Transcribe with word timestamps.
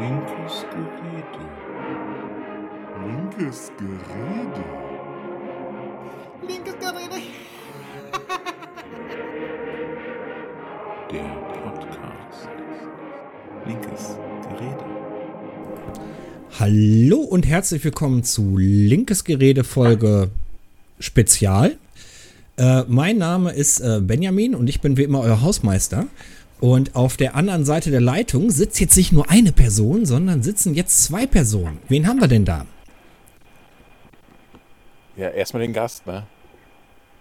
Linkes 0.00 0.64
Gerede. 0.70 1.44
Linkes 3.06 3.70
Gerede. 3.76 4.64
Linkes 6.48 6.74
Gerede. 6.80 7.22
Der 11.12 11.30
Podcast. 11.52 12.48
Linkes 13.66 14.16
Gerede. 14.48 14.84
Hallo 16.58 17.18
und 17.18 17.46
herzlich 17.46 17.84
willkommen 17.84 18.24
zu 18.24 18.56
Linkes 18.56 19.24
Gerede 19.24 19.64
Folge 19.64 20.30
Spezial. 20.98 21.76
Äh, 22.56 22.84
mein 22.88 23.18
Name 23.18 23.52
ist 23.52 23.80
äh, 23.80 24.00
Benjamin 24.02 24.54
und 24.54 24.66
ich 24.68 24.80
bin 24.80 24.96
wie 24.96 25.02
immer 25.02 25.20
euer 25.20 25.42
Hausmeister. 25.42 26.06
Und 26.60 26.94
auf 26.94 27.16
der 27.16 27.34
anderen 27.36 27.64
Seite 27.64 27.90
der 27.90 28.02
Leitung 28.02 28.50
sitzt 28.50 28.80
jetzt 28.80 28.96
nicht 28.96 29.12
nur 29.12 29.30
eine 29.30 29.50
Person, 29.50 30.04
sondern 30.04 30.42
sitzen 30.42 30.74
jetzt 30.74 31.04
zwei 31.04 31.26
Personen. 31.26 31.78
Wen 31.88 32.06
haben 32.06 32.20
wir 32.20 32.28
denn 32.28 32.44
da? 32.44 32.66
Ja, 35.16 35.28
erstmal 35.30 35.62
den 35.62 35.72
Gast, 35.72 36.06
ne? 36.06 36.26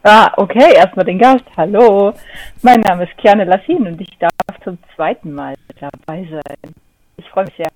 Ah, 0.04 0.32
okay, 0.38 0.76
erstmal 0.76 1.06
den 1.06 1.20
Gast. 1.20 1.46
Hallo. 1.56 2.14
Mein 2.62 2.82
Name 2.82 3.04
ist 3.04 3.18
Kiane 3.18 3.46
Lassin 3.46 3.88
und 3.88 4.00
ich 4.00 4.10
darf 4.20 4.32
zum 4.64 4.78
zweiten 4.96 5.34
Mal 5.34 5.56
dabei 5.80 6.28
sein. 6.30 6.74
Ich 7.18 7.26
freue 7.30 7.46
mich 7.46 7.56
sehr. 7.56 7.68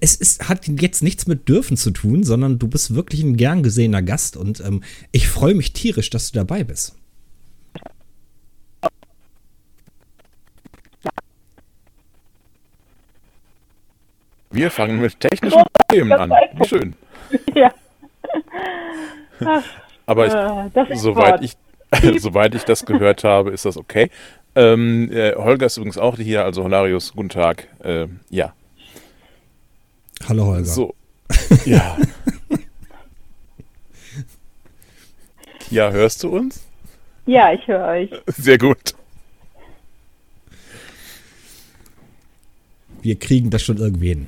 Es 0.00 0.16
ist, 0.16 0.48
hat 0.48 0.66
jetzt 0.66 1.02
nichts 1.02 1.28
mit 1.28 1.48
dürfen 1.48 1.76
zu 1.76 1.92
tun, 1.92 2.24
sondern 2.24 2.58
du 2.58 2.66
bist 2.66 2.94
wirklich 2.94 3.22
ein 3.22 3.36
gern 3.36 3.62
gesehener 3.62 4.02
Gast 4.02 4.36
und 4.36 4.60
ähm, 4.60 4.82
ich 5.12 5.28
freue 5.28 5.54
mich 5.54 5.72
tierisch, 5.72 6.10
dass 6.10 6.32
du 6.32 6.38
dabei 6.38 6.64
bist. 6.64 6.99
Wir 14.50 14.70
fangen 14.70 15.00
mit 15.00 15.18
technischen 15.20 15.62
Problemen 15.72 16.12
an. 16.12 16.30
Wie 16.54 16.66
schön. 16.68 16.94
Ja. 17.54 17.72
Ach, 19.44 19.62
Aber 20.06 20.26
ich, 20.26 20.32
äh, 20.90 20.96
soweit 20.96 21.42
ich, 21.42 21.56
soweit 22.20 22.54
ich 22.54 22.64
das 22.64 22.84
gehört 22.84 23.22
habe, 23.24 23.50
ist 23.50 23.64
das 23.64 23.76
okay. 23.76 24.10
Ähm, 24.56 25.10
äh, 25.12 25.34
Holger 25.36 25.66
ist 25.66 25.76
übrigens 25.76 25.98
auch 25.98 26.16
hier, 26.16 26.44
also 26.44 26.64
Holarius, 26.64 27.12
guten 27.12 27.28
Tag. 27.28 27.68
Äh, 27.84 28.08
ja, 28.30 28.52
Hallo 30.28 30.46
Holger. 30.46 30.64
so. 30.64 30.94
Ja. 31.64 31.96
Ja, 35.70 35.90
hörst 35.92 36.24
du 36.24 36.30
uns? 36.30 36.64
Ja, 37.26 37.52
ich 37.52 37.66
höre 37.68 37.86
euch. 37.86 38.10
Sehr 38.26 38.58
gut. 38.58 38.94
Wir 43.02 43.16
kriegen 43.18 43.50
das 43.50 43.62
schon 43.62 43.78
irgendwie 43.78 44.08
hin. 44.08 44.26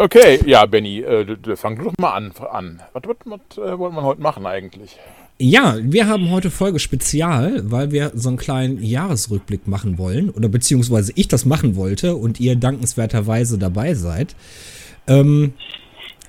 Okay, 0.00 0.38
ja, 0.46 0.64
Benny, 0.64 1.00
äh, 1.00 1.56
fang 1.56 1.76
doch 1.82 1.92
mal 1.98 2.12
an. 2.12 2.32
an. 2.52 2.80
Was, 2.92 3.02
was, 3.04 3.16
was 3.24 3.58
äh, 3.58 3.76
wollen 3.76 3.96
wir 3.96 4.04
heute 4.04 4.22
machen 4.22 4.46
eigentlich? 4.46 4.96
Ja, 5.40 5.76
wir 5.80 6.06
haben 6.06 6.30
heute 6.30 6.52
Folge 6.52 6.78
Spezial, 6.78 7.62
weil 7.64 7.90
wir 7.90 8.12
so 8.14 8.28
einen 8.28 8.38
kleinen 8.38 8.80
Jahresrückblick 8.80 9.66
machen 9.66 9.98
wollen. 9.98 10.30
Oder 10.30 10.48
beziehungsweise 10.48 11.12
ich 11.16 11.26
das 11.26 11.44
machen 11.44 11.74
wollte 11.74 12.14
und 12.14 12.38
ihr 12.38 12.54
dankenswerterweise 12.54 13.58
dabei 13.58 13.94
seid. 13.94 14.36
Ähm, 15.08 15.54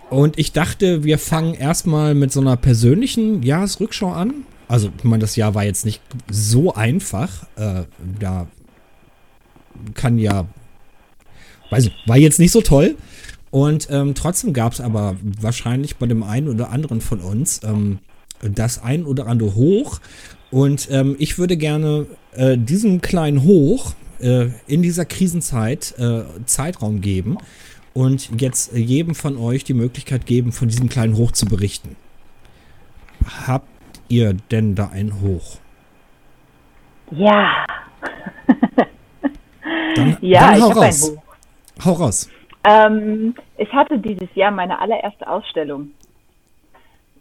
und 0.10 0.40
ich 0.40 0.52
dachte, 0.52 1.04
wir 1.04 1.20
fangen 1.20 1.54
erstmal 1.54 2.16
mit 2.16 2.32
so 2.32 2.42
einer 2.42 2.58
persönlichen 2.58 3.44
Jahresrückschau 3.44 4.12
an. 4.12 4.46
Also, 4.68 4.90
ich 4.98 5.04
meine, 5.04 5.22
das 5.22 5.36
Jahr 5.36 5.54
war 5.54 5.64
jetzt 5.64 5.86
nicht 5.86 6.02
so 6.28 6.74
einfach. 6.74 7.44
Äh, 7.56 7.84
da 8.20 8.48
kann 9.94 10.18
ja. 10.18 10.48
Weiß 11.70 11.86
ich, 11.86 11.94
war 12.08 12.18
jetzt 12.18 12.40
nicht 12.40 12.52
so 12.52 12.62
toll. 12.62 12.96
Und 13.52 13.88
ähm, 13.90 14.14
trotzdem 14.16 14.54
gab 14.54 14.74
es 14.74 14.82
aber 14.82 15.16
wahrscheinlich 15.42 15.96
bei 15.98 16.06
dem 16.06 16.24
einen 16.24 16.48
oder 16.50 16.70
anderen 16.70 17.02
von 17.02 17.20
uns 17.20 17.62
ähm, 17.64 18.00
das 18.42 18.82
ein 18.82 19.06
oder 19.06 19.28
andere 19.28 19.56
Hoch. 19.56 20.00
Und 20.52 20.90
ähm, 20.92 21.16
ich 21.20 21.38
würde 21.38 21.58
gerne 21.58 22.06
äh, 22.34 22.58
diesem 22.58 23.02
kleinen 23.02 23.44
Hoch 23.44 23.94
äh, 24.20 24.50
in 24.68 24.82
dieser 24.82 25.06
Krisenzeit 25.06 25.96
äh, 25.98 26.24
Zeitraum 26.46 27.02
geben 27.02 27.38
und 27.94 28.30
jetzt 28.40 28.74
jedem 28.74 29.16
von 29.16 29.38
euch 29.38 29.64
die 29.64 29.74
Möglichkeit 29.74 30.26
geben, 30.26 30.52
von 30.52 30.68
diesem 30.68 30.90
kleinen 30.90 31.18
Hoch 31.18 31.32
zu 31.32 31.46
berichten. 31.46 31.96
Habt 33.48 33.68
ihr 34.08 34.34
denn 34.52 34.76
da 34.76 34.90
ein 34.90 35.22
Hoch? 35.22 35.58
Ja, 37.12 37.66
Dann, 39.96 40.18
ja, 40.22 40.40
dann 40.42 40.58
ich 40.58 40.64
hau 40.64 40.70
ein 40.70 40.78
raus. 40.78 41.12
Buch. 41.12 41.22
Hau 41.86 41.94
raus. 41.94 42.30
Ähm, 42.70 43.34
ich 43.58 43.74
hatte 43.74 43.98
dieses 43.98 44.34
Jahr 44.36 44.52
meine 44.52 44.80
allererste 44.80 45.28
Ausstellung. 45.28 45.92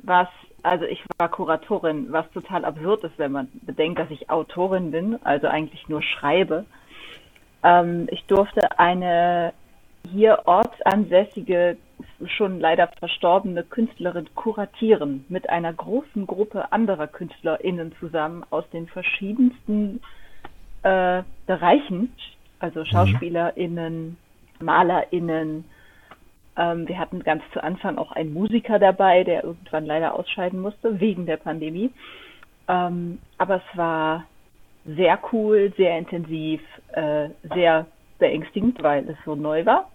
Was, 0.03 0.29
also 0.63 0.85
ich 0.85 1.03
war 1.17 1.31
Kuratorin, 1.31 2.13
was 2.13 2.31
total 2.33 2.67
absurd 2.67 3.05
ist, 3.05 3.19
wenn 3.19 3.33
man 3.33 3.49
bedenkt, 3.63 3.99
dass 3.99 4.11
ich 4.11 4.29
Autorin 4.29 4.91
bin, 4.91 5.19
also 5.25 5.47
eigentlich 5.47 5.89
nur 5.89 6.03
schreibe. 6.03 6.67
Ähm, 7.63 8.09
ich 8.11 8.25
durfte 8.27 8.79
eine 8.79 9.55
hier 10.11 10.43
ortsansässige, 10.45 11.79
schon 12.27 12.61
leider 12.61 12.89
verstorbene 12.99 13.63
Künstlerin 13.63 14.29
kuratieren 14.35 15.25
mit 15.29 15.49
einer 15.49 15.73
großen 15.73 16.27
Gruppe 16.27 16.73
anderer 16.73 17.07
KünstlerInnen 17.07 17.95
zusammen 17.99 18.45
aus 18.51 18.69
den 18.71 18.87
verschiedensten 18.87 20.01
äh, 20.83 21.23
Bereichen, 21.47 22.13
also 22.61 22.85
SchauspielerInnen, 22.85 24.17
MalerInnen. 24.61 25.65
Ähm, 26.57 26.89
wir 26.89 26.99
hatten 26.99 27.23
ganz 27.23 27.43
zu 27.53 27.63
Anfang 27.63 27.99
auch 27.99 28.13
einen 28.13 28.33
Musiker 28.33 28.79
dabei, 28.79 29.25
der 29.25 29.45
irgendwann 29.45 29.87
leider 29.87 30.15
ausscheiden 30.15 30.61
musste, 30.61 31.01
wegen 31.01 31.27
der 31.27 31.37
Pandemie. 31.37 31.91
Ähm, 32.69 33.19
aber 33.39 33.57
es 33.57 33.77
war 33.77 34.25
sehr 34.85 35.19
cool, 35.33 35.73
sehr 35.77 35.99
intensiv, 35.99 36.61
äh, 36.93 37.29
sehr 37.55 37.87
beängstigend, 38.19 38.83
weil 38.83 39.09
es 39.09 39.17
so 39.25 39.35
neu 39.35 39.65
war. 39.65 39.91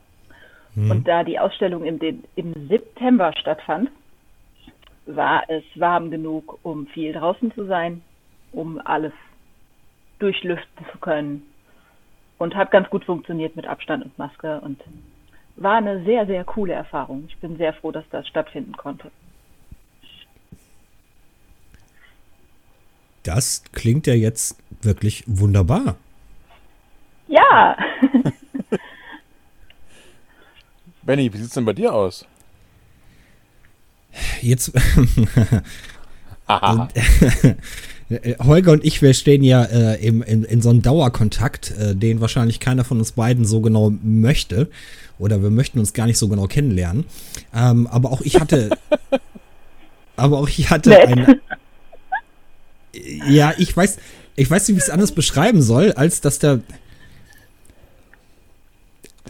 Und 0.75 1.07
da 1.07 1.23
die 1.23 1.37
Ausstellung 1.37 1.85
im, 1.85 1.99
im 2.35 2.67
September 2.67 3.31
stattfand, 3.37 3.91
war 5.05 5.43
es 5.47 5.63
warm 5.75 6.09
genug, 6.09 6.57
um 6.63 6.87
viel 6.87 7.13
draußen 7.13 7.53
zu 7.53 7.65
sein, 7.65 8.01
um 8.51 8.81
alles 8.83 9.13
durchlüften 10.19 10.85
zu 10.91 10.97
können. 10.97 11.43
Und 12.43 12.55
hat 12.55 12.71
ganz 12.71 12.89
gut 12.89 13.05
funktioniert 13.05 13.55
mit 13.55 13.65
Abstand 13.65 14.03
und 14.03 14.17
Maske 14.17 14.59
und 14.59 14.83
war 15.55 15.77
eine 15.77 16.03
sehr, 16.03 16.25
sehr 16.25 16.43
coole 16.43 16.73
Erfahrung. 16.73 17.23
Ich 17.29 17.37
bin 17.37 17.55
sehr 17.55 17.71
froh, 17.71 17.93
dass 17.93 18.03
das 18.09 18.27
stattfinden 18.27 18.75
konnte. 18.75 19.11
Das 23.23 23.63
klingt 23.71 24.07
ja 24.07 24.13
jetzt 24.13 24.61
wirklich 24.81 25.23
wunderbar. 25.25 25.95
Ja, 27.29 27.77
Benny, 31.03 31.33
wie 31.33 31.37
sieht's 31.37 31.53
denn 31.53 31.63
bei 31.63 31.71
dir 31.71 31.93
aus? 31.93 32.27
Jetzt, 34.41 34.73
Haha. 36.45 36.89
Äh, 38.13 38.35
Holger 38.43 38.71
und 38.71 38.83
ich, 38.83 39.01
wir 39.01 39.13
stehen 39.13 39.43
ja 39.43 39.63
äh, 39.63 40.05
im, 40.05 40.21
in, 40.21 40.43
in 40.43 40.61
so 40.61 40.69
einem 40.69 40.81
Dauerkontakt, 40.81 41.71
äh, 41.71 41.95
den 41.95 42.21
wahrscheinlich 42.21 42.59
keiner 42.59 42.83
von 42.83 42.99
uns 42.99 43.13
beiden 43.13 43.45
so 43.45 43.61
genau 43.61 43.93
möchte. 44.03 44.69
Oder 45.19 45.41
wir 45.41 45.49
möchten 45.49 45.79
uns 45.79 45.93
gar 45.93 46.07
nicht 46.07 46.17
so 46.17 46.27
genau 46.27 46.47
kennenlernen. 46.47 47.05
Ähm, 47.55 47.87
aber 47.87 48.11
auch 48.11 48.21
ich 48.21 48.39
hatte. 48.39 48.69
aber 50.15 50.39
auch 50.39 50.49
ich 50.49 50.69
hatte 50.69 50.89
Nett. 50.89 51.07
ein. 51.07 51.41
Ja, 53.29 53.53
ich 53.57 53.75
weiß, 53.75 53.97
ich 54.35 54.49
weiß 54.49 54.67
nicht, 54.67 54.75
wie 54.75 54.79
ich 54.79 54.85
es 54.85 54.89
anders 54.89 55.11
beschreiben 55.11 55.61
soll, 55.61 55.91
als 55.93 56.21
dass 56.21 56.39
der. 56.39 56.61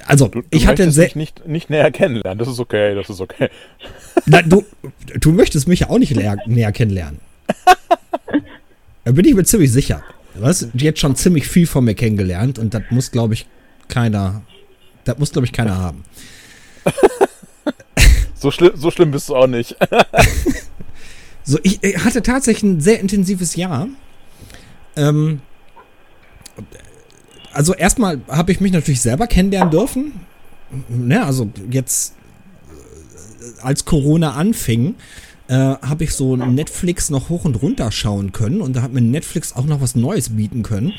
Also, 0.06 0.27
Du, 0.27 0.41
du 0.41 0.47
ich 0.50 0.68
hatte 0.68 0.86
mich 0.86 1.15
nicht, 1.15 1.47
nicht 1.47 1.69
näher 1.69 1.91
kennenlernen. 1.91 2.39
Das 2.39 2.47
ist 2.47 2.59
okay, 2.59 2.95
das 2.95 3.09
ist 3.09 3.21
okay. 3.21 3.50
Na, 4.25 4.41
du, 4.41 4.65
du 5.19 5.31
möchtest 5.31 5.68
mich 5.68 5.81
ja 5.81 5.89
auch 5.89 6.00
nicht 6.00 6.15
näher, 6.15 6.38
näher 6.45 6.71
kennenlernen. 6.71 7.19
Da 9.03 9.11
bin 9.11 9.25
ich 9.25 9.33
mir 9.33 9.44
ziemlich 9.44 9.71
sicher. 9.71 10.03
Du 10.35 10.44
hast 10.44 10.67
jetzt 10.73 11.00
schon 11.00 11.15
ziemlich 11.15 11.47
viel 11.47 11.67
von 11.67 11.83
mir 11.83 11.94
kennengelernt 11.94 12.57
und 12.57 12.73
das 12.73 12.83
muss, 12.89 13.11
glaube 13.11 13.33
ich, 13.33 13.47
keiner. 13.88 14.41
Das 15.03 15.17
muss, 15.19 15.31
glaube 15.31 15.45
ich, 15.45 15.53
keiner 15.53 15.77
haben. 15.77 16.03
So, 18.35 18.51
schlimm, 18.51 18.73
so 18.75 18.91
schlimm 18.91 19.11
bist 19.11 19.29
du 19.29 19.38
auch 19.38 19.47
nicht. 19.47 19.77
So, 21.45 21.59
ich, 21.63 21.83
ich 21.83 21.97
hatte 22.03 22.21
tatsächlich 22.21 22.63
ein 22.63 22.81
sehr 22.81 23.00
intensives 23.00 23.55
Jahr. 23.55 23.88
Ähm, 24.95 25.41
also 27.51 27.73
erstmal 27.73 28.21
habe 28.29 28.51
ich 28.51 28.61
mich 28.61 28.71
natürlich 28.71 29.01
selber 29.01 29.27
kennenlernen 29.27 29.71
dürfen. 29.71 30.21
Ne, 30.88 31.23
also 31.23 31.51
jetzt, 31.69 32.15
äh, 32.69 33.61
als 33.61 33.85
Corona 33.85 34.33
anfing, 34.33 34.95
äh, 35.53 35.77
habe 35.88 36.05
ich 36.05 36.15
so 36.15 36.35
Netflix 36.35 37.11
noch 37.11 37.29
hoch 37.29 37.45
und 37.45 37.61
runter 37.61 37.91
schauen 37.91 38.31
können 38.31 38.59
und 38.59 38.75
da 38.75 38.81
hat 38.81 38.91
mir 38.91 39.01
Netflix 39.01 39.55
auch 39.55 39.65
noch 39.65 39.81
was 39.81 39.94
Neues 39.95 40.29
bieten 40.29 40.63
können. 40.63 40.94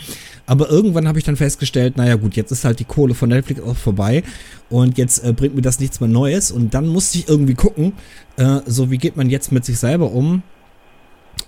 Aber 0.46 0.70
irgendwann 0.70 1.08
habe 1.08 1.18
ich 1.18 1.24
dann 1.24 1.34
festgestellt, 1.34 1.96
naja 1.96 2.14
gut, 2.14 2.36
jetzt 2.36 2.52
ist 2.52 2.64
halt 2.64 2.78
die 2.78 2.84
Kohle 2.84 3.14
von 3.14 3.30
Netflix 3.30 3.60
auch 3.60 3.74
vorbei 3.74 4.22
und 4.70 4.96
jetzt 4.96 5.24
äh, 5.24 5.32
bringt 5.32 5.56
mir 5.56 5.62
das 5.62 5.80
nichts 5.80 5.98
mehr 5.98 6.08
Neues 6.08 6.52
und 6.52 6.72
dann 6.72 6.86
musste 6.86 7.18
ich 7.18 7.28
irgendwie 7.28 7.54
gucken, 7.54 7.94
äh, 8.36 8.60
so 8.64 8.92
wie 8.92 8.98
geht 8.98 9.16
man 9.16 9.28
jetzt 9.28 9.50
mit 9.50 9.64
sich 9.64 9.76
selber 9.76 10.12
um 10.12 10.44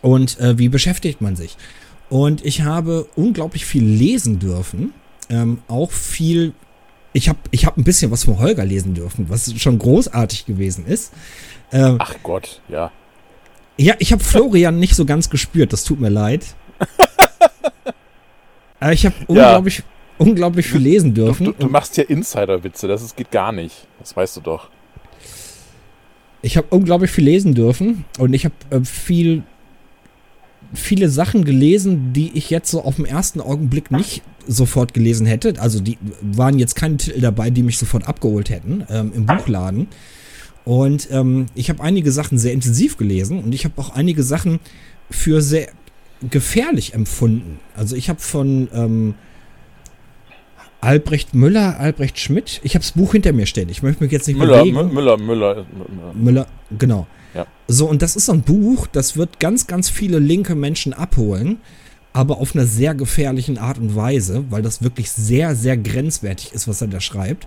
und 0.03 0.41
äh, 0.41 0.59
wie 0.59 0.69
beschäftigt 0.69 1.21
man 1.21 1.37
sich. 1.37 1.57
Und 2.11 2.45
ich 2.45 2.63
habe 2.63 3.07
unglaublich 3.15 3.67
viel 3.67 3.85
lesen 3.85 4.41
dürfen, 4.41 4.93
ähm, 5.31 5.59
auch 5.69 5.93
viel 5.93 6.55
ich 7.13 7.31
habe 7.31 7.39
ich 7.51 7.65
hab 7.65 7.79
ein 7.79 7.85
bisschen 7.85 8.11
was 8.11 8.25
von 8.25 8.39
Holger 8.39 8.65
lesen 8.65 8.93
dürfen, 8.93 9.31
was 9.31 9.59
schon 9.59 9.79
großartig 9.79 10.45
gewesen 10.45 10.85
ist. 10.87 11.13
Ähm, 11.73 11.97
Ach 11.99 12.15
Gott, 12.23 12.61
ja. 12.69 12.91
ja, 13.77 13.95
ich 13.99 14.13
habe 14.13 14.23
Florian 14.23 14.79
nicht 14.79 14.95
so 14.95 15.05
ganz 15.05 15.31
gespürt, 15.31 15.73
das 15.73 15.85
tut 15.85 16.01
mir 16.01 16.09
leid. 16.09 16.45
Aber 18.81 18.93
ich 18.93 19.05
habe 19.07 19.15
unglaublich, 19.27 19.83
unglaublich 20.19 20.67
viel 20.67 20.81
lesen 20.81 21.15
Du, 21.15 21.25
dürfen. 21.25 21.47
du, 21.47 21.53
du 21.53 21.69
machst 21.69 21.97
ja 21.97 22.05
Insider-Witze, 22.05 22.87
das 22.89 23.03
ist, 23.03 23.17
geht 23.17 23.31
gar 23.31 23.53
nicht. 23.53 23.87
Das 23.99 24.17
weißt 24.17 24.37
du 24.37 24.41
doch. 24.41 24.69
Ich 26.43 26.57
habe 26.57 26.69
unglaublich 26.71 27.11
viel 27.11 27.25
lesen 27.25 27.55
dürfen 27.55 28.05
und 28.19 28.33
ich 28.33 28.45
habe 28.45 28.55
äh, 28.71 28.81
viel, 28.85 29.43
viele 30.73 31.09
Sachen 31.09 31.45
gelesen, 31.45 32.13
die 32.13 32.31
ich 32.35 32.51
jetzt 32.51 32.71
so 32.71 32.83
auf 32.85 32.97
den 32.97 33.07
ersten 33.07 33.41
Augenblick 33.41 33.91
nicht 33.91 34.23
sofort 34.47 34.95
gelesen 34.95 35.27
hätte. 35.27 35.55
Also 35.59 35.81
die 35.81 35.99
waren 36.23 36.59
jetzt 36.61 36.77
keine 36.77 36.99
Titel 36.99 37.21
dabei, 37.21 37.51
die 37.51 37.65
mich 37.65 37.79
sofort 37.79 38.07
abgeholt 38.07 38.51
hätten 38.51 38.87
ähm, 38.89 39.13
im 39.13 39.27
Buchladen. 39.27 39.89
Und 40.67 41.09
ähm, 41.13 41.47
ich 41.55 41.71
habe 41.71 41.83
einige 41.83 42.11
Sachen 42.11 42.39
sehr 42.39 42.53
intensiv 42.53 42.97
gelesen 42.99 43.43
und 43.43 43.55
ich 43.55 43.65
habe 43.65 43.81
auch 43.81 43.91
einige 43.91 44.23
Sachen 44.25 44.59
für 45.09 45.41
sehr 45.41 45.69
gefährlich 46.29 46.93
empfunden. 46.93 47.61
Also 47.77 47.95
ich 47.95 48.09
habe 48.09 48.21
von 48.21 48.69
ähm, 48.75 49.15
Albrecht 50.81 51.35
Müller, 51.35 51.79
Albrecht 51.79 52.19
Schmidt, 52.19 52.61
ich 52.65 52.75
habe 52.75 52.83
das 52.83 52.93
Buch 52.93 53.13
hinter 53.13 53.33
mir 53.33 53.47
stehen. 53.47 53.69
Ich 53.69 53.85
möchte 53.85 54.03
mich 54.03 54.13
jetzt 54.13 54.27
nicht 54.27 54.39
Müller, 54.39 54.59
bewegen. 54.59 54.77
Mü- 54.77 54.93
Müller, 54.93 55.17
Müller, 55.17 55.55
Müller. 55.55 56.15
Müller, 56.15 56.47
genau. 56.77 57.07
Ja. 57.33 57.47
So, 57.69 57.89
und 57.89 58.03
das 58.03 58.17
ist 58.17 58.27
so 58.27 58.33
ein 58.33 58.43
Buch, 58.43 58.89
das 58.89 59.17
wird 59.17 59.39
ganz, 59.39 59.69
ganz 59.69 59.89
viele 59.89 60.19
linke 60.19 60.57
Menschen 60.57 60.93
abholen, 60.93 61.59
aber 62.13 62.39
auf 62.39 62.57
einer 62.57 62.67
sehr 62.67 62.97
gefährlichen 62.97 63.59
Art 63.59 63.79
und 63.79 63.95
Weise, 63.95 64.45
weil 64.51 64.63
das 64.63 64.83
wirklich 64.83 65.13
sehr, 65.13 65.55
sehr 65.55 65.77
grenzwertig 65.77 66.53
ist, 66.55 66.67
was 66.67 66.81
er 66.81 66.89
da 66.89 67.01
schreibt. 67.01 67.47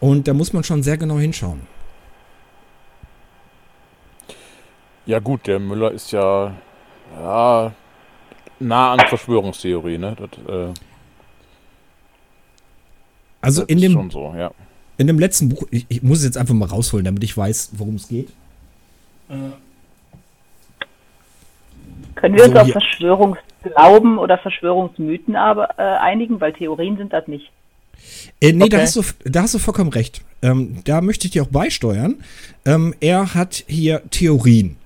Und 0.00 0.26
da 0.26 0.34
muss 0.34 0.52
man 0.52 0.64
schon 0.64 0.82
sehr 0.82 0.96
genau 0.96 1.18
hinschauen. 1.20 1.60
Ja 5.10 5.18
gut, 5.18 5.46
der 5.48 5.58
Müller 5.58 5.90
ist 5.92 6.12
ja, 6.12 6.54
ja 7.18 7.72
nah 8.60 8.92
an 8.92 9.00
Verschwörungstheorie, 9.08 9.98
ne? 9.98 10.16
Das, 10.16 10.30
äh, 10.48 10.74
Also 13.40 13.62
das 13.62 13.68
in 13.68 13.78
ist 13.78 13.82
dem, 13.82 13.92
schon 13.92 14.10
so, 14.10 14.34
ja. 14.36 14.52
in 14.98 15.06
dem 15.06 15.18
letzten 15.18 15.48
Buch, 15.48 15.64
ich, 15.70 15.86
ich 15.88 16.02
muss 16.02 16.18
es 16.18 16.24
jetzt 16.24 16.36
einfach 16.38 16.54
mal 16.54 16.68
rausholen, 16.68 17.04
damit 17.04 17.24
ich 17.24 17.36
weiß, 17.36 17.70
worum 17.74 17.96
es 17.96 18.08
geht. 18.08 18.30
Können 22.16 22.36
wir 22.36 22.44
uns 22.44 22.54
So, 22.54 22.58
auf. 22.58 22.70
Verschwörungsglauben 22.72 24.18
oder 24.18 24.38
Verschwörungsmythen 24.38 25.36
aber, 25.36 25.78
äh, 25.78 25.82
einigen, 25.82 26.40
weil 26.40 26.52
Theorien 26.52 26.96
sind 26.96 27.12
das 27.12 27.26
nicht. 27.28 27.52
Äh, 28.40 28.52
nee, 28.52 28.68
da, 28.68 28.78
Okay. 28.78 28.82
hast 28.82 28.96
du, 28.96 29.02
da 29.24 29.42
hast 29.42 29.54
du 29.54 29.58
vollkommen 29.58 29.90
recht. 29.90 30.22
Ähm, 30.42 30.82
da 30.84 31.00
möchte 31.02 31.26
ich 31.26 31.32
dir 31.32 31.42
auch 31.42 31.48
beisteuern. 31.48 32.22
Ähm, 32.64 32.94
er 33.00 33.34
hat 33.34 33.64
hier 33.68 34.02
Theorien. 34.10 34.76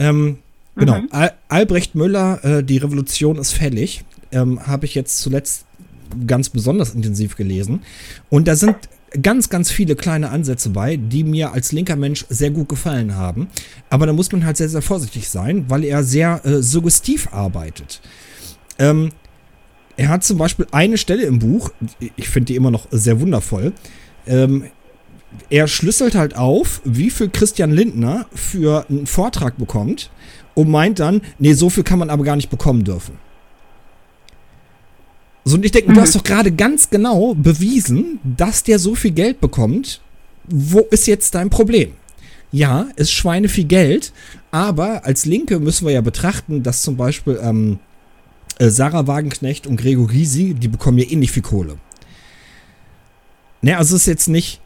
Ähm, 0.00 0.38
genau. 0.74 1.02
Al 1.10 1.32
Albrecht 1.48 1.94
Müller, 1.94 2.44
äh, 2.44 2.64
Die 2.64 2.78
Revolution 2.78 3.38
ist 3.38 3.52
fällig. 3.52 4.04
Ähm, 4.32 4.66
Habe 4.66 4.86
ich 4.86 4.96
jetzt 4.96 5.18
zuletzt 5.18 5.66
ganz 6.26 6.48
besonders 6.48 6.94
intensiv 6.94 7.36
gelesen. 7.36 7.82
Und 8.30 8.48
da 8.48 8.56
sind 8.56 8.76
ganz, 9.22 9.48
ganz 9.48 9.70
viele 9.70 9.96
kleine 9.96 10.30
Ansätze 10.30 10.70
bei, 10.70 10.96
die 10.96 11.24
mir 11.24 11.52
als 11.52 11.72
linker 11.72 11.96
Mensch 11.96 12.24
sehr 12.28 12.50
gut 12.50 12.68
gefallen 12.68 13.14
haben. 13.14 13.48
Aber 13.90 14.06
da 14.06 14.12
muss 14.12 14.30
man 14.32 14.44
halt 14.44 14.56
sehr, 14.56 14.68
sehr 14.68 14.82
vorsichtig 14.82 15.28
sein, 15.28 15.66
weil 15.68 15.84
er 15.84 16.02
sehr 16.02 16.44
äh, 16.44 16.62
suggestiv 16.62 17.28
arbeitet. 17.32 18.00
Ähm, 18.78 19.10
er 19.96 20.08
hat 20.08 20.24
zum 20.24 20.38
Beispiel 20.38 20.66
eine 20.70 20.96
Stelle 20.96 21.24
im 21.24 21.38
Buch, 21.38 21.72
ich 22.16 22.28
finde 22.28 22.46
die 22.46 22.56
immer 22.56 22.70
noch 22.70 22.86
sehr 22.90 23.20
wundervoll. 23.20 23.72
Ähm, 24.26 24.64
er 25.48 25.68
schlüsselt 25.68 26.14
halt 26.14 26.36
auf, 26.36 26.80
wie 26.84 27.10
viel 27.10 27.28
Christian 27.28 27.70
Lindner 27.70 28.26
für 28.34 28.86
einen 28.88 29.06
Vortrag 29.06 29.58
bekommt 29.58 30.10
und 30.54 30.70
meint 30.70 30.98
dann, 30.98 31.22
nee, 31.38 31.52
so 31.52 31.70
viel 31.70 31.84
kann 31.84 31.98
man 31.98 32.10
aber 32.10 32.24
gar 32.24 32.36
nicht 32.36 32.50
bekommen 32.50 32.84
dürfen. 32.84 33.18
So, 35.44 35.56
und 35.56 35.64
ich 35.64 35.72
denke, 35.72 35.92
du 35.92 36.00
hast 36.00 36.14
doch 36.14 36.22
gerade 36.22 36.52
ganz 36.52 36.90
genau 36.90 37.34
bewiesen, 37.34 38.20
dass 38.24 38.62
der 38.62 38.78
so 38.78 38.94
viel 38.94 39.12
Geld 39.12 39.40
bekommt. 39.40 40.00
Wo 40.46 40.80
ist 40.90 41.06
jetzt 41.06 41.34
dein 41.34 41.50
Problem? 41.50 41.92
Ja, 42.52 42.88
ist 42.96 43.12
Schweine 43.12 43.48
viel 43.48 43.64
Geld, 43.64 44.12
aber 44.50 45.04
als 45.04 45.24
Linke 45.24 45.60
müssen 45.60 45.86
wir 45.86 45.92
ja 45.92 46.00
betrachten, 46.00 46.62
dass 46.62 46.82
zum 46.82 46.96
Beispiel 46.96 47.38
ähm, 47.42 47.78
äh, 48.58 48.68
Sarah 48.68 49.06
Wagenknecht 49.06 49.66
und 49.66 49.76
Gregor 49.76 50.08
Gysi, 50.08 50.54
die 50.54 50.68
bekommen 50.68 50.98
ja 50.98 51.08
ähnlich 51.08 51.30
viel 51.30 51.42
Kohle. 51.42 51.76
Ne, 53.62 53.76
also 53.76 53.96
ist 53.96 54.06
jetzt 54.06 54.28
nicht, 54.28 54.60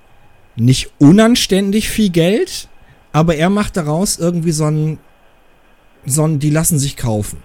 nicht 0.56 0.90
unanständig 0.98 1.88
viel 1.88 2.10
Geld, 2.10 2.68
aber 3.12 3.36
er 3.36 3.50
macht 3.50 3.76
daraus 3.76 4.18
irgendwie 4.18 4.52
so 4.52 4.64
ein, 4.64 4.98
so 6.04 6.24
ein, 6.26 6.38
die 6.38 6.50
lassen 6.50 6.78
sich 6.78 6.96
kaufen. 6.96 7.42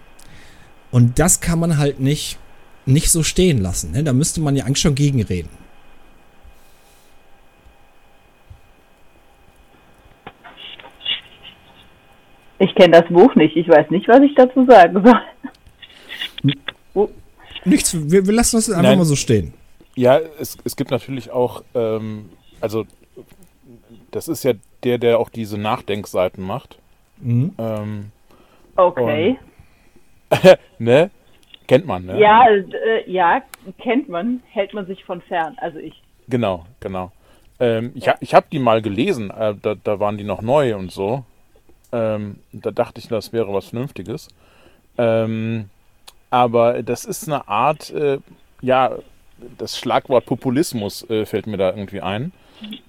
Und 0.91 1.19
das 1.19 1.41
kann 1.41 1.59
man 1.59 1.77
halt 1.77 1.99
nicht, 1.99 2.37
nicht 2.85 3.11
so 3.11 3.23
stehen 3.23 3.59
lassen. 3.59 3.91
Ne? 3.91 4.03
Da 4.03 4.13
müsste 4.13 4.41
man 4.41 4.55
ja 4.55 4.65
eigentlich 4.65 4.79
schon 4.79 4.95
gegenreden. 4.95 5.49
Ich 12.59 12.75
kenne 12.75 13.01
das 13.01 13.09
Buch 13.09 13.33
nicht. 13.35 13.55
Ich 13.55 13.69
weiß 13.69 13.89
nicht, 13.89 14.07
was 14.07 14.19
ich 14.21 14.35
dazu 14.35 14.65
sagen 14.65 15.01
soll. 15.03 16.53
Oh, 16.93 17.09
Nichts, 17.65 17.95
wir, 18.11 18.25
wir 18.25 18.33
lassen 18.33 18.57
das 18.57 18.69
einfach 18.69 18.83
Nein. 18.83 18.97
mal 18.97 19.05
so 19.05 19.15
stehen. 19.15 19.53
Ja, 19.95 20.19
es, 20.39 20.57
es 20.63 20.75
gibt 20.75 20.91
natürlich 20.91 21.31
auch, 21.31 21.63
ähm, 21.73 22.29
also 22.61 22.85
das 24.11 24.27
ist 24.27 24.43
ja 24.43 24.53
der, 24.83 24.97
der 24.97 25.19
auch 25.19 25.29
diese 25.29 25.57
Nachdenkseiten 25.57 26.43
macht. 26.45 26.77
Mhm. 27.17 27.53
Ähm, 27.57 28.11
okay. 28.75 29.37
ne? 30.79 31.11
Kennt 31.67 31.85
man, 31.85 32.05
ne? 32.05 32.19
Ja, 32.19 32.47
äh, 32.49 33.09
ja, 33.11 33.41
kennt 33.79 34.09
man, 34.09 34.41
hält 34.51 34.73
man 34.73 34.85
sich 34.87 35.03
von 35.03 35.21
fern. 35.21 35.55
Also 35.59 35.77
ich. 35.79 36.01
Genau, 36.27 36.65
genau. 36.79 37.11
Ähm, 37.59 37.91
ich 37.95 38.07
ha- 38.07 38.17
ich 38.21 38.33
habe 38.33 38.47
die 38.51 38.59
mal 38.59 38.81
gelesen, 38.81 39.29
äh, 39.31 39.53
da, 39.61 39.75
da 39.75 39.99
waren 39.99 40.17
die 40.17 40.23
noch 40.23 40.41
neu 40.41 40.75
und 40.75 40.91
so. 40.91 41.23
Ähm, 41.91 42.39
da 42.53 42.71
dachte 42.71 42.99
ich, 42.99 43.07
das 43.07 43.33
wäre 43.33 43.53
was 43.53 43.67
Vernünftiges. 43.67 44.29
Ähm, 44.97 45.69
aber 46.29 46.83
das 46.83 47.05
ist 47.05 47.27
eine 47.27 47.47
Art, 47.47 47.89
äh, 47.91 48.19
ja, 48.61 48.91
das 49.57 49.77
Schlagwort 49.77 50.25
Populismus 50.25 51.09
äh, 51.09 51.25
fällt 51.25 51.47
mir 51.47 51.57
da 51.57 51.69
irgendwie 51.71 52.01
ein. 52.01 52.31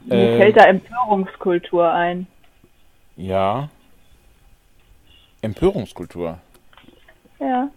Mir 0.07 0.17
Ähm, 0.17 0.39
fällt 0.39 0.57
da 0.57 0.65
Empörungskultur 0.65 1.93
ein. 1.93 2.27
Ja. 3.17 3.69
Empörungskultur. 5.43 6.39
Ja. 7.39 7.71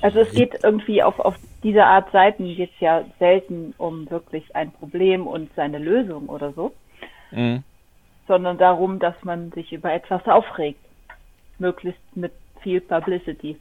Also 0.00 0.18
es 0.20 0.32
geht 0.32 0.54
irgendwie 0.64 1.02
auf, 1.02 1.18
auf 1.20 1.36
diese 1.62 1.84
Art 1.84 2.10
Seiten 2.10 2.44
geht 2.56 2.70
es 2.74 2.80
ja 2.80 3.04
selten 3.20 3.72
um 3.78 4.10
wirklich 4.10 4.56
ein 4.56 4.72
Problem 4.72 5.26
und 5.28 5.50
seine 5.54 5.78
Lösung 5.78 6.28
oder 6.28 6.52
so, 6.54 6.72
Mhm. 7.30 7.62
sondern 8.26 8.58
darum, 8.58 8.98
dass 8.98 9.14
man 9.22 9.52
sich 9.52 9.72
über 9.72 9.92
etwas 9.92 10.26
aufregt. 10.26 10.80
Möglichst 11.58 12.00
mit 12.16 12.32
viel 12.62 12.80
Publicity. 12.80 13.56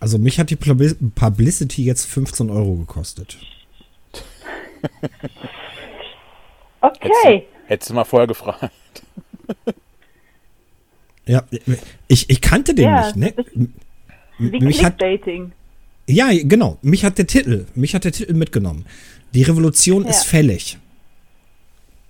Also 0.00 0.18
mich 0.18 0.38
hat 0.40 0.50
die 0.50 0.56
Publi- 0.56 0.96
Publicity 1.14 1.84
jetzt 1.84 2.06
15 2.06 2.50
Euro 2.50 2.74
gekostet. 2.76 3.36
Okay. 6.80 7.44
Hättest 7.66 7.90
du 7.90 7.94
mal 7.94 8.04
vorher 8.04 8.26
gefragt. 8.26 8.70
Ja, 11.26 11.44
ich, 12.06 12.30
ich 12.30 12.40
kannte 12.40 12.74
den 12.74 12.86
Ja, 12.86 13.12
nicht, 13.14 13.36
ne? 13.36 13.68
Wie 14.38 14.60
Mich 14.60 14.82
hat, 14.82 14.98
ja, 16.06 16.30
genau. 16.32 16.78
Mich 16.80 17.04
hat 17.04 17.18
der 17.18 17.26
Titel, 17.26 17.66
mich 17.74 17.94
hat 17.94 18.04
der 18.04 18.12
Titel 18.12 18.32
mitgenommen. 18.32 18.86
Die 19.34 19.42
Revolution 19.42 20.04
Ja. 20.04 20.10
ist 20.10 20.24
fällig. 20.24 20.78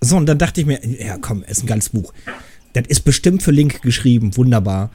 So, 0.01 0.17
und 0.17 0.27
dann 0.27 0.39
dachte 0.39 0.61
ich 0.61 0.69
mir, 0.69 0.79
ja 0.87 1.19
komm, 1.19 1.43
ist 1.43 1.65
ein 1.65 1.67
geiles 1.67 1.89
Buch. 1.89 2.13
Das 2.75 2.87
ist 2.87 3.01
bestimmt 3.01 3.43
für 3.43 3.51
Linke 3.51 3.81
geschrieben, 3.81 4.37
wunderbar. 4.37 4.91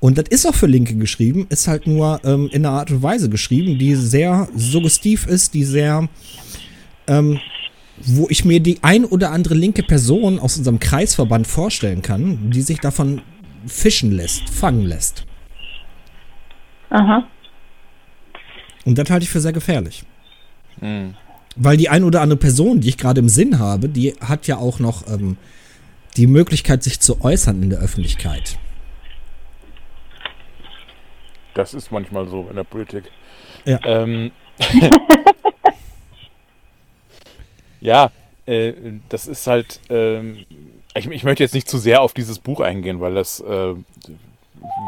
Und 0.00 0.18
das 0.18 0.24
ist 0.28 0.44
auch 0.46 0.54
für 0.56 0.66
Linke 0.66 0.96
geschrieben, 0.96 1.46
ist 1.48 1.68
halt 1.68 1.86
nur 1.86 2.20
ähm, 2.24 2.48
in 2.52 2.66
einer 2.66 2.74
Art 2.76 2.90
und 2.90 3.02
Weise 3.02 3.28
geschrieben, 3.28 3.78
die 3.78 3.94
sehr 3.94 4.48
suggestiv 4.56 5.26
ist, 5.28 5.54
die 5.54 5.62
sehr, 5.64 6.08
ähm, 7.08 7.40
wo 8.00 8.28
ich 8.28 8.44
mir 8.44 8.60
die 8.60 8.78
ein 8.82 9.04
oder 9.04 9.32
andere 9.32 9.54
linke 9.54 9.82
Person 9.82 10.38
aus 10.38 10.56
unserem 10.56 10.78
Kreisverband 10.78 11.46
vorstellen 11.46 12.02
kann, 12.02 12.50
die 12.50 12.62
sich 12.62 12.78
davon 12.78 13.22
fischen 13.66 14.12
lässt, 14.12 14.48
fangen 14.50 14.82
lässt. 14.82 15.24
Aha. 16.90 17.26
Und 18.84 18.96
das 18.96 19.10
halte 19.10 19.24
ich 19.24 19.30
für 19.30 19.40
sehr 19.40 19.52
gefährlich. 19.52 20.04
Hm. 20.80 21.14
Weil 21.56 21.76
die 21.76 21.88
ein 21.88 22.04
oder 22.04 22.20
andere 22.20 22.38
Person, 22.38 22.80
die 22.80 22.88
ich 22.88 22.98
gerade 22.98 23.20
im 23.20 23.28
Sinn 23.28 23.58
habe, 23.58 23.88
die 23.88 24.14
hat 24.20 24.46
ja 24.46 24.58
auch 24.58 24.78
noch 24.78 25.06
ähm, 25.08 25.36
die 26.16 26.28
Möglichkeit, 26.28 26.82
sich 26.84 27.00
zu 27.00 27.20
äußern 27.20 27.62
in 27.62 27.70
der 27.70 27.80
Öffentlichkeit. 27.80 28.58
Das 31.54 31.74
ist 31.74 31.90
manchmal 31.90 32.28
so 32.28 32.46
in 32.48 32.56
der 32.56 32.64
Politik. 32.64 33.10
Ja. 33.64 33.80
Ähm, 33.84 34.30
ja, 37.80 38.10
äh, 38.46 38.72
das 39.08 39.26
ist 39.26 39.46
halt. 39.46 39.80
Ähm, 39.90 40.44
ich, 40.94 41.06
ich 41.10 41.24
möchte 41.24 41.42
jetzt 41.42 41.54
nicht 41.54 41.68
zu 41.68 41.78
sehr 41.78 42.02
auf 42.02 42.12
dieses 42.14 42.38
Buch 42.38 42.60
eingehen, 42.60 43.00
weil 43.00 43.14
das. 43.14 43.40
Äh, 43.40 43.74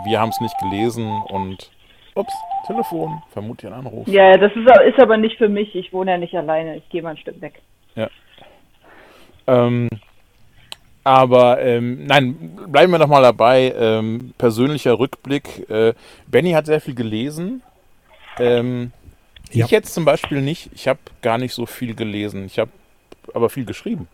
wir 0.07 0.21
haben 0.21 0.31
es 0.31 0.41
nicht 0.41 0.59
gelesen 0.59 1.09
und. 1.29 1.71
Ups, 2.15 2.35
Telefon, 2.67 3.23
vermute 3.33 3.69
ein 3.69 3.73
Anruf. 3.73 4.09
Ja, 4.09 4.37
das 4.37 4.51
ist, 4.53 4.69
ist 4.87 5.01
aber 5.01 5.17
nicht 5.17 5.39
für 5.39 5.49
mich. 5.49 5.75
Ich 5.75 5.93
wohne 5.93 6.11
ja 6.11 6.19
nicht 6.19 6.35
alleine. 6.35 6.77
Ich 6.77 6.89
gehe 6.89 7.03
mal 7.03 7.11
ein 7.11 7.17
Stück 7.19 7.41
weg. 7.41 7.63
Ähm, 9.47 9.89
aber 11.03 11.61
ähm, 11.61 12.05
nein, 12.07 12.57
bleiben 12.69 12.93
wir 12.93 12.99
doch 12.99 13.09
mal 13.09 13.23
dabei. 13.23 13.75
Ähm, 13.77 14.33
persönlicher 14.39 14.99
Rückblick. 14.99 15.69
Äh, 15.69 15.95
Benny 16.29 16.53
hat 16.53 16.67
sehr 16.67 16.81
viel 16.81 16.95
gelesen. 16.95 17.63
Ähm, 18.39 18.93
Ja. 19.53 19.65
Ich 19.65 19.71
jetzt 19.73 19.95
zum 19.95 20.05
Beispiel 20.05 20.41
nicht. 20.41 20.71
Ich 20.75 20.87
habe 20.87 21.01
gar 21.23 21.39
nicht 21.39 21.55
so 21.55 21.67
viel 21.67 21.95
gelesen. 21.97 22.47
Ich 22.47 22.59
habe 22.61 22.71
aber 23.35 23.49
viel 23.51 23.65
geschrieben. 23.65 24.09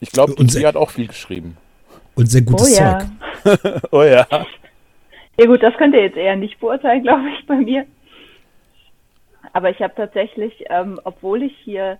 Ich 0.00 0.10
glaube, 0.10 0.34
Und 0.34 0.50
sie 0.50 0.58
sehr- 0.60 0.68
hat 0.68 0.76
auch 0.76 0.90
viel 0.90 1.06
geschrieben. 1.08 1.56
Und 2.14 2.26
sehr 2.30 2.42
gutes 2.42 2.76
oh 2.78 2.80
ja. 2.80 2.98
Zeug. 3.00 3.08
Oh 3.90 4.02
ja. 4.02 4.26
Ja 5.36 5.46
gut, 5.46 5.62
das 5.62 5.74
könnt 5.76 5.94
ihr 5.94 6.02
jetzt 6.02 6.16
eher 6.16 6.36
nicht 6.36 6.58
beurteilen, 6.60 7.02
glaube 7.04 7.28
ich, 7.30 7.46
bei 7.46 7.56
mir. 7.56 7.86
Aber 9.52 9.70
ich 9.70 9.80
habe 9.80 9.94
tatsächlich, 9.94 10.64
ähm, 10.70 11.00
obwohl 11.04 11.42
ich 11.42 11.56
hier 11.64 11.98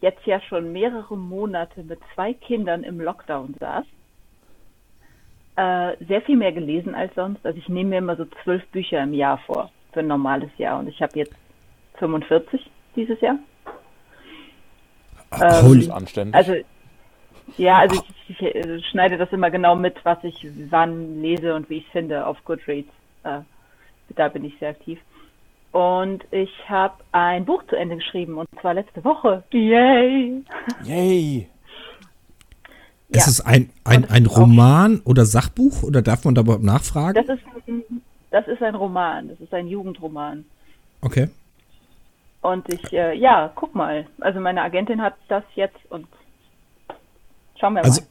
jetzt 0.00 0.24
ja 0.26 0.40
schon 0.40 0.72
mehrere 0.72 1.16
Monate 1.16 1.82
mit 1.82 1.98
zwei 2.14 2.32
Kindern 2.34 2.82
im 2.82 3.00
Lockdown 3.00 3.54
saß, 3.58 3.84
äh, 5.56 6.04
sehr 6.06 6.22
viel 6.22 6.36
mehr 6.36 6.52
gelesen 6.52 6.94
als 6.94 7.14
sonst. 7.14 7.44
Also 7.44 7.58
ich 7.58 7.68
nehme 7.68 7.90
mir 7.90 7.98
immer 7.98 8.16
so 8.16 8.26
zwölf 8.42 8.66
Bücher 8.68 9.02
im 9.02 9.14
Jahr 9.14 9.38
vor 9.38 9.70
für 9.92 10.00
ein 10.00 10.06
normales 10.08 10.50
Jahr 10.58 10.78
und 10.80 10.88
ich 10.88 11.00
habe 11.00 11.18
jetzt 11.18 11.34
45 11.98 12.68
dieses 12.96 13.20
Jahr. 13.20 13.38
Ähm, 15.42 15.66
Holy, 15.66 15.90
Anständig. 15.90 16.34
Also 16.34 16.54
ja, 17.58 17.78
also 17.78 18.02
ich, 18.28 18.40
ich 18.40 18.42
äh, 18.54 18.80
schneide 18.90 19.18
das 19.18 19.30
immer 19.32 19.50
genau 19.50 19.76
mit, 19.76 19.96
was 20.04 20.18
ich 20.24 20.46
wann 20.70 21.20
lese 21.20 21.54
und 21.54 21.68
wie 21.70 21.78
ich 21.78 21.86
es 21.86 21.92
finde 21.92 22.26
auf 22.26 22.42
Goodreads. 22.44 22.88
Äh, 23.24 23.40
da 24.16 24.28
bin 24.28 24.44
ich 24.44 24.54
sehr 24.58 24.70
aktiv. 24.70 24.98
Und 25.72 26.24
ich 26.30 26.50
habe 26.68 26.94
ein 27.12 27.44
Buch 27.44 27.62
zu 27.68 27.76
Ende 27.76 27.96
geschrieben 27.96 28.38
und 28.38 28.46
zwar 28.60 28.74
letzte 28.74 29.04
Woche. 29.04 29.42
Yay! 29.50 30.42
Yay. 30.84 31.48
ist 33.08 33.26
ja. 33.26 33.30
es 33.30 33.40
ein, 33.40 33.70
ein, 33.84 34.04
ein 34.08 34.26
Roman 34.26 35.00
oder 35.04 35.24
Sachbuch 35.24 35.82
oder 35.82 36.00
darf 36.00 36.24
man 36.24 36.34
da 36.34 36.42
überhaupt 36.42 36.62
nachfragen? 36.64 37.14
Das 37.26 37.36
ist, 37.38 37.44
ein- 37.68 37.82
das 38.30 38.46
ist 38.48 38.62
ein 38.62 38.74
Roman, 38.74 39.28
das 39.28 39.40
ist 39.40 39.52
ein 39.52 39.66
Jugendroman. 39.66 40.44
Okay. 41.00 41.28
Und 42.44 42.70
ich, 42.70 42.92
äh, 42.92 43.16
ja, 43.16 43.50
guck 43.54 43.74
mal. 43.74 44.04
Also 44.20 44.38
meine 44.38 44.60
Agentin 44.60 45.00
hat 45.00 45.14
das 45.28 45.44
jetzt 45.54 45.78
und 45.88 46.06
schauen 47.58 47.72
wir 47.72 47.80
mal. 47.80 47.86
Also 47.86 48.02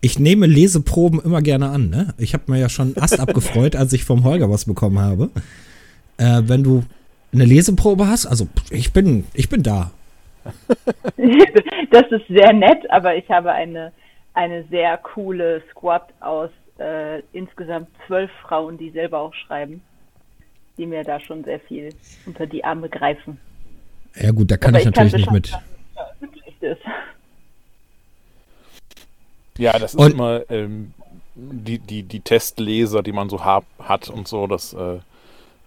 ich 0.00 0.18
nehme 0.18 0.46
Leseproben 0.46 1.20
immer 1.20 1.42
gerne 1.42 1.68
an. 1.68 1.90
Ne? 1.90 2.14
Ich 2.16 2.32
habe 2.32 2.50
mir 2.50 2.58
ja 2.58 2.70
schon 2.70 2.96
Ast 2.96 3.20
abgefreut, 3.20 3.76
als 3.76 3.92
ich 3.92 4.04
vom 4.04 4.24
Holger 4.24 4.48
was 4.48 4.64
bekommen 4.64 4.98
habe. 4.98 5.28
Äh, 6.16 6.44
wenn 6.46 6.64
du 6.64 6.84
eine 7.34 7.44
Leseprobe 7.44 8.08
hast, 8.08 8.24
also 8.24 8.48
ich 8.70 8.94
bin, 8.94 9.26
ich 9.34 9.50
bin 9.50 9.62
da. 9.62 9.90
das 11.90 12.04
ist 12.12 12.28
sehr 12.28 12.54
nett, 12.54 12.90
aber 12.90 13.14
ich 13.16 13.28
habe 13.28 13.52
eine, 13.52 13.92
eine 14.32 14.64
sehr 14.70 14.96
coole 14.96 15.62
Squad 15.70 16.14
aus 16.20 16.48
äh, 16.78 17.20
insgesamt 17.34 17.88
zwölf 18.06 18.30
Frauen, 18.40 18.78
die 18.78 18.88
selber 18.88 19.18
auch 19.18 19.34
schreiben, 19.34 19.82
die 20.78 20.86
mir 20.86 21.04
da 21.04 21.20
schon 21.20 21.44
sehr 21.44 21.60
viel 21.60 21.90
unter 22.24 22.46
die 22.46 22.64
Arme 22.64 22.88
greifen. 22.88 23.38
Ja 24.20 24.30
gut, 24.30 24.50
da 24.50 24.56
kann 24.56 24.74
Aber 24.74 24.80
ich 24.82 24.86
ich 24.88 24.94
kann 24.94 25.06
natürlich 25.06 25.30
nicht 25.30 25.32
mit. 25.32 25.52
Ja, 29.58 29.78
das 29.78 29.94
ist 29.94 30.00
Und- 30.00 30.12
immer 30.12 30.42
ähm, 30.50 30.92
die, 31.34 31.78
die, 31.78 32.02
die 32.02 32.20
Testleser, 32.20 33.02
die 33.02 33.12
man 33.12 33.28
so 33.28 33.44
hab, 33.44 33.64
hat 33.78 34.08
und 34.08 34.26
so. 34.28 34.46
Das, 34.46 34.72
äh, 34.74 34.98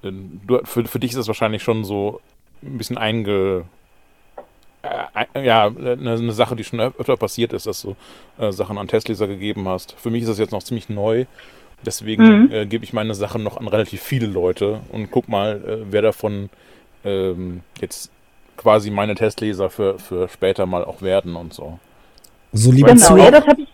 du, 0.01 0.60
für, 0.63 0.86
für 0.86 1.00
dich 1.00 1.12
ist 1.12 1.18
das 1.18 1.27
wahrscheinlich 1.27 1.63
schon 1.63 1.84
so 1.84 2.22
ein 2.63 2.77
bisschen 2.77 2.98
einge. 2.98 3.65
Äh, 4.82 5.25
ein- 5.34 5.44
ja, 5.46 5.65
eine, 5.68 5.91
eine 5.94 6.32
Sache, 6.32 6.56
die 6.56 6.63
schon 6.63 6.79
öfter 6.79 7.18
passiert 7.18 7.53
ist, 7.53 7.65
dass 7.68 7.82
du 7.82 7.96
äh, 8.38 8.51
Sachen 8.51 8.77
an 8.77 8.88
Testleser 8.88 9.27
gegeben 9.27 9.68
hast. 9.68 9.94
Für 9.94 10.10
mich 10.10 10.24
ist 10.24 10.29
das 10.29 10.39
jetzt 10.39 10.51
noch 10.51 10.63
ziemlich 10.63 10.89
neu. 10.89 11.25
Deswegen 11.86 12.44
Mhm. 12.46 12.51
äh, 12.51 12.65
gebe 12.65 12.84
ich 12.84 12.91
meine 12.94 13.13
Sachen 13.15 13.41
noch 13.44 13.58
an 13.58 13.68
relativ 13.68 14.01
viele 14.01 14.27
Leute 14.27 14.82
und 14.91 15.12
guck 15.12 15.29
mal, 15.29 15.62
äh, 15.65 15.86
wer 15.91 16.01
davon 16.01 16.50
ähm, 17.06 17.62
jetzt 17.79 18.12
quasi 18.60 18.92
meine 18.92 19.16
Testleser 19.16 19.70
für, 19.70 19.98
für 19.98 20.28
später 20.30 20.66
mal 20.66 20.84
auch 20.86 21.01
werden 21.01 21.36
und 21.36 21.54
so. 21.54 21.80
So 22.51 22.72
liebe 22.72 22.89
Genau, 22.89 23.00
Zuhörer. 23.06 23.24
ja, 23.25 23.32
das 23.32 23.48
habe 23.48 23.62
ich, 23.62 23.68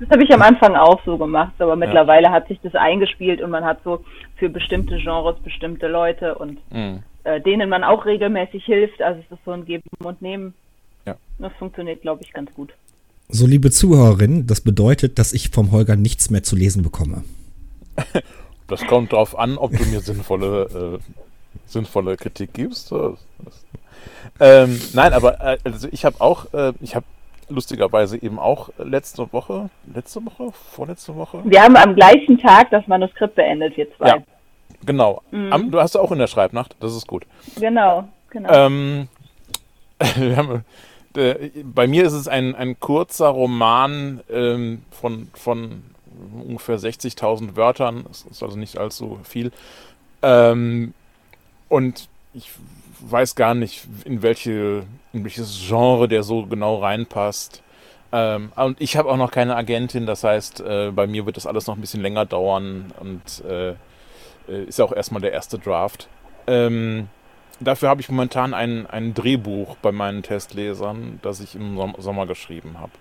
das 0.00 0.08
hab 0.10 0.20
ich 0.20 0.32
am 0.32 0.42
Anfang 0.42 0.76
auch 0.76 1.00
so 1.04 1.18
gemacht, 1.18 1.52
aber 1.58 1.74
mittlerweile 1.76 2.30
hat 2.30 2.46
sich 2.48 2.58
das 2.62 2.74
eingespielt 2.74 3.42
und 3.42 3.50
man 3.50 3.64
hat 3.64 3.78
so 3.84 4.04
für 4.36 4.48
bestimmte 4.48 4.96
Genres 4.98 5.36
bestimmte 5.42 5.88
Leute 5.88 6.36
und 6.36 6.58
Mhm. 6.70 7.02
äh, 7.24 7.40
denen 7.40 7.68
man 7.68 7.82
auch 7.84 8.06
regelmäßig 8.06 8.64
hilft. 8.64 9.02
Also 9.02 9.20
es 9.26 9.36
ist 9.36 9.44
so 9.44 9.50
ein 9.52 9.64
Geben 9.64 9.82
und 10.04 10.22
Nehmen. 10.22 10.54
Ja. 11.06 11.16
Das 11.38 11.52
funktioniert, 11.58 12.02
glaube 12.02 12.22
ich, 12.22 12.32
ganz 12.32 12.52
gut. 12.54 12.72
So 13.30 13.46
liebe 13.46 13.70
Zuhörerin, 13.70 14.46
das 14.46 14.60
bedeutet, 14.60 15.18
dass 15.18 15.32
ich 15.32 15.50
vom 15.50 15.70
Holger 15.72 15.96
nichts 15.96 16.30
mehr 16.30 16.42
zu 16.42 16.54
lesen 16.56 16.82
bekomme. 16.82 17.24
Das 18.68 18.86
kommt 18.86 19.12
darauf 19.12 19.38
an, 19.38 19.58
ob 19.58 19.72
du 19.76 19.84
mir 19.86 20.00
sinnvolle, 20.00 21.00
äh, 21.00 21.18
sinnvolle 21.66 22.16
Kritik 22.16 22.54
gibst. 22.54 22.92
Ähm, 24.40 24.80
nein, 24.92 25.12
aber 25.12 25.40
äh, 25.40 25.58
also 25.64 25.88
ich 25.90 26.04
habe 26.04 26.20
auch, 26.20 26.52
äh, 26.52 26.72
ich 26.80 26.94
habe 26.94 27.04
lustigerweise 27.48 28.22
eben 28.22 28.38
auch 28.38 28.70
letzte 28.78 29.32
Woche, 29.32 29.70
letzte 29.92 30.24
Woche, 30.24 30.52
vorletzte 30.52 31.16
Woche, 31.16 31.42
Wir 31.44 31.62
haben 31.62 31.76
am 31.76 31.94
gleichen 31.94 32.38
Tag 32.38 32.70
das 32.70 32.86
Manuskript 32.86 33.34
beendet, 33.34 33.76
wir 33.76 33.94
zwei. 33.96 34.08
Ja. 34.08 34.16
genau. 34.84 35.22
Mhm. 35.30 35.52
Am, 35.52 35.70
du 35.70 35.80
hast 35.80 35.96
auch 35.96 36.12
in 36.12 36.18
der 36.18 36.26
Schreibnacht, 36.26 36.76
das 36.80 36.94
ist 36.94 37.06
gut. 37.06 37.24
Genau, 37.58 38.08
genau. 38.30 38.52
Ähm, 38.52 39.08
haben, 40.02 40.64
äh, 41.16 41.50
bei 41.64 41.86
mir 41.86 42.04
ist 42.04 42.12
es 42.12 42.28
ein, 42.28 42.54
ein 42.54 42.78
kurzer 42.78 43.28
Roman 43.28 44.20
ähm, 44.30 44.82
von, 44.90 45.28
von 45.34 45.82
ungefähr 46.46 46.78
60.000 46.78 47.56
Wörtern. 47.56 48.04
Das 48.06 48.22
ist 48.22 48.42
also 48.42 48.58
nicht 48.58 48.78
allzu 48.78 49.18
viel. 49.24 49.52
Ähm, 50.22 50.94
und 51.68 52.08
ich 52.34 52.50
weiß 53.00 53.34
gar 53.34 53.54
nicht, 53.54 53.86
in, 54.04 54.22
welche, 54.22 54.84
in 55.12 55.24
welches 55.24 55.66
Genre 55.66 56.08
der 56.08 56.22
so 56.22 56.46
genau 56.46 56.76
reinpasst. 56.76 57.62
Ähm, 58.10 58.52
und 58.56 58.80
ich 58.80 58.96
habe 58.96 59.10
auch 59.10 59.16
noch 59.16 59.30
keine 59.30 59.56
Agentin, 59.56 60.06
das 60.06 60.24
heißt, 60.24 60.60
äh, 60.60 60.90
bei 60.92 61.06
mir 61.06 61.26
wird 61.26 61.36
das 61.36 61.46
alles 61.46 61.66
noch 61.66 61.76
ein 61.76 61.80
bisschen 61.80 62.00
länger 62.00 62.24
dauern 62.24 62.92
und 63.00 63.44
äh, 63.44 63.70
äh, 64.48 64.64
ist 64.66 64.78
ja 64.78 64.84
auch 64.84 64.92
erstmal 64.92 65.20
der 65.20 65.32
erste 65.32 65.58
Draft. 65.58 66.08
Ähm, 66.46 67.08
dafür 67.60 67.90
habe 67.90 68.00
ich 68.00 68.08
momentan 68.08 68.54
ein, 68.54 68.86
ein 68.86 69.14
Drehbuch 69.14 69.76
bei 69.76 69.92
meinen 69.92 70.22
Testlesern, 70.22 71.20
das 71.22 71.40
ich 71.40 71.54
im 71.54 71.76
Som 71.76 71.94
Sommer 71.98 72.26
geschrieben 72.26 72.80
habe. 72.80 72.92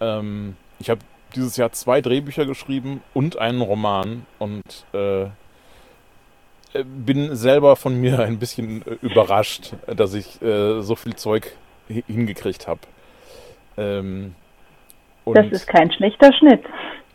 Ähm, 0.00 0.56
ich 0.78 0.90
habe 0.90 1.00
dieses 1.34 1.56
Jahr 1.56 1.72
zwei 1.72 2.00
Drehbücher 2.00 2.46
geschrieben 2.46 3.02
und 3.14 3.38
einen 3.38 3.62
Roman 3.62 4.26
und 4.38 4.62
äh, 4.92 5.26
bin 6.84 7.34
selber 7.34 7.76
von 7.76 8.00
mir 8.00 8.18
ein 8.20 8.38
bisschen 8.38 8.82
äh, 8.86 8.96
überrascht, 9.02 9.72
dass 9.86 10.14
ich 10.14 10.40
äh, 10.42 10.80
so 10.82 10.96
viel 10.96 11.16
Zeug 11.16 11.52
hi- 11.88 12.04
hingekriegt 12.06 12.68
habe. 12.68 12.80
Ähm, 13.76 14.34
das 15.26 15.46
ist 15.50 15.66
kein 15.66 15.90
schlechter 15.92 16.32
Schnitt. 16.32 16.62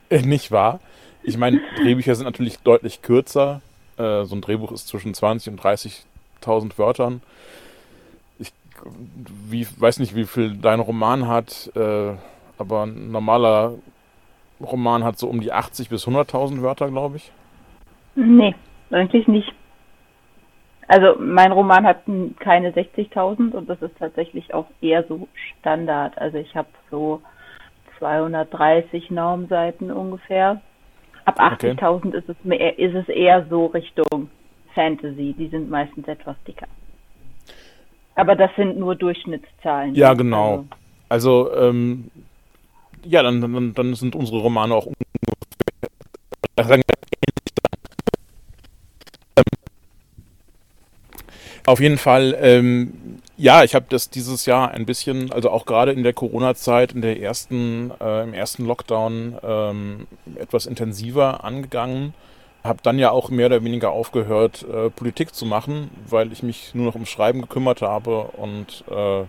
äh, 0.09 0.21
Nicht 0.21 0.51
wahr? 0.51 0.79
Ich 1.23 1.37
meine, 1.37 1.61
Drehbücher 1.77 2.15
sind 2.15 2.25
natürlich 2.25 2.59
deutlich 2.59 3.01
kürzer. 3.01 3.61
Äh, 3.97 4.23
so 4.25 4.35
ein 4.35 4.41
Drehbuch 4.41 4.71
ist 4.71 4.87
zwischen 4.87 5.13
20 5.13 5.53
und 5.53 5.61
30.000 5.61 6.77
Wörtern. 6.77 7.21
Ich 8.39 8.51
wie, 9.49 9.67
weiß 9.77 9.99
nicht, 9.99 10.15
wie 10.15 10.25
viel 10.25 10.57
dein 10.57 10.79
Roman 10.79 11.27
hat, 11.27 11.71
äh, 11.75 12.13
aber 12.57 12.83
ein 12.85 13.11
normaler 13.11 13.75
Roman 14.59 15.03
hat 15.03 15.17
so 15.19 15.27
um 15.27 15.41
die 15.41 15.51
80 15.51 15.89
bis 15.89 16.07
100.000 16.07 16.61
Wörter, 16.61 16.89
glaube 16.89 17.17
ich. 17.17 17.31
Nee, 18.15 18.53
eigentlich 18.93 19.27
nicht. 19.27 19.53
Also 20.87 21.15
mein 21.19 21.51
Roman 21.51 21.85
hat 21.85 22.03
keine 22.39 22.71
60.000 22.71 23.51
und 23.51 23.69
das 23.69 23.81
ist 23.81 23.97
tatsächlich 23.97 24.53
auch 24.53 24.67
eher 24.81 25.03
so 25.07 25.27
Standard. 25.59 26.17
Also 26.17 26.37
ich 26.37 26.55
habe 26.55 26.67
so 26.91 27.21
230 27.99 29.11
Normseiten 29.11 29.91
ungefähr. 29.91 30.61
Ab 31.25 31.39
Okay. 31.53 31.71
80.000 31.71 32.13
ist 32.15 32.29
es 32.29 32.35
mehr, 32.43 32.77
ist 32.77 32.95
es 32.95 33.07
eher 33.07 33.45
so 33.49 33.67
Richtung 33.67 34.29
Fantasy. 34.75 35.33
Die 35.37 35.47
sind 35.47 35.69
meistens 35.69 36.07
etwas 36.07 36.35
dicker. 36.45 36.67
Aber 38.15 38.35
das 38.35 38.51
sind 38.55 38.77
nur 38.77 38.95
Durchschnittszahlen. 38.95 39.95
Ja, 39.95 40.13
genau. 40.13 40.65
Also, 41.09 41.47
Also, 41.47 41.55
ähm, 41.55 42.11
ja, 43.05 43.23
dann, 43.23 43.41
dann, 43.41 43.73
dann 43.73 43.95
sind 43.95 44.15
unsere 44.15 44.39
Romane 44.41 44.75
auch 44.75 44.85
ungefähr. 44.85 45.03
Auf 51.65 51.79
jeden 51.79 51.97
Fall, 51.97 52.37
ähm, 52.41 53.19
ja, 53.37 53.63
ich 53.63 53.73
habe 53.73 53.85
das 53.87 54.09
dieses 54.09 54.45
Jahr 54.45 54.71
ein 54.71 54.85
bisschen, 54.85 55.31
also 55.31 55.49
auch 55.49 55.65
gerade 55.65 55.93
in 55.93 56.03
der 56.03 56.13
Corona-Zeit, 56.13 56.91
in 56.91 57.01
der 57.01 57.21
ersten, 57.21 57.91
äh, 58.01 58.23
im 58.23 58.33
ersten 58.33 58.65
Lockdown 58.65 59.37
ähm, 59.41 60.07
etwas 60.35 60.65
intensiver 60.65 61.43
angegangen. 61.43 62.13
Habe 62.65 62.79
dann 62.83 62.99
ja 62.99 63.11
auch 63.11 63.29
mehr 63.29 63.45
oder 63.47 63.63
weniger 63.63 63.91
aufgehört, 63.91 64.63
äh, 64.63 64.89
Politik 64.89 65.33
zu 65.33 65.45
machen, 65.45 65.89
weil 66.07 66.31
ich 66.33 66.43
mich 66.43 66.75
nur 66.75 66.85
noch 66.85 66.95
ums 66.95 67.09
Schreiben 67.09 67.41
gekümmert 67.41 67.81
habe 67.81 68.23
und 68.33 68.83
äh, 68.89 69.23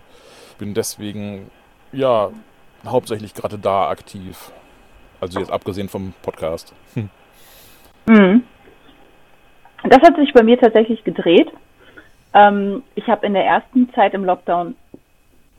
bin 0.57 0.73
deswegen, 0.73 1.49
ja, 1.93 2.31
hauptsächlich 2.85 3.33
gerade 3.33 3.57
da 3.57 3.89
aktiv. 3.89 4.51
Also 5.21 5.39
jetzt 5.39 5.51
abgesehen 5.51 5.89
vom 5.89 6.13
Podcast. 6.21 6.73
Mhm. 8.07 8.43
Das 9.83 9.99
hat 10.01 10.15
sich 10.17 10.31
bei 10.31 10.43
mir 10.43 10.59
tatsächlich 10.59 11.03
gedreht. 11.03 11.51
Ähm, 12.35 12.83
ich 12.95 13.07
habe 13.07 13.25
in 13.25 13.33
der 13.33 13.45
ersten 13.45 13.91
Zeit 13.93 14.13
im 14.13 14.25
Lockdown 14.25 14.75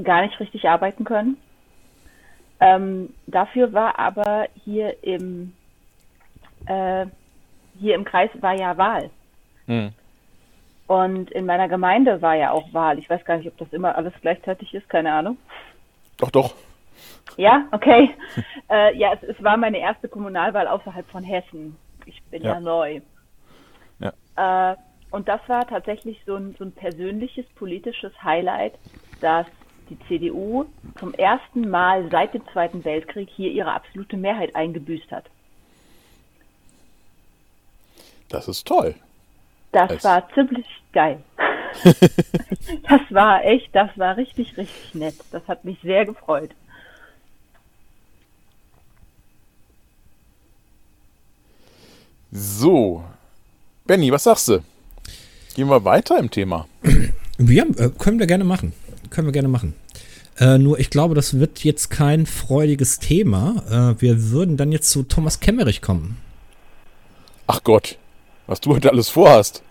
gar 0.04 0.21
nicht 0.23 0.38
richtig 0.38 0.68
arbeiten 0.68 1.04
können. 1.04 1.38
Ähm, 2.61 3.14
dafür 3.26 3.73
war 3.73 3.99
aber 3.99 4.47
hier 4.64 5.02
im 5.02 5.54
äh, 6.66 7.06
hier 7.78 7.95
im 7.95 8.04
Kreis 8.04 8.30
war 8.40 8.54
ja 8.54 8.76
Wahl. 8.76 9.11
Hm. 9.66 9.92
Und 10.87 11.30
in 11.33 11.47
meiner 11.47 11.68
Gemeinde 11.68 12.23
war 12.23 12.35
ja 12.35 12.50
auch 12.50 12.73
Wahl. 12.73 12.99
Ich 12.99 13.09
weiß 13.11 13.25
gar 13.25 13.38
nicht, 13.38 13.49
ob 13.49 13.56
das 13.59 13.73
immer 13.73 13.97
alles 13.97 14.12
gleichzeitig 14.21 14.73
ist, 14.75 14.88
keine 14.88 15.12
Ahnung. 15.12 15.37
Doch, 16.18 16.30
doch. 16.30 16.54
Ja, 17.37 17.66
okay. 17.73 18.11
äh, 18.71 18.97
ja, 18.97 19.12
es, 19.14 19.23
es 19.23 19.42
war 19.42 19.56
meine 19.56 19.78
erste 19.78 20.09
Kommunalwahl 20.09 20.68
außerhalb 20.68 21.09
von 21.09 21.25
Hessen. 21.25 21.76
Ich 22.04 22.23
bin 22.25 22.42
ja, 22.42 22.54
Ja. 22.54 22.61
neu. 22.61 23.00
Ja. 23.99 24.73
Äh, 24.73 24.76
und 25.16 25.28
das 25.28 25.40
war 25.46 25.66
tatsächlich 25.66 26.20
so 26.26 26.37
ein, 26.37 26.54
so 26.58 26.64
ein 26.64 26.73
persönliches 26.73 27.46
politisches 27.54 28.12
Highlight, 28.23 28.75
dass 29.23 29.46
die 29.88 29.99
CDU 30.08 30.66
zum 30.99 31.14
ersten 31.14 31.70
Mal 31.70 32.11
seit 32.11 32.35
dem 32.35 32.46
Zweiten 32.52 32.85
Weltkrieg 32.85 33.30
hier 33.35 33.50
ihre 33.50 33.73
absolute 33.73 34.18
Mehrheit 34.18 34.54
eingebüßt 34.54 35.11
hat. 35.11 35.25
Das 38.28 38.46
ist 38.46 38.66
toll. 38.66 38.94
Das 39.73 39.90
Es- 39.90 40.04
war 40.04 40.28
ziemlich 40.35 40.66
geil. 40.92 41.23
das 41.82 43.00
war 43.11 43.42
echt, 43.42 43.75
das 43.75 43.88
war 43.96 44.18
richtig, 44.18 44.58
richtig 44.58 44.94
nett. 44.94 45.14
Das 45.32 45.49
hat 45.49 45.64
mich 45.64 45.78
sehr 45.82 46.04
gefreut. 46.04 46.50
So. 52.32 53.02
Benny, 53.87 54.11
was 54.12 54.25
sagst 54.25 54.49
du? 54.49 54.62
Gehen 55.56 55.68
wir 55.68 55.84
weiter 55.84 56.18
im 56.18 56.30
Thema. 56.30 56.66
Ja, 57.38 57.64
äh, 57.64 57.90
können 57.98 58.18
wir 58.18 58.26
gerne 58.26 58.44
machen. 58.44 58.72
Können 59.10 59.26
wir 59.26 59.32
gerne 59.32 59.48
machen. 59.48 59.75
Äh, 60.38 60.58
nur 60.58 60.78
ich 60.78 60.90
glaube, 60.90 61.14
das 61.14 61.38
wird 61.40 61.64
jetzt 61.64 61.88
kein 61.88 62.26
freudiges 62.26 62.98
Thema. 62.98 63.94
Äh, 63.96 64.00
wir 64.02 64.30
würden 64.30 64.58
dann 64.58 64.70
jetzt 64.70 64.90
zu 64.90 65.02
Thomas 65.02 65.40
Kemmerich 65.40 65.80
kommen. 65.80 66.18
Ach 67.46 67.62
Gott, 67.64 67.96
was 68.46 68.60
du 68.60 68.75
heute 68.75 68.90
alles 68.90 69.08
vorhast. 69.08 69.62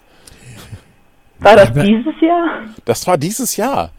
War 1.38 1.56
das 1.56 1.70
Aber- 1.70 1.84
dieses 1.84 2.20
Jahr? 2.20 2.62
Das 2.86 3.06
war 3.06 3.18
dieses 3.20 3.56
Jahr. 3.56 3.92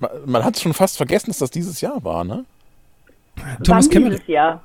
Man, 0.00 0.10
man 0.26 0.44
hat 0.44 0.58
schon 0.58 0.74
fast 0.74 0.96
vergessen, 0.96 1.28
dass 1.30 1.38
das 1.38 1.50
dieses 1.52 1.80
Jahr 1.80 2.02
war, 2.02 2.24
ne? 2.24 2.44
Thomas 3.62 3.84
Wann 3.86 3.90
Kemmerich. 3.92 4.16
dieses 4.20 4.28
Jahr? 4.34 4.64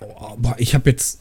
Oh, 0.00 0.34
boah, 0.36 0.54
ich 0.58 0.74
habe 0.74 0.90
jetzt. 0.90 1.20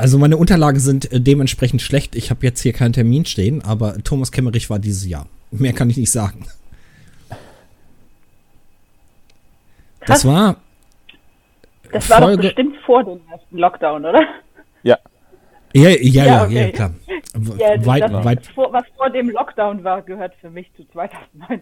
Also 0.00 0.16
meine 0.16 0.38
Unterlagen 0.38 0.80
sind 0.80 1.12
äh, 1.12 1.20
dementsprechend 1.20 1.82
schlecht. 1.82 2.16
Ich 2.16 2.30
habe 2.30 2.46
jetzt 2.46 2.60
hier 2.62 2.72
keinen 2.72 2.94
Termin 2.94 3.26
stehen, 3.26 3.62
aber 3.62 3.98
Thomas 4.02 4.32
Kemmerich 4.32 4.70
war 4.70 4.78
dieses 4.78 5.06
Jahr. 5.06 5.26
Mehr 5.50 5.74
kann 5.74 5.90
ich 5.90 5.98
nicht 5.98 6.10
sagen. 6.10 6.46
Das 10.06 10.24
war 10.24 10.56
Das 11.92 12.08
war 12.08 12.20
doch 12.20 12.26
Folge- 12.28 12.42
bestimmt 12.44 12.76
vor 12.86 13.04
dem 13.04 13.20
ersten 13.30 13.58
Lockdown, 13.58 14.04
oder? 14.06 14.20
Ja. 14.82 14.96
Ja, 15.74 15.90
ja, 15.90 15.96
ja, 16.00 16.24
ja, 16.24 16.44
okay. 16.44 16.72
klar. 16.72 16.94
W- 17.34 17.52
Ja, 17.62 17.86
weit, 17.86 18.02
das, 18.04 18.24
weit, 18.24 18.56
was 18.56 18.84
vor 18.96 19.10
dem 19.10 19.28
Lockdown 19.30 19.84
war, 19.84 20.00
gehört 20.02 20.32
für 20.40 20.48
mich 20.50 20.70
zu 20.76 20.84
2019. 20.92 21.60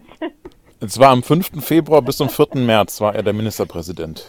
Es 0.79 0.97
war 0.97 1.09
am 1.09 1.21
5. 1.23 1.61
Februar 1.63 2.01
bis 2.01 2.15
zum 2.17 2.29
4. 2.29 2.47
März 2.55 3.01
war 3.01 3.13
er 3.13 3.21
der 3.21 3.33
Ministerpräsident. 3.33 4.25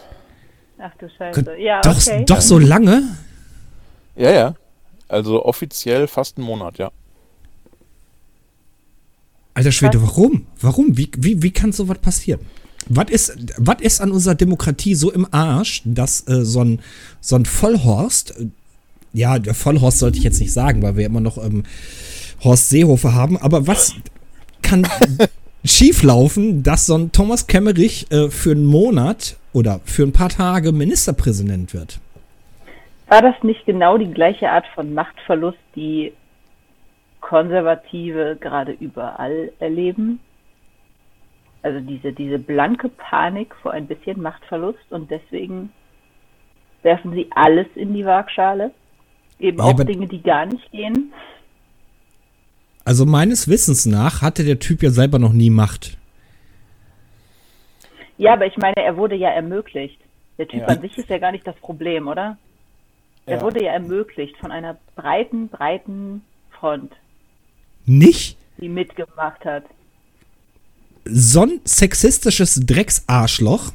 Ach 0.79 0.91
du 0.99 1.09
Scheiße. 1.17 1.55
Ja, 1.57 1.79
doch, 1.81 1.95
okay. 1.95 2.25
doch 2.27 2.41
so 2.41 2.59
lange? 2.59 3.03
Ja, 4.15 4.31
ja. 4.31 4.55
Also 5.07 5.45
offiziell 5.45 6.07
fast 6.07 6.37
einen 6.37 6.45
Monat, 6.45 6.77
ja. 6.77 6.91
Alter 9.53 9.71
Schwede, 9.71 10.01
warum? 10.01 10.45
Warum? 10.61 10.97
Wie, 10.97 11.11
wie, 11.17 11.43
wie 11.43 11.51
kann 11.51 11.71
sowas 11.73 11.97
passieren? 11.99 12.39
Was 12.87 13.09
ist, 13.09 13.35
was 13.57 13.81
ist 13.81 14.01
an 14.01 14.11
unserer 14.11 14.35
Demokratie 14.35 14.95
so 14.95 15.11
im 15.11 15.27
Arsch, 15.31 15.81
dass 15.85 16.27
äh, 16.27 16.45
so, 16.45 16.63
ein, 16.63 16.79
so 17.19 17.35
ein 17.35 17.45
Vollhorst, 17.45 18.39
äh, 18.39 18.47
ja, 19.13 19.39
der 19.39 19.53
Vollhorst 19.53 19.99
sollte 19.99 20.17
ich 20.17 20.23
jetzt 20.23 20.39
nicht 20.39 20.53
sagen, 20.53 20.81
weil 20.81 20.95
wir 20.95 21.05
immer 21.05 21.19
noch 21.19 21.37
ähm, 21.37 21.63
Horst 22.43 22.69
Seehofer 22.69 23.13
haben, 23.13 23.37
aber 23.37 23.67
was 23.67 23.93
kann 24.61 24.87
schieflaufen, 25.65 26.63
dass 26.63 26.85
so 26.85 26.95
ein 26.95 27.11
Thomas 27.11 27.47
Kemmerich 27.47 28.09
äh, 28.11 28.29
für 28.29 28.51
einen 28.51 28.65
Monat 28.65 29.37
oder 29.53 29.81
für 29.85 30.03
ein 30.03 30.13
paar 30.13 30.29
Tage 30.29 30.71
Ministerpräsident 30.71 31.73
wird? 31.73 31.99
War 33.11 33.21
das 33.21 33.43
nicht 33.43 33.65
genau 33.65 33.97
die 33.97 34.09
gleiche 34.09 34.49
Art 34.49 34.65
von 34.73 34.93
Machtverlust, 34.93 35.57
die 35.75 36.13
Konservative 37.19 38.37
gerade 38.39 38.71
überall 38.71 39.51
erleben? 39.59 40.21
Also 41.61 41.81
diese, 41.81 42.13
diese 42.13 42.39
blanke 42.39 42.87
Panik 42.87 43.53
vor 43.61 43.73
ein 43.73 43.85
bisschen 43.85 44.21
Machtverlust 44.21 44.89
und 44.91 45.11
deswegen 45.11 45.73
werfen 46.83 47.11
sie 47.11 47.27
alles 47.35 47.67
in 47.75 47.93
die 47.93 48.05
Waagschale. 48.05 48.71
Eben 49.39 49.57
Ja, 49.57 49.65
auch 49.65 49.83
Dinge, 49.83 50.07
die 50.07 50.23
gar 50.23 50.45
nicht 50.45 50.71
gehen. 50.71 51.11
Also 52.85 53.05
meines 53.05 53.49
Wissens 53.49 53.85
nach 53.85 54.21
hatte 54.21 54.45
der 54.45 54.59
Typ 54.59 54.81
ja 54.83 54.89
selber 54.89 55.19
noch 55.19 55.33
nie 55.33 55.49
Macht. 55.49 55.97
Ja, 58.17 58.31
aber 58.33 58.45
ich 58.45 58.55
meine, 58.55 58.77
er 58.77 58.95
wurde 58.95 59.15
ja 59.15 59.31
ermöglicht. 59.31 59.99
Der 60.37 60.47
Typ 60.47 60.61
Ja. 60.61 60.67
an 60.67 60.79
sich 60.79 60.97
ist 60.97 61.09
ja 61.09 61.17
gar 61.17 61.33
nicht 61.33 61.45
das 61.45 61.57
Problem, 61.57 62.07
oder? 62.07 62.37
Er 63.31 63.37
Ja. 63.37 63.43
wurde 63.43 63.63
ja 63.63 63.71
ermöglicht 63.71 64.35
von 64.37 64.51
einer 64.51 64.77
breiten, 64.97 65.47
breiten 65.47 66.21
Front, 66.51 66.91
Nicht? 67.85 68.37
die 68.59 68.67
mitgemacht 68.69 69.45
hat. 69.45 69.63
so 71.05 71.41
ein 71.43 71.61
sexistisches 71.63 72.59
Drecksarschloch. 72.65 73.71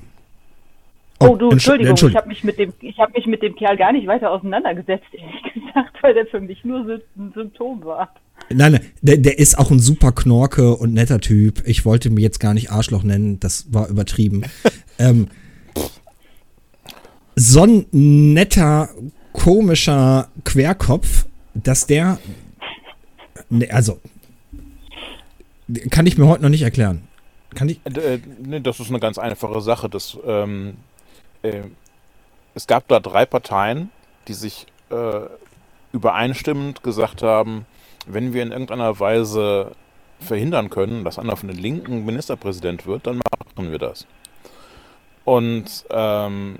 Oh, 1.18 1.34
du, 1.36 1.46
Entsch- 1.48 1.52
Entschuldigung, 1.52 1.86
ich 1.86 1.90
Entschuldigung. 1.90 2.20
habe 2.20 2.28
mich 2.28 2.44
mit 2.44 2.58
dem, 2.58 2.72
ich 2.80 2.98
habe 2.98 3.12
mich 3.16 3.26
mit 3.26 3.42
dem 3.42 3.56
Kerl 3.56 3.76
gar 3.78 3.92
nicht 3.92 4.06
weiter 4.06 4.30
auseinandergesetzt, 4.30 5.06
ehrlich 5.12 5.54
gesagt, 5.54 6.02
weil 6.02 6.12
der 6.14 6.26
für 6.26 6.40
mich 6.40 6.62
nur 6.64 6.80
ein 7.16 7.32
Symptom 7.34 7.82
war. 7.84 8.14
Nein, 8.50 8.72
nein, 8.72 8.86
der, 9.00 9.16
der 9.16 9.38
ist 9.38 9.58
auch 9.58 9.70
ein 9.70 9.80
super 9.80 10.12
Knorke 10.12 10.76
und 10.76 10.92
netter 10.92 11.18
Typ. 11.20 11.62
Ich 11.66 11.84
wollte 11.86 12.10
mir 12.10 12.20
jetzt 12.20 12.38
gar 12.38 12.52
nicht 12.54 12.70
Arschloch 12.70 13.02
nennen, 13.02 13.40
das 13.40 13.72
war 13.72 13.88
übertrieben. 13.88 14.42
ähm, 14.98 15.28
so 17.34 17.64
ein 17.64 17.86
netter, 17.92 18.90
komischer 19.36 20.28
Querkopf, 20.44 21.26
dass 21.54 21.86
der. 21.86 22.18
Ne, 23.48 23.70
also. 23.70 24.00
Kann 25.90 26.06
ich 26.06 26.16
mir 26.16 26.26
heute 26.28 26.42
noch 26.42 26.48
nicht 26.48 26.62
erklären. 26.62 27.08
Kann 27.54 27.68
ich. 27.68 27.80
Äh, 27.84 28.20
das 28.60 28.80
ist 28.80 28.88
eine 28.90 29.00
ganz 29.00 29.18
einfache 29.18 29.60
Sache. 29.60 29.88
Das, 29.88 30.16
ähm, 30.24 30.76
äh, 31.42 31.62
es 32.54 32.66
gab 32.66 32.88
da 32.88 33.00
drei 33.00 33.26
Parteien, 33.26 33.90
die 34.28 34.34
sich 34.34 34.66
äh, 34.90 35.20
übereinstimmend 35.92 36.82
gesagt 36.82 37.22
haben, 37.22 37.66
wenn 38.06 38.32
wir 38.32 38.42
in 38.42 38.52
irgendeiner 38.52 38.98
Weise 39.00 39.72
verhindern 40.20 40.70
können, 40.70 41.04
dass 41.04 41.18
einer 41.18 41.36
von 41.36 41.48
den 41.48 41.58
Linken 41.58 42.04
Ministerpräsident 42.04 42.86
wird, 42.86 43.06
dann 43.06 43.20
machen 43.56 43.70
wir 43.70 43.78
das. 43.78 44.06
Und 45.24 45.84
ähm, 45.90 46.58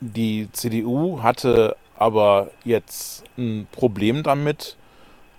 die 0.00 0.48
CDU 0.52 1.22
hatte 1.22 1.76
aber 1.96 2.50
jetzt 2.64 3.24
ein 3.36 3.66
Problem 3.72 4.22
damit, 4.22 4.76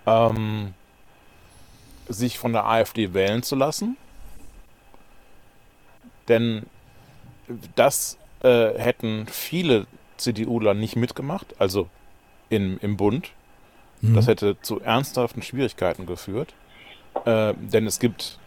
ähm, 0.06 0.74
sich 2.08 2.38
von 2.38 2.52
der 2.52 2.66
AfD 2.66 3.14
wählen 3.14 3.42
zu 3.42 3.56
lassen. 3.56 3.96
Denn 6.28 6.66
das 7.74 8.18
äh, 8.42 8.78
hätten 8.78 9.26
viele 9.26 9.86
CDUler 10.16 10.74
nicht 10.74 10.96
mitgemacht, 10.96 11.54
also 11.58 11.88
in, 12.48 12.78
im 12.78 12.96
Bund. 12.96 13.30
Das 14.02 14.26
hätte 14.26 14.60
zu 14.60 14.80
ernsthaften 14.80 15.42
Schwierigkeiten 15.42 16.06
geführt. 16.06 16.54
Äh, 17.24 17.54
denn 17.56 17.86
es 17.86 17.98
gibt 17.98 18.38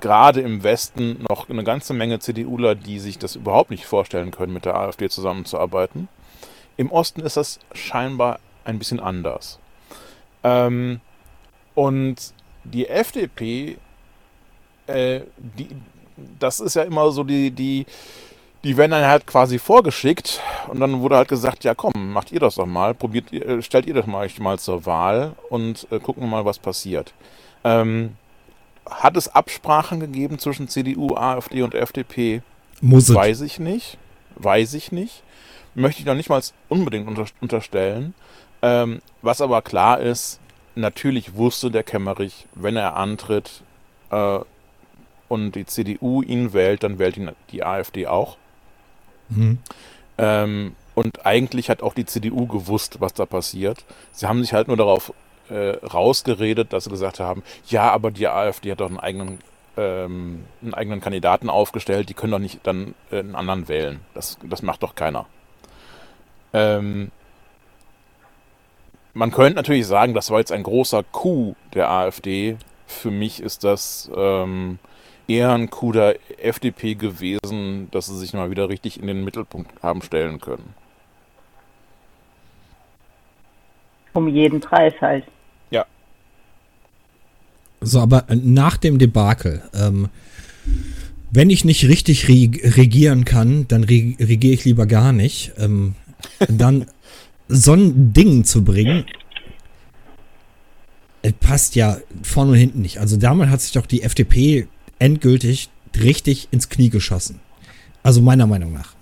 gerade 0.00 0.40
im 0.40 0.62
Westen 0.62 1.24
noch 1.28 1.48
eine 1.48 1.64
ganze 1.64 1.94
Menge 1.94 2.18
CDUler, 2.18 2.74
die 2.74 2.98
sich 2.98 3.18
das 3.18 3.36
überhaupt 3.36 3.70
nicht 3.70 3.86
vorstellen 3.86 4.30
können, 4.30 4.52
mit 4.52 4.64
der 4.64 4.76
AfD 4.76 5.08
zusammenzuarbeiten. 5.08 6.08
Im 6.80 6.90
Osten 6.90 7.20
ist 7.20 7.36
das 7.36 7.58
scheinbar 7.74 8.40
ein 8.64 8.78
bisschen 8.78 9.00
anders. 9.00 9.58
Ähm, 10.42 11.02
und 11.74 12.16
die 12.64 12.88
FDP, 12.88 13.76
äh, 14.86 15.20
die, 15.36 15.68
das 16.38 16.58
ist 16.58 16.76
ja 16.76 16.84
immer 16.84 17.10
so 17.10 17.22
die, 17.22 17.50
die, 17.50 17.84
die 18.64 18.78
werden 18.78 18.92
dann 18.92 19.04
halt 19.04 19.26
quasi 19.26 19.58
vorgeschickt 19.58 20.40
und 20.68 20.80
dann 20.80 21.02
wurde 21.02 21.16
halt 21.16 21.28
gesagt, 21.28 21.64
ja 21.64 21.74
komm, 21.74 22.14
macht 22.14 22.32
ihr 22.32 22.40
das 22.40 22.54
doch 22.54 22.64
mal, 22.64 22.94
probiert, 22.94 23.30
äh, 23.30 23.60
stellt 23.60 23.84
ihr 23.84 23.92
das 23.92 24.06
mal, 24.06 24.24
euch 24.24 24.40
mal 24.40 24.58
zur 24.58 24.86
Wahl 24.86 25.32
und 25.50 25.86
äh, 25.90 25.98
gucken 25.98 26.22
wir 26.22 26.28
mal, 26.28 26.46
was 26.46 26.58
passiert. 26.58 27.12
Ähm, 27.62 28.16
hat 28.88 29.18
es 29.18 29.28
Absprachen 29.28 30.00
gegeben 30.00 30.38
zwischen 30.38 30.66
CDU, 30.66 31.14
AfD 31.14 31.60
und 31.60 31.74
FDP? 31.74 32.40
Muss 32.80 33.10
es. 33.10 33.14
Weiß 33.14 33.42
ich 33.42 33.58
nicht. 33.58 33.98
Weiß 34.36 34.72
ich 34.72 34.92
nicht. 34.92 35.22
Möchte 35.74 36.00
ich 36.00 36.06
noch 36.06 36.14
nicht 36.14 36.28
mal 36.28 36.42
unbedingt 36.68 37.08
unter, 37.08 37.26
unterstellen. 37.40 38.14
Ähm, 38.62 39.00
was 39.22 39.40
aber 39.40 39.62
klar 39.62 40.00
ist, 40.00 40.40
natürlich 40.74 41.34
wusste 41.34 41.70
der 41.70 41.82
Kemmerich, 41.82 42.46
wenn 42.54 42.76
er 42.76 42.96
antritt 42.96 43.62
äh, 44.10 44.40
und 45.28 45.52
die 45.52 45.66
CDU 45.66 46.22
ihn 46.22 46.52
wählt, 46.52 46.82
dann 46.82 46.98
wählt 46.98 47.16
ihn 47.16 47.30
die 47.52 47.64
AfD 47.64 48.06
auch. 48.06 48.36
Mhm. 49.28 49.58
Ähm, 50.18 50.76
und 50.94 51.24
eigentlich 51.24 51.70
hat 51.70 51.82
auch 51.82 51.94
die 51.94 52.04
CDU 52.04 52.46
gewusst, 52.46 53.00
was 53.00 53.14
da 53.14 53.24
passiert. 53.26 53.84
Sie 54.12 54.26
haben 54.26 54.42
sich 54.42 54.52
halt 54.52 54.68
nur 54.68 54.76
darauf 54.76 55.14
äh, 55.48 55.76
rausgeredet, 55.86 56.72
dass 56.72 56.84
sie 56.84 56.90
gesagt 56.90 57.20
haben, 57.20 57.42
ja, 57.68 57.90
aber 57.90 58.10
die 58.10 58.28
AfD 58.28 58.72
hat 58.72 58.80
doch 58.80 58.88
einen 58.88 59.00
eigenen, 59.00 59.38
ähm, 59.76 60.44
einen 60.62 60.74
eigenen 60.74 61.00
Kandidaten 61.00 61.48
aufgestellt, 61.48 62.08
die 62.08 62.14
können 62.14 62.32
doch 62.32 62.38
nicht 62.38 62.60
dann 62.64 62.94
äh, 63.10 63.20
einen 63.20 63.34
anderen 63.34 63.68
wählen. 63.68 64.00
Das, 64.14 64.38
das 64.42 64.62
macht 64.62 64.82
doch 64.82 64.94
keiner. 64.94 65.26
Ähm, 66.52 67.10
man 69.14 69.30
könnte 69.30 69.56
natürlich 69.56 69.86
sagen, 69.86 70.14
das 70.14 70.30
war 70.30 70.38
jetzt 70.38 70.52
ein 70.52 70.62
großer 70.62 71.02
Coup 71.02 71.56
der 71.74 71.90
AfD. 71.90 72.56
Für 72.86 73.10
mich 73.10 73.40
ist 73.40 73.64
das 73.64 74.10
ähm, 74.16 74.78
eher 75.28 75.52
ein 75.52 75.70
Coup 75.70 75.92
der 75.92 76.16
FDP 76.38 76.94
gewesen, 76.94 77.88
dass 77.90 78.06
sie 78.06 78.18
sich 78.18 78.32
mal 78.32 78.50
wieder 78.50 78.68
richtig 78.68 79.00
in 79.00 79.06
den 79.06 79.24
Mittelpunkt 79.24 79.70
haben 79.82 80.02
stellen 80.02 80.40
können. 80.40 80.74
Um 84.12 84.28
jeden 84.28 84.60
Preis 84.60 84.94
halt. 85.00 85.24
So, 87.80 88.00
aber 88.00 88.26
nach 88.28 88.76
dem 88.76 88.98
Debakel, 88.98 89.62
ähm, 89.74 90.08
wenn 91.30 91.48
ich 91.48 91.64
nicht 91.64 91.88
richtig 91.88 92.28
reg 92.28 92.76
regieren 92.76 93.24
kann, 93.24 93.66
dann 93.68 93.84
reg 93.84 94.16
regiere 94.20 94.52
ich 94.52 94.64
lieber 94.64 94.86
gar 94.86 95.12
nicht. 95.12 95.52
Ähm, 95.56 95.94
dann 96.48 96.86
so 97.48 97.74
ein 97.74 98.12
Ding 98.12 98.44
zu 98.44 98.64
bringen, 98.64 99.04
passt 101.40 101.74
ja 101.74 101.96
vorne 102.22 102.52
und 102.52 102.56
hinten 102.58 102.80
nicht. 102.80 102.98
Also 102.98 103.16
damals 103.16 103.50
hat 103.50 103.60
sich 103.60 103.72
doch 103.72 103.86
die 103.86 104.02
FDP 104.02 104.68
endgültig 104.98 105.68
richtig 106.00 106.48
ins 106.50 106.68
Knie 106.68 106.90
geschossen. 106.90 107.40
Also 108.02 108.22
meiner 108.22 108.46
Meinung 108.46 108.72
nach. 108.72 108.94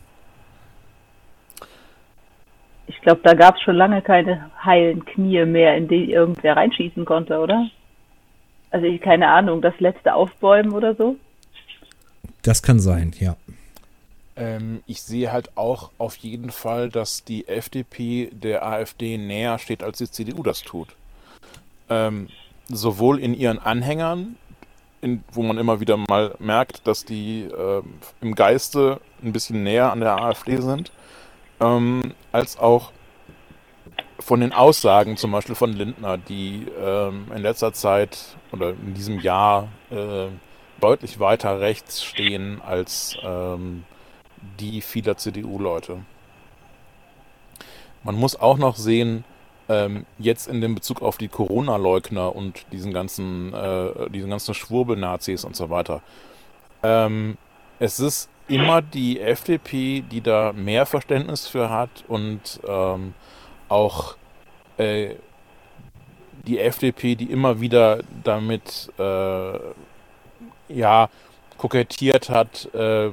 Ich 2.86 3.00
glaube, 3.02 3.20
da 3.22 3.34
gab 3.34 3.56
es 3.56 3.62
schon 3.62 3.76
lange 3.76 4.02
keine 4.02 4.50
heilen 4.64 5.04
Knie 5.04 5.44
mehr, 5.44 5.76
in 5.76 5.88
die 5.88 6.10
irgendwer 6.10 6.56
reinschießen 6.56 7.04
konnte, 7.04 7.38
oder? 7.38 7.68
Also 8.70 8.86
ich 8.86 9.00
keine 9.00 9.28
Ahnung, 9.28 9.62
das 9.62 9.78
letzte 9.78 10.14
Aufbäumen 10.14 10.72
oder 10.72 10.94
so? 10.94 11.16
Das 12.42 12.62
kann 12.62 12.80
sein, 12.80 13.12
ja. 13.18 13.36
Ähm, 14.38 14.82
ich 14.86 15.02
sehe 15.02 15.32
halt 15.32 15.56
auch 15.56 15.90
auf 15.98 16.16
jeden 16.16 16.50
Fall, 16.50 16.88
dass 16.88 17.24
die 17.24 17.48
FDP 17.48 18.30
der 18.32 18.64
AfD 18.64 19.18
näher 19.18 19.58
steht, 19.58 19.82
als 19.82 19.98
die 19.98 20.10
CDU 20.10 20.42
das 20.42 20.62
tut. 20.62 20.88
Ähm, 21.88 22.28
sowohl 22.68 23.18
in 23.18 23.34
ihren 23.34 23.58
Anhängern, 23.58 24.36
in, 25.00 25.24
wo 25.32 25.42
man 25.42 25.58
immer 25.58 25.80
wieder 25.80 25.96
mal 25.96 26.34
merkt, 26.38 26.86
dass 26.86 27.04
die 27.04 27.42
ähm, 27.42 27.94
im 28.20 28.34
Geiste 28.34 29.00
ein 29.22 29.32
bisschen 29.32 29.62
näher 29.64 29.90
an 29.90 30.00
der 30.00 30.20
AfD 30.22 30.56
sind, 30.58 30.92
ähm, 31.60 32.14
als 32.30 32.58
auch 32.58 32.92
von 34.20 34.40
den 34.40 34.52
Aussagen, 34.52 35.16
zum 35.16 35.32
Beispiel 35.32 35.54
von 35.54 35.72
Lindner, 35.72 36.18
die 36.18 36.66
ähm, 36.80 37.26
in 37.34 37.42
letzter 37.42 37.72
Zeit 37.72 38.36
oder 38.52 38.70
in 38.70 38.94
diesem 38.94 39.20
Jahr 39.20 39.68
äh, 39.90 40.26
deutlich 40.80 41.18
weiter 41.18 41.60
rechts 41.60 42.04
stehen 42.04 42.60
als 42.60 43.16
ähm, 43.22 43.84
die 44.60 44.80
vieler 44.80 45.16
CDU-Leute. 45.16 45.98
Man 48.02 48.14
muss 48.14 48.36
auch 48.36 48.58
noch 48.58 48.76
sehen, 48.76 49.24
ähm, 49.68 50.06
jetzt 50.18 50.48
in 50.48 50.60
dem 50.60 50.74
Bezug 50.74 51.02
auf 51.02 51.18
die 51.18 51.28
Corona-Leugner 51.28 52.34
und 52.34 52.64
diesen 52.72 52.92
ganzen, 52.92 53.52
äh, 53.52 54.10
diesen 54.10 54.30
ganzen 54.30 54.54
Schwurbel-Nazis 54.54 55.44
und 55.44 55.56
so 55.56 55.68
weiter. 55.70 56.00
Ähm, 56.82 57.36
es 57.78 58.00
ist 58.00 58.30
immer 58.48 58.80
die 58.82 59.20
FDP, 59.20 60.02
die 60.10 60.20
da 60.20 60.52
mehr 60.52 60.86
Verständnis 60.86 61.46
für 61.46 61.70
hat 61.70 61.90
und 62.08 62.60
ähm, 62.66 63.14
auch 63.68 64.16
äh, 64.78 65.14
die 66.46 66.58
FDP, 66.58 67.14
die 67.14 67.30
immer 67.30 67.60
wieder 67.60 68.00
damit 68.24 68.90
äh, 68.98 69.58
ja 70.68 71.10
kokettiert 71.58 72.30
hat, 72.30 72.72
äh, 72.74 73.10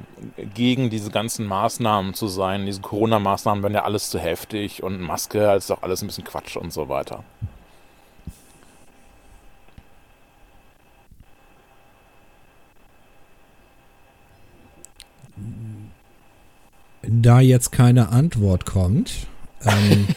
gegen 0.54 0.88
diese 0.88 1.10
ganzen 1.10 1.46
Maßnahmen 1.46 2.14
zu 2.14 2.28
sein. 2.28 2.64
Diese 2.64 2.80
Corona-Maßnahmen 2.80 3.62
werden 3.62 3.74
ja 3.74 3.84
alles 3.84 4.08
zu 4.08 4.18
heftig 4.18 4.82
und 4.82 5.00
Maske 5.00 5.54
ist 5.54 5.68
doch 5.68 5.82
alles 5.82 6.02
ein 6.02 6.06
bisschen 6.06 6.24
Quatsch 6.24 6.56
und 6.56 6.72
so 6.72 6.88
weiter. 6.88 7.24
Da 17.02 17.40
jetzt 17.40 17.70
keine 17.72 18.08
Antwort 18.08 18.64
kommt, 18.66 19.26
ähm, 19.64 20.08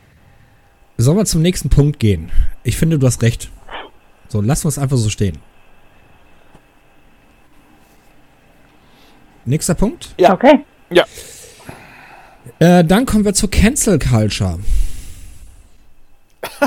sollen 0.98 1.16
wir 1.16 1.24
zum 1.24 1.42
nächsten 1.42 1.68
Punkt 1.68 1.98
gehen. 1.98 2.30
Ich 2.62 2.76
finde, 2.76 2.98
du 2.98 3.06
hast 3.06 3.22
recht. 3.22 3.50
So, 4.28 4.40
lass 4.40 4.64
uns 4.64 4.78
einfach 4.78 4.96
so 4.96 5.10
stehen. 5.10 5.38
Nächster 9.44 9.74
Punkt. 9.74 10.14
Ja. 10.18 10.32
Okay. 10.32 10.64
Äh, 12.58 12.84
dann 12.84 13.06
kommen 13.06 13.24
wir 13.24 13.34
zur 13.34 13.50
Cancel 13.50 13.98
Culture. 13.98 14.58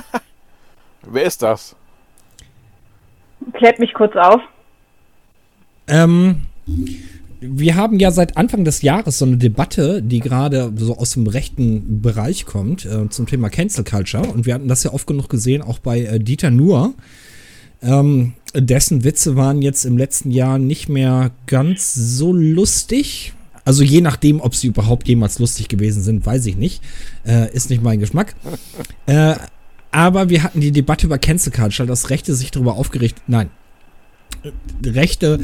Wer 1.03 1.23
ist 1.23 1.41
das? 1.41 1.75
Klärt 3.53 3.79
mich 3.79 3.93
kurz 3.93 4.15
auf. 4.15 4.41
Ähm, 5.87 6.47
wir 7.39 7.75
haben 7.75 7.99
ja 7.99 8.11
seit 8.11 8.35
Anfang 8.35 8.65
des 8.65 8.81
Jahres 8.81 9.19
so 9.19 9.25
eine 9.25 9.37
Debatte, 9.37 10.01
die 10.01 10.19
gerade 10.19 10.73
so 10.75 10.97
aus 10.97 11.13
dem 11.13 11.27
rechten 11.27 12.01
Bereich 12.01 12.45
kommt, 12.45 12.85
äh, 12.85 13.09
zum 13.09 13.27
Thema 13.27 13.49
Cancel 13.49 13.83
Culture. 13.83 14.27
Und 14.27 14.45
wir 14.45 14.53
hatten 14.53 14.67
das 14.67 14.83
ja 14.83 14.91
oft 14.91 15.07
genug 15.07 15.29
gesehen, 15.29 15.61
auch 15.61 15.79
bei 15.79 16.01
äh, 16.01 16.19
Dieter 16.19 16.51
Nuhr. 16.51 16.93
Ähm, 17.81 18.33
dessen 18.53 19.03
Witze 19.03 19.35
waren 19.35 19.61
jetzt 19.61 19.85
im 19.85 19.97
letzten 19.97 20.31
Jahr 20.31 20.57
nicht 20.57 20.89
mehr 20.89 21.31
ganz 21.45 21.93
so 21.93 22.33
lustig. 22.33 23.33
Also 23.65 23.83
je 23.83 24.01
nachdem, 24.01 24.39
ob 24.39 24.55
sie 24.55 24.67
überhaupt 24.67 25.07
jemals 25.07 25.39
lustig 25.39 25.67
gewesen 25.67 26.01
sind, 26.01 26.25
weiß 26.25 26.45
ich 26.45 26.55
nicht. 26.55 26.81
Äh, 27.25 27.53
ist 27.53 27.69
nicht 27.69 27.83
mein 27.83 27.99
Geschmack. 27.99 28.35
äh, 29.05 29.35
aber 29.91 30.29
wir 30.29 30.43
hatten 30.43 30.61
die 30.61 30.71
Debatte 30.71 31.05
über 31.05 31.17
Cancel 31.17 31.51
Culture, 31.51 31.87
dass 31.87 32.09
Rechte 32.09 32.35
sich 32.35 32.51
darüber 32.51 32.75
aufgerichtet, 32.75 33.23
nein, 33.27 33.49
Rechte 34.85 35.39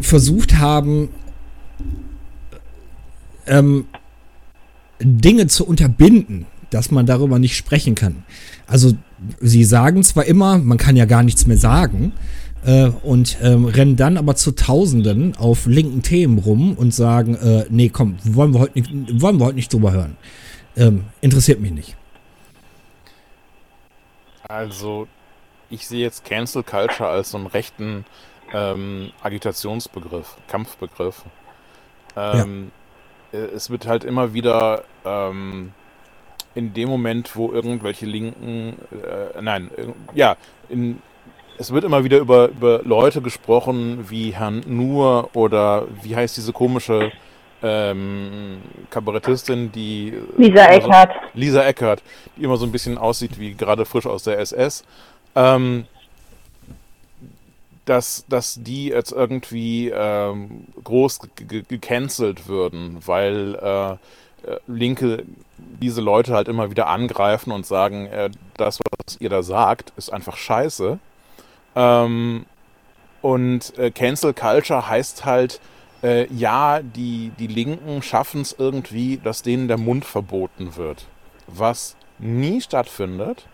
versucht 0.00 0.58
haben, 0.58 1.08
ähm, 3.46 3.86
Dinge 5.00 5.46
zu 5.46 5.66
unterbinden, 5.66 6.46
dass 6.70 6.90
man 6.90 7.06
darüber 7.06 7.38
nicht 7.38 7.56
sprechen 7.56 7.94
kann. 7.94 8.24
Also 8.66 8.92
sie 9.40 9.64
sagen 9.64 10.02
zwar 10.02 10.24
immer, 10.24 10.58
man 10.58 10.78
kann 10.78 10.96
ja 10.96 11.04
gar 11.04 11.22
nichts 11.22 11.46
mehr 11.46 11.58
sagen, 11.58 12.12
äh, 12.64 12.90
und 13.02 13.38
ähm, 13.42 13.64
rennen 13.64 13.96
dann 13.96 14.16
aber 14.16 14.36
zu 14.36 14.52
Tausenden 14.52 15.36
auf 15.36 15.66
linken 15.66 16.02
Themen 16.02 16.38
rum 16.38 16.74
und 16.74 16.94
sagen, 16.94 17.34
äh, 17.36 17.64
nee, 17.70 17.88
komm, 17.88 18.18
wollen 18.24 18.52
wir 18.52 18.60
heute 18.60 18.80
nicht, 18.80 19.20
wollen 19.20 19.38
wir 19.38 19.46
heute 19.46 19.56
nicht 19.56 19.72
drüber 19.72 19.92
hören. 19.92 20.16
Ähm, 20.76 21.04
interessiert 21.20 21.60
mich 21.60 21.72
nicht. 21.72 21.96
Also, 24.46 25.06
ich 25.70 25.86
sehe 25.86 26.00
jetzt 26.00 26.24
Cancel 26.24 26.62
Culture 26.62 27.08
als 27.08 27.30
so 27.30 27.38
einen 27.38 27.46
rechten 27.46 28.04
ähm, 28.52 29.10
Agitationsbegriff, 29.22 30.36
Kampfbegriff. 30.48 31.24
Ähm, 32.16 32.72
äh, 33.32 33.38
Es 33.38 33.70
wird 33.70 33.86
halt 33.86 34.04
immer 34.04 34.34
wieder 34.34 34.84
ähm, 35.04 35.72
in 36.54 36.74
dem 36.74 36.88
Moment, 36.88 37.36
wo 37.36 37.52
irgendwelche 37.52 38.06
Linken, 38.06 38.76
äh, 38.92 39.40
nein, 39.40 39.70
ja, 40.14 40.36
in, 40.68 41.00
es 41.58 41.72
wird 41.72 41.84
immer 41.84 42.04
wieder 42.04 42.18
über, 42.18 42.48
über 42.48 42.80
Leute 42.82 43.20
gesprochen 43.22 44.06
wie 44.10 44.34
Herrn 44.34 44.62
Nur 44.66 45.30
oder 45.34 45.86
wie 46.02 46.16
heißt 46.16 46.36
diese 46.36 46.52
komische 46.52 47.12
ähm, 47.62 48.62
Kabarettistin, 48.88 49.70
die 49.70 50.14
Lisa 50.38 50.64
immer 50.64 50.80
so- 50.82 50.88
Eckhardt. 50.88 51.10
Lisa 51.34 51.62
Eckert, 51.64 52.02
die 52.36 52.44
immer 52.44 52.56
so 52.56 52.64
ein 52.64 52.72
bisschen 52.72 52.96
aussieht 52.98 53.38
wie 53.38 53.54
gerade 53.54 53.84
frisch 53.84 54.06
aus 54.06 54.22
der 54.24 54.38
SS, 54.38 54.82
ähm, 55.36 55.84
dass, 57.84 58.24
dass 58.28 58.58
die 58.62 58.88
jetzt 58.88 59.12
irgendwie 59.12 59.90
ähm, 59.94 60.64
groß 60.84 61.20
ge- 61.36 61.46
ge- 61.46 61.64
gecancelt 61.68 62.46
würden, 62.46 62.98
weil 63.04 63.56
äh, 63.60 63.92
äh, 63.92 63.96
Linke 64.66 65.24
diese 65.80 66.00
Leute 66.00 66.34
halt 66.34 66.48
immer 66.48 66.70
wieder 66.70 66.88
angreifen 66.88 67.52
und 67.52 67.66
sagen, 67.66 68.06
äh, 68.06 68.30
das, 68.56 68.80
was 68.80 69.16
ihr 69.20 69.30
da 69.30 69.42
sagt, 69.42 69.92
ist 69.96 70.12
einfach 70.12 70.36
scheiße. 70.36 70.98
Ähm, 71.76 72.46
und 73.22 73.78
äh, 73.78 73.90
Cancel 73.90 74.34
Culture 74.34 74.88
heißt 74.88 75.24
halt, 75.24 75.60
äh, 76.02 76.26
ja, 76.32 76.80
die, 76.80 77.32
die 77.38 77.46
Linken 77.46 78.02
schaffen 78.02 78.40
es 78.40 78.54
irgendwie, 78.58 79.18
dass 79.22 79.42
denen 79.42 79.68
der 79.68 79.78
Mund 79.78 80.04
verboten 80.04 80.76
wird. 80.76 81.06
Was 81.46 81.96
nie 82.18 82.60
stattfindet. 82.60 83.46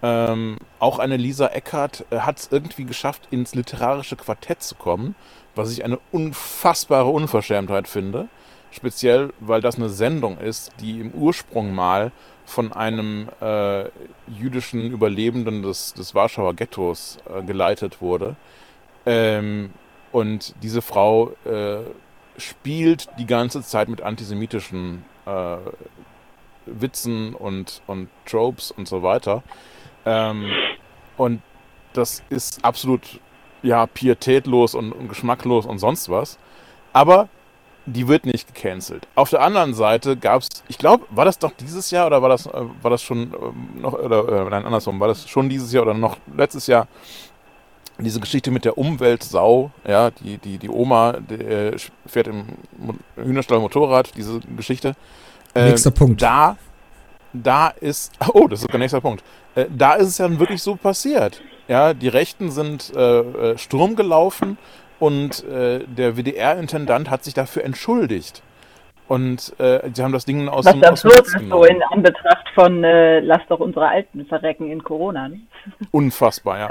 Ähm, 0.00 0.58
auch 0.78 1.00
eine 1.00 1.16
Lisa 1.16 1.48
Eckert 1.48 2.04
äh, 2.10 2.20
hat 2.20 2.38
es 2.38 2.48
irgendwie 2.52 2.84
geschafft, 2.84 3.28
ins 3.30 3.54
literarische 3.54 4.14
Quartett 4.14 4.62
zu 4.62 4.76
kommen, 4.76 5.16
was 5.56 5.72
ich 5.72 5.84
eine 5.84 5.98
unfassbare 6.12 7.08
Unverschämtheit 7.08 7.88
finde. 7.88 8.28
Speziell, 8.70 9.32
weil 9.40 9.60
das 9.60 9.76
eine 9.76 9.88
Sendung 9.88 10.38
ist, 10.38 10.72
die 10.80 11.00
im 11.00 11.12
Ursprung 11.12 11.74
mal 11.74 12.12
von 12.44 12.72
einem 12.72 13.28
äh, 13.40 13.84
jüdischen 14.28 14.90
Überlebenden 14.90 15.62
des, 15.62 15.94
des 15.94 16.14
Warschauer 16.14 16.54
Ghettos 16.54 17.18
äh, 17.28 17.42
geleitet 17.42 18.00
wurde. 18.00 18.36
Ähm, 19.04 19.70
und 20.12 20.54
diese 20.62 20.82
Frau 20.82 21.32
äh, 21.44 21.80
spielt 22.38 23.08
die 23.18 23.26
ganze 23.26 23.62
Zeit 23.62 23.88
mit 23.88 24.00
antisemitischen 24.02 25.04
äh, 25.26 25.56
Witzen 26.66 27.34
und, 27.34 27.82
und 27.86 28.08
Tropes 28.26 28.70
und 28.70 28.88
so 28.88 29.02
weiter. 29.02 29.42
Ähm, 30.06 30.50
und 31.16 31.42
das 31.92 32.22
ist 32.30 32.64
absolut 32.64 33.20
ja, 33.62 33.86
pietätlos 33.86 34.74
und, 34.74 34.92
und 34.92 35.08
geschmacklos 35.08 35.66
und 35.66 35.78
sonst 35.78 36.08
was. 36.08 36.38
Aber 36.92 37.28
die 37.92 38.08
wird 38.08 38.26
nicht 38.26 38.54
gecancelt. 38.54 39.06
Auf 39.14 39.30
der 39.30 39.40
anderen 39.40 39.74
Seite 39.74 40.16
gab 40.16 40.42
es, 40.42 40.48
ich 40.68 40.78
glaube, 40.78 41.04
war 41.10 41.24
das 41.24 41.38
doch 41.38 41.52
dieses 41.52 41.90
Jahr 41.90 42.06
oder 42.06 42.22
war 42.22 42.28
das, 42.28 42.46
äh, 42.46 42.52
war 42.82 42.90
das 42.90 43.02
schon 43.02 43.32
ähm, 43.32 43.80
noch, 43.80 43.94
oder 43.94 44.28
äh, 44.28 44.50
nein, 44.50 44.64
andersrum, 44.64 45.00
war 45.00 45.08
das 45.08 45.28
schon 45.28 45.48
dieses 45.48 45.72
Jahr 45.72 45.84
oder 45.84 45.94
noch 45.94 46.16
letztes 46.34 46.66
Jahr 46.66 46.88
diese 48.00 48.20
Geschichte 48.20 48.50
mit 48.50 48.64
der 48.64 48.78
Umweltsau, 48.78 49.72
ja, 49.86 50.10
die, 50.10 50.38
die, 50.38 50.58
die 50.58 50.68
Oma 50.68 51.14
die, 51.14 51.34
äh, 51.34 51.76
fährt 52.06 52.28
im 52.28 52.46
Hühnerstall 53.16 53.58
Motorrad, 53.58 54.12
diese 54.16 54.40
Geschichte. 54.56 54.94
Äh, 55.54 55.70
Nächster 55.70 55.90
Punkt. 55.90 56.22
Da, 56.22 56.56
da 57.32 57.68
ist, 57.68 58.12
oh, 58.34 58.46
das 58.46 58.60
ist 58.60 58.72
der 58.72 58.78
nächste 58.78 59.00
Punkt. 59.00 59.24
Äh, 59.54 59.66
da 59.76 59.94
ist 59.94 60.08
es 60.08 60.18
ja 60.18 60.38
wirklich 60.38 60.62
so 60.62 60.76
passiert. 60.76 61.42
Ja, 61.66 61.92
die 61.92 62.08
Rechten 62.08 62.50
sind 62.50 62.92
äh, 62.94 63.20
äh, 63.20 63.58
Sturm 63.58 63.96
gelaufen 63.96 64.58
und 64.98 65.44
äh, 65.44 65.80
der 65.86 66.16
WDR-Intendant 66.16 67.10
hat 67.10 67.24
sich 67.24 67.34
dafür 67.34 67.64
entschuldigt. 67.64 68.42
Und 69.08 69.58
äh, 69.58 69.88
sie 69.92 70.02
haben 70.02 70.12
das 70.12 70.26
Ding 70.26 70.48
aus 70.48 70.66
Was 70.66 70.72
dem, 70.72 70.82
dem 70.82 70.90
absurd 70.90 71.20
ist 71.20 71.48
so 71.48 71.64
in 71.64 71.82
Anbetracht 71.82 72.46
von 72.54 72.84
äh, 72.84 73.20
Lass 73.20 73.40
doch 73.48 73.60
unsere 73.60 73.88
Alten 73.88 74.26
verrecken 74.26 74.70
in 74.70 74.84
Corona. 74.84 75.28
Ne? 75.28 75.40
Unfassbar, 75.92 76.58
ja. 76.58 76.70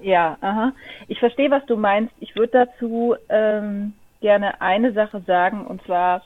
Ja, 0.00 0.36
aha. 0.40 0.72
Ich 1.08 1.18
verstehe, 1.18 1.50
was 1.50 1.64
du 1.66 1.76
meinst. 1.76 2.14
Ich 2.20 2.36
würde 2.36 2.66
dazu 2.66 3.16
ähm, 3.28 3.94
gerne 4.20 4.60
eine 4.60 4.92
Sache 4.92 5.22
sagen, 5.26 5.66
und 5.66 5.82
zwar, 5.84 6.22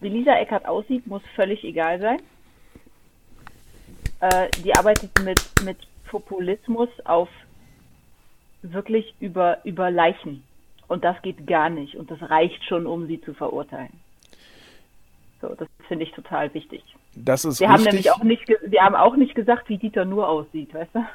wie 0.00 0.08
Lisa 0.08 0.34
Eckert 0.36 0.66
aussieht, 0.66 1.06
muss 1.06 1.22
völlig 1.34 1.62
egal 1.64 2.00
sein. 2.00 2.22
Äh, 4.20 4.48
die 4.64 4.74
arbeitet 4.74 5.10
mit, 5.24 5.40
mit 5.64 5.76
Populismus 6.08 6.88
auf 7.04 7.28
wirklich 8.62 9.14
über, 9.20 9.58
über 9.64 9.90
Leichen. 9.90 10.42
Und 10.88 11.04
das 11.04 11.20
geht 11.22 11.46
gar 11.46 11.68
nicht. 11.68 11.96
Und 11.96 12.10
das 12.10 12.18
reicht 12.30 12.64
schon, 12.64 12.86
um 12.86 13.06
sie 13.06 13.20
zu 13.20 13.34
verurteilen. 13.34 13.92
So, 15.40 15.54
das 15.54 15.68
finde 15.86 16.04
ich 16.04 16.12
total 16.12 16.52
wichtig. 16.54 16.82
Das 17.14 17.44
ist 17.44 17.60
Wir 17.60 17.68
haben 17.68 17.82
richtig. 17.84 17.92
nämlich 17.92 18.10
auch 18.12 18.22
nicht, 18.22 18.48
wir 18.48 18.80
haben 18.80 18.94
auch 18.94 19.16
nicht 19.16 19.34
gesagt, 19.34 19.68
wie 19.68 19.78
Dieter 19.78 20.04
nur 20.04 20.28
aussieht, 20.28 20.72
weißt 20.74 20.90
du? 20.94 21.06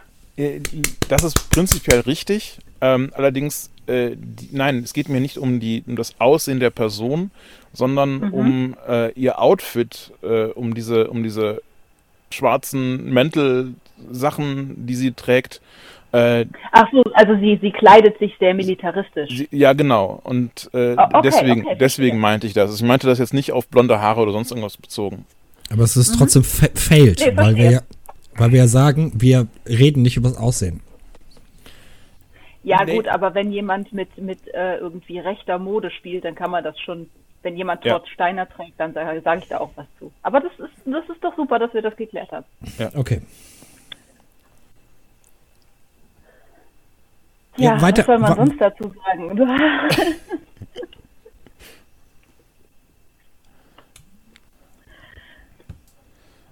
Äh, 0.41 0.61
Das 1.09 1.23
ist 1.23 1.49
prinzipiell 1.49 2.01
richtig. 2.01 2.59
Ähm, 2.81 3.11
allerdings, 3.13 3.69
äh, 3.87 4.11
die, 4.15 4.49
nein, 4.51 4.79
es 4.79 4.93
geht 4.93 5.09
mir 5.09 5.21
nicht 5.21 5.37
um, 5.37 5.59
die, 5.59 5.83
um 5.87 5.95
das 5.95 6.19
Aussehen 6.19 6.59
der 6.59 6.69
Person, 6.69 7.31
sondern 7.73 8.31
um 8.31 8.75
äh, 8.87 9.11
ihr 9.13 9.41
Outfit, 9.41 10.11
äh, 10.21 10.45
um 10.45 10.73
diese, 10.73 11.09
um 11.09 11.23
diese 11.23 11.61
schwarzen 12.31 13.11
Mäntelsachen, 13.13 14.85
die 14.85 14.95
sie 14.95 15.11
trägt. 15.11 15.61
Äh, 16.13 16.45
Ach 16.71 16.85
so, 16.91 17.01
also 17.13 17.35
sie, 17.37 17.57
sie 17.61 17.71
kleidet 17.71 18.17
sich 18.19 18.33
sehr 18.39 18.53
militaristisch. 18.53 19.29
sie, 19.35 19.47
ja, 19.51 19.73
genau. 19.73 20.21
Und 20.23 20.69
äh, 20.73 20.95
Ah, 20.95 21.09
okay, 21.11 21.21
deswegen, 21.23 21.65
okay, 21.65 21.77
deswegen 21.79 22.19
meinte 22.19 22.45
ich 22.47 22.53
das. 22.53 22.73
Ich 22.75 22.83
meinte 22.83 23.07
das 23.07 23.17
jetzt 23.19 23.33
nicht 23.33 23.51
auf 23.51 23.67
blonde 23.67 23.99
Haare 23.99 24.21
oder 24.21 24.31
sonst 24.31 24.51
irgendwas 24.51 24.77
bezogen. 24.77 25.25
Aber 25.71 25.83
es 25.83 25.97
ist 25.97 26.15
trotzdem 26.17 26.43
fa 26.43 26.67
failed, 26.75 27.19
Mhm. 27.19 27.25
Nee, 27.35 27.37
weil 27.37 27.55
wir 27.55 27.71
ja, 27.71 27.79
weil 28.35 28.51
wir 28.51 28.59
ja 28.59 28.67
sagen, 28.67 29.11
wir 29.15 29.47
reden 29.67 30.03
nicht 30.03 30.15
über 30.17 30.29
das 30.29 30.37
Aussehen. 30.37 30.81
Ja 32.63 32.83
Nee. 32.85 32.95
gut, 32.95 33.07
aber 33.07 33.33
wenn 33.33 33.51
jemand 33.51 33.91
mit, 33.91 34.15
mit 34.17 34.39
äh, 34.53 34.77
irgendwie 34.77 35.19
rechter 35.19 35.59
Mode 35.59 35.91
spielt, 35.91 36.23
dann 36.25 36.35
kann 36.35 36.51
man 36.51 36.63
das 36.63 36.79
schon, 36.79 37.09
wenn 37.41 37.57
jemand 37.57 37.83
Ja. 37.83 37.97
Todd 37.97 38.07
Steiner 38.07 38.47
trägt, 38.47 38.79
dann 38.79 38.93
sage 38.93 39.19
sag 39.23 39.39
ich 39.39 39.49
da 39.49 39.57
auch 39.57 39.71
was 39.75 39.85
zu. 39.99 40.11
Aber 40.21 40.39
das 40.39 40.51
ist, 40.59 40.71
das 40.85 41.03
ist 41.09 41.23
doch 41.23 41.35
super, 41.35 41.59
dass 41.59 41.73
wir 41.73 41.81
das 41.81 41.95
geklärt 41.97 42.31
haben. 42.31 42.45
Okay. 42.95 43.21
Ja, 47.57 47.75
Ja, 47.75 47.81
weiter- 47.81 47.99
was 47.99 48.05
soll 48.07 48.19
man 48.19 48.35
sonst 48.35 48.59
dazu 48.61 48.93
sagen? 49.05 49.37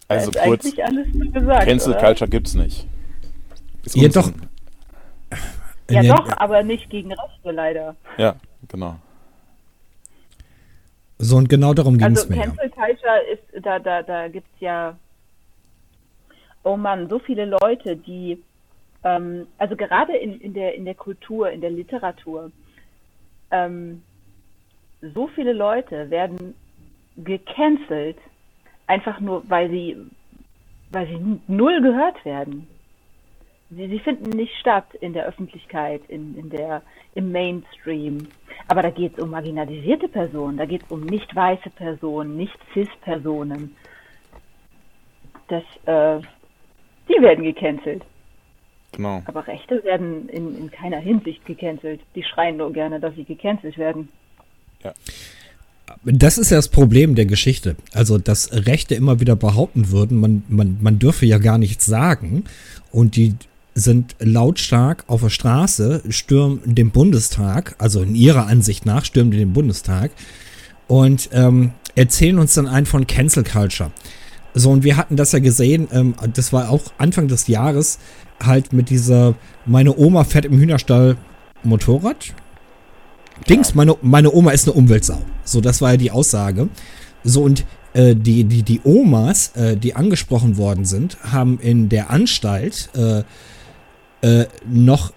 Also 0.08 0.32
ist 0.32 0.42
kurz, 0.44 0.64
gesagt. 1.34 1.66
Cancel 1.68 1.94
oder? 1.94 2.02
Culture 2.02 2.30
gibt's 2.30 2.54
nicht. 2.54 2.86
Ist 3.86 3.96
Ja, 3.96 4.10
doch. 4.10 4.32
Ja 5.90 6.02
Nee, 6.02 6.08
doch, 6.10 6.38
aber 6.38 6.64
nicht 6.64 6.90
gegen 6.90 7.12
Rechte 7.14 7.52
leider. 7.52 7.96
Ja, 8.18 8.36
genau. 8.68 8.96
So 11.18 11.38
und 11.38 11.50
genau 11.50 11.74
darum 11.74 11.98
ging 11.98 12.12
es 12.12 12.22
Also 12.22 12.30
mir. 12.34 12.38
Ja. 12.38 12.44
Cancel 12.46 12.70
Culture 12.70 13.20
ist, 13.32 13.66
da, 13.66 13.80
da, 13.80 14.02
da 14.02 14.28
gibt's 14.28 14.60
ja, 14.60 14.98
oh 16.64 16.78
Mann, 16.78 17.10
so 17.10 17.20
viele 17.20 17.46
Leute, 17.46 17.96
die, 17.96 18.42
ähm, 19.04 19.48
also 19.58 19.76
gerade 19.76 20.16
in, 20.16 20.40
in, 20.40 20.54
der, 20.54 20.76
in 20.76 20.86
der 20.86 20.96
Kultur, 20.96 21.50
in 21.50 21.62
der 21.62 21.72
Literatur, 21.72 22.52
ähm, 23.52 24.04
so 25.02 25.28
viele 25.28 25.54
Leute 25.54 26.10
werden 26.10 26.54
gecancelt, 27.18 28.18
einfach 28.88 29.20
nur, 29.20 29.44
weil 29.50 29.70
sie, 29.70 29.98
weil 30.92 31.08
sie 31.08 31.40
null 31.48 31.82
gehört 31.82 32.24
werden. 32.26 32.68
Sie, 33.70 33.88
sie 33.88 34.00
finden 34.00 34.30
nicht 34.32 34.56
statt 34.58 34.94
in 35.00 35.14
der 35.14 35.26
Öffentlichkeit, 35.26 36.02
in, 36.08 36.38
in 36.38 36.50
der, 36.50 36.82
im 37.16 37.32
Mainstream. 37.32 38.28
Aber 38.68 38.82
da 38.82 38.90
geht 38.90 39.18
es 39.18 39.24
um 39.24 39.32
marginalisierte 39.32 40.08
Personen, 40.08 40.58
da 40.58 40.66
geht 40.66 40.84
es 40.84 40.92
um 40.92 41.02
nicht 41.02 41.36
weiße 41.36 41.70
Personen, 41.72 42.38
nicht 42.38 42.58
cis-Personen. 42.74 43.76
Äh, 45.86 46.20
die 47.10 47.22
werden 47.22 47.44
gecancelt. 47.44 48.04
Genau. 48.91 49.23
Aber 49.25 49.47
Rechte 49.47 49.84
werden 49.84 50.27
in, 50.30 50.58
in 50.58 50.71
keiner 50.71 50.99
Hinsicht 50.99 51.45
gecancelt. 51.45 52.01
Die 52.15 52.23
schreien 52.23 52.58
nur 52.58 52.73
gerne, 52.73 52.99
dass 52.99 53.15
sie 53.15 53.23
gecancelt 53.23 53.77
werden. 53.77 54.10
Das 56.04 56.38
ist 56.38 56.51
ja 56.51 56.58
das 56.58 56.67
Problem 56.67 57.15
der 57.15 57.25
Geschichte. 57.25 57.75
Also, 57.93 58.17
dass 58.17 58.51
Rechte 58.51 58.95
immer 58.95 59.19
wieder 59.19 59.36
behaupten 59.36 59.91
würden, 59.91 60.19
man, 60.19 60.43
man, 60.49 60.77
man 60.82 60.99
dürfe 60.99 61.25
ja 61.25 61.38
gar 61.38 61.58
nichts 61.58 61.86
sagen. 61.86 62.43
Und 62.91 63.15
die 63.15 63.36
sind 63.73 64.15
lautstark 64.19 65.06
auf 65.08 65.21
der 65.21 65.30
Straße, 65.30 66.04
stürmen 66.10 66.62
den 66.65 66.91
Bundestag, 66.91 67.75
also 67.77 68.01
in 68.01 68.15
ihrer 68.15 68.47
Ansicht 68.47 68.86
nach 68.86 69.06
stürmen 69.06 69.32
die 69.32 69.38
den 69.38 69.54
Bundestag 69.54 70.12
und 70.88 71.30
ähm, 71.32 71.71
erzählen 71.95 72.38
uns 72.38 72.54
dann 72.54 72.67
ein 72.67 72.86
von 72.86 73.08
Cancel 73.08 73.43
Culture. 73.43 73.91
So, 74.54 74.71
und 74.71 74.84
wir 74.84 74.97
hatten 74.97 75.15
das 75.15 75.32
ja 75.32 75.39
gesehen, 75.39 75.88
ähm, 75.93 76.15
das 76.34 76.51
war 76.51 76.69
auch 76.69 76.82
Anfang 76.97 77.30
des 77.30 77.47
Jahres, 77.47 77.99
halt 78.45 78.73
mit 78.73 78.89
dieser, 78.89 79.36
meine 79.65 79.97
Oma 79.97 80.23
fährt 80.23 80.45
im 80.45 80.58
Hühnerstall 80.58 81.17
Motorrad. 81.63 82.34
Dings, 83.49 83.73
meine, 83.73 83.95
meine 84.01 84.32
Oma 84.32 84.51
ist 84.51 84.67
eine 84.67 84.73
Umweltsau. 84.73 85.21
So, 85.43 85.62
das 85.62 85.82
war 85.82 85.91
ja 85.91 85.97
die 85.97 86.12
Aussage. 86.12 86.69
So, 87.23 87.43
und 87.43 87.65
äh, 87.93 88.15
die, 88.15 88.43
die, 88.43 88.63
die 88.63 88.82
Omas, 88.84 89.56
äh, 89.56 89.75
die 89.75 89.95
angesprochen 89.95 90.58
worden 90.58 90.86
sind, 90.86 91.17
haben 91.23 91.60
in 91.60 91.89
der 91.89 92.10
Anstalt 92.10 92.89
äh, 92.95 93.23
äh, 94.21 94.45
noch, 94.67 95.13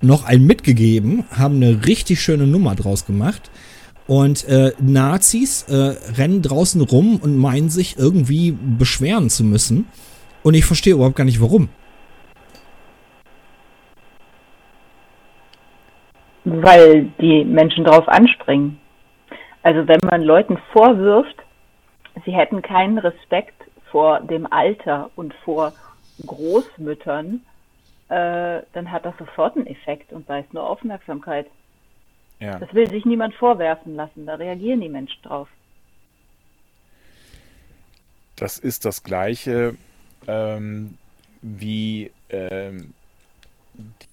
noch 0.00 0.24
einen 0.24 0.46
mitgegeben, 0.46 1.24
haben 1.30 1.56
eine 1.56 1.86
richtig 1.86 2.20
schöne 2.20 2.46
Nummer 2.46 2.74
draus 2.74 3.06
gemacht. 3.06 3.50
Und 4.06 4.44
äh, 4.44 4.72
Nazis 4.80 5.62
äh, 5.62 5.74
rennen 6.18 6.42
draußen 6.42 6.82
rum 6.82 7.16
und 7.16 7.36
meinen 7.36 7.70
sich 7.70 7.96
irgendwie 7.96 8.50
beschweren 8.52 9.30
zu 9.30 9.44
müssen. 9.44 9.86
Und 10.42 10.52
ich 10.54 10.66
verstehe 10.66 10.92
überhaupt 10.92 11.16
gar 11.16 11.24
nicht 11.24 11.40
warum. 11.40 11.70
Weil 16.44 17.04
die 17.20 17.44
Menschen 17.44 17.84
drauf 17.84 18.06
anspringen. 18.08 18.78
Also 19.62 19.88
wenn 19.88 20.00
man 20.04 20.22
Leuten 20.22 20.58
vorwirft, 20.72 21.36
sie 22.24 22.32
hätten 22.32 22.60
keinen 22.60 22.98
Respekt 22.98 23.64
vor 23.90 24.20
dem 24.20 24.50
Alter 24.52 25.10
und 25.16 25.32
vor 25.44 25.72
Großmüttern, 26.26 27.40
äh, 28.08 28.60
dann 28.72 28.90
hat 28.90 29.06
das 29.06 29.16
sofort 29.18 29.56
einen 29.56 29.66
Effekt 29.66 30.12
und 30.12 30.26
sei 30.26 30.40
es 30.40 30.52
nur 30.52 30.68
Aufmerksamkeit. 30.68 31.46
Ja. 32.40 32.58
Das 32.58 32.72
will 32.74 32.88
sich 32.90 33.04
niemand 33.04 33.34
vorwerfen 33.34 33.96
lassen, 33.96 34.26
da 34.26 34.34
reagieren 34.34 34.80
die 34.80 34.88
Menschen 34.88 35.22
drauf. 35.22 35.48
Das 38.36 38.58
ist 38.58 38.84
das 38.84 39.02
Gleiche 39.02 39.76
ähm, 40.26 40.98
wie 41.40 42.10
ähm, 42.30 42.92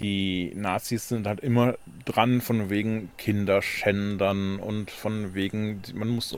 die 0.01 0.51
Nazis 0.55 1.07
sind 1.07 1.27
halt 1.27 1.39
immer 1.41 1.75
dran 2.05 2.41
von 2.41 2.69
wegen 2.69 3.11
Kinderschändern 3.17 4.59
und 4.59 4.89
von 4.89 5.33
wegen, 5.35 5.81
man 5.93 6.09
muss, 6.09 6.35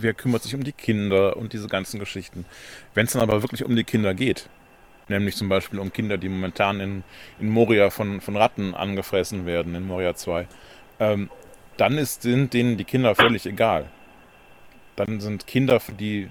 wer 0.00 0.14
kümmert 0.14 0.42
sich 0.42 0.54
um 0.54 0.64
die 0.64 0.72
Kinder 0.72 1.36
und 1.36 1.52
diese 1.52 1.68
ganzen 1.68 2.00
Geschichten. 2.00 2.46
Wenn 2.94 3.06
es 3.06 3.12
dann 3.12 3.22
aber 3.22 3.42
wirklich 3.42 3.64
um 3.64 3.76
die 3.76 3.84
Kinder 3.84 4.14
geht, 4.14 4.48
nämlich 5.08 5.36
zum 5.36 5.48
Beispiel 5.48 5.78
um 5.78 5.92
Kinder, 5.92 6.16
die 6.16 6.28
momentan 6.28 6.80
in, 6.80 7.04
in 7.38 7.48
Moria 7.50 7.90
von, 7.90 8.20
von 8.20 8.36
Ratten 8.36 8.74
angefressen 8.74 9.46
werden, 9.46 9.74
in 9.74 9.86
Moria 9.86 10.14
2, 10.14 10.46
ähm, 11.00 11.30
dann 11.76 11.98
ist, 11.98 12.22
sind 12.22 12.54
denen 12.54 12.76
die 12.76 12.84
Kinder 12.84 13.14
völlig 13.14 13.46
egal. 13.46 13.90
Dann 14.96 15.20
sind 15.20 15.46
Kinder 15.46 15.80
für 15.80 15.92
die 15.92 16.30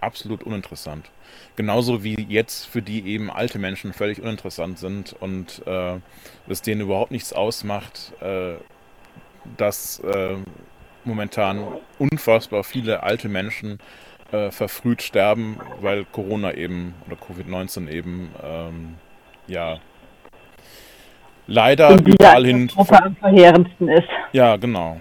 absolut 0.00 0.42
uninteressant. 0.42 1.10
Genauso 1.56 2.04
wie 2.04 2.26
jetzt 2.28 2.66
für 2.66 2.82
die 2.82 3.06
eben 3.06 3.30
alte 3.30 3.58
Menschen 3.58 3.92
völlig 3.92 4.20
uninteressant 4.20 4.78
sind 4.78 5.14
und 5.18 5.62
äh, 5.66 5.94
es 6.48 6.62
denen 6.62 6.82
überhaupt 6.82 7.10
nichts 7.10 7.32
ausmacht, 7.32 8.12
äh, 8.20 8.54
dass 9.56 10.00
äh, 10.00 10.36
momentan 11.04 11.64
unfassbar 11.98 12.64
viele 12.64 13.02
alte 13.02 13.28
Menschen 13.28 13.78
äh, 14.32 14.50
verfrüht 14.50 15.02
sterben, 15.02 15.58
weil 15.80 16.04
Corona 16.04 16.52
eben 16.54 16.94
oder 17.06 17.16
Covid-19 17.16 17.88
eben 17.88 18.30
ähm, 18.42 18.94
ja 19.46 19.78
leider 21.46 21.96
überall 22.04 22.44
hin. 22.44 22.70
Am 22.76 23.16
verheerendsten 23.16 23.88
ist. 23.88 24.08
Ja, 24.32 24.56
genau. 24.56 25.00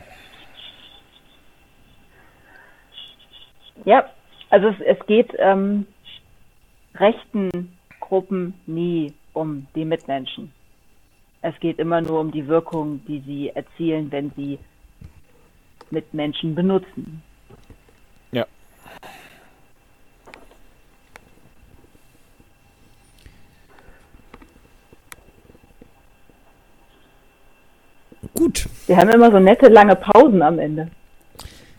Ja, 3.84 4.10
also 4.50 4.70
es, 4.70 4.76
es 4.86 5.06
geht 5.08 5.32
ähm, 5.38 5.86
rechten 6.96 7.76
Gruppen 8.00 8.54
nie 8.66 9.14
um 9.34 9.68
die 9.76 9.86
Mitmenschen. 9.86 10.52
Es 11.42 11.54
geht 11.60 11.80
immer 11.80 12.02
nur 12.02 12.20
um 12.22 12.32
die 12.32 12.48
Wirkung, 12.48 13.02
die 13.08 13.22
sie 13.26 13.50
erzielen, 13.50 14.12
wenn 14.12 14.32
sie 14.36 14.58
Mitmenschen 15.92 16.56
benutzen. 16.56 17.22
Ja. 18.32 18.46
Gut. 28.34 28.68
Wir 28.88 28.98
haben 28.98 29.10
immer 29.10 29.32
so 29.32 29.40
nette 29.40 29.68
lange 29.68 29.96
Pausen 29.96 30.42
am 30.42 30.60
Ende. 30.60 30.90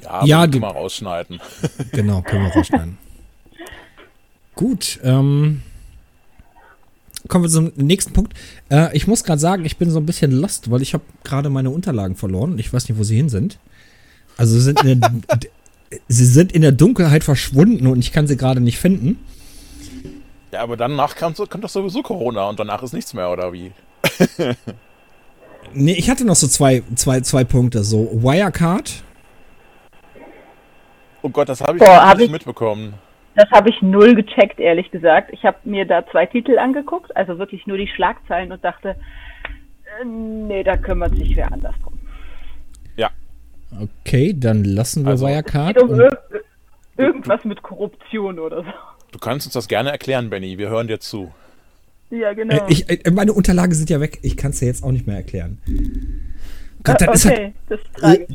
Ja, 0.03 0.25
Ja, 0.25 0.47
die- 0.47 0.61
mal 0.61 0.71
rausschneiden. 0.71 1.41
Genau, 1.93 2.23
können 2.23 2.45
wir 2.45 2.53
rausschneiden. 2.53 2.99
Gut, 4.57 4.99
ähm. 5.05 5.62
Kommen 7.29 7.45
wir 7.45 7.51
zum 7.51 7.73
nächsten 7.77 8.12
Punkt. 8.12 8.35
Äh, 8.71 8.97
ich 8.97 9.07
muss 9.09 9.25
gerade 9.25 9.40
sagen, 9.40 9.64
ich 9.64 9.77
bin 9.79 9.90
so 9.90 9.99
ein 9.99 10.07
bisschen 10.07 10.31
lost, 10.31 10.71
weil 10.71 10.81
ich 10.83 10.95
habe 10.95 11.03
gerade 11.25 11.51
meine 11.51 11.71
Unterlagen 11.71 12.14
verloren. 12.14 12.57
Ich 12.59 12.73
weiß 12.73 12.88
nicht, 12.88 12.99
wo 12.99 13.03
sie 13.03 13.16
hin 13.16 13.29
sind. 13.29 13.59
Also 14.37 14.55
sie 14.55 14.61
sind 14.61 14.85
in 14.85 15.01
der, 15.01 15.11
sie 16.09 16.25
sind 16.27 16.53
in 16.53 16.62
der 16.62 16.71
Dunkelheit 16.73 17.25
verschwunden 17.25 17.87
und 17.88 17.99
ich 17.99 18.12
kann 18.12 18.27
sie 18.29 18.37
gerade 18.37 18.61
nicht 18.61 18.79
finden. 18.79 19.19
Ja, 20.53 20.61
aber 20.62 20.77
danach 20.77 21.16
kam 21.16 21.35
kommt 21.35 21.64
doch 21.64 21.69
sowieso 21.69 22.03
Corona 22.03 22.49
und 22.49 22.61
danach 22.61 22.83
ist 22.85 22.92
nichts 22.92 23.12
mehr, 23.14 23.31
oder 23.31 23.53
wie? 23.53 23.73
Nee, 25.75 25.95
ich 25.95 26.09
hatte 26.09 26.25
noch 26.25 26.37
so 26.37 26.47
zwei, 26.47 26.85
zwei, 26.95 27.21
zwei 27.21 27.42
Punkte. 27.42 27.83
So 27.83 28.09
Wirecard. 28.23 29.03
Oh 31.23 31.29
Gott, 31.29 31.49
das 31.49 31.61
habe 31.61 31.77
ich 31.77 31.83
Boah, 31.85 32.07
hab 32.09 32.16
nicht 32.19 32.27
ich- 32.27 32.33
mitbekommen. 32.33 32.95
Das 33.37 33.51
habe 33.51 33.68
ich 33.70 33.81
null 33.83 34.14
gecheckt, 34.14 34.59
ehrlich 34.59 34.90
gesagt. 34.90 35.31
Ich 35.33 35.44
habe 35.44 35.59
mir 35.64 35.85
da 35.87 36.05
zwei 36.11 36.27
Titel 36.27 36.59
angeguckt, 36.59 37.14
also 37.16 37.38
wirklich 37.38 37.66
nur 37.66 37.77
die 37.77 37.87
Schlagzeilen 37.88 38.51
und 38.51 38.64
dachte, 38.64 38.96
äh, 40.01 40.05
nee, 40.05 40.64
da 40.64 40.77
kümmert 40.77 41.14
sich 41.14 41.37
wer 41.37 41.53
anders 41.53 41.75
drum. 41.83 41.99
Ja, 42.96 43.11
Okay, 44.05 44.35
dann 44.37 44.64
lassen 44.64 45.05
wir 45.05 45.11
Also- 45.12 45.27
Wirecard. 45.27 45.75
Geht 45.75 45.83
um 45.83 45.90
und- 45.90 46.01
ir 46.01 46.18
irgendwas 46.96 47.44
mit 47.44 47.62
Korruption 47.62 48.38
oder 48.38 48.62
so. 48.64 48.70
du 49.12 49.18
kannst 49.18 49.46
uns 49.46 49.53
das 49.55 49.68
gerne 49.68 49.90
erklären, 49.90 50.31
Benny. 50.31 50.57
Wir 50.57 50.68
hören 50.70 50.88
dir 50.88 50.99
zu. 51.01 51.33
Ja, 52.11 52.33
genau. 52.33 52.55
Äh, 52.55 52.61
ich, 52.68 52.88
äh, 52.88 53.11
meine 53.11 53.33
Unterlagen 53.33 53.72
sind 53.75 53.90
ja 53.90 54.01
weg. 54.01 54.18
Ich 54.22 54.37
kann 54.37 54.53
es 54.53 54.61
dir 54.61 54.66
jetzt 54.66 54.83
auch 54.85 54.92
nicht 54.92 55.07
mehr 55.07 55.16
erklären. 55.16 55.59
Gott, 56.85 57.01
das 57.01 57.16
ist 57.16 57.25
halt 57.27 57.35
okay, 57.38 57.55
das 57.68 57.81
ist 57.81 57.94
tragisch. 57.94 58.27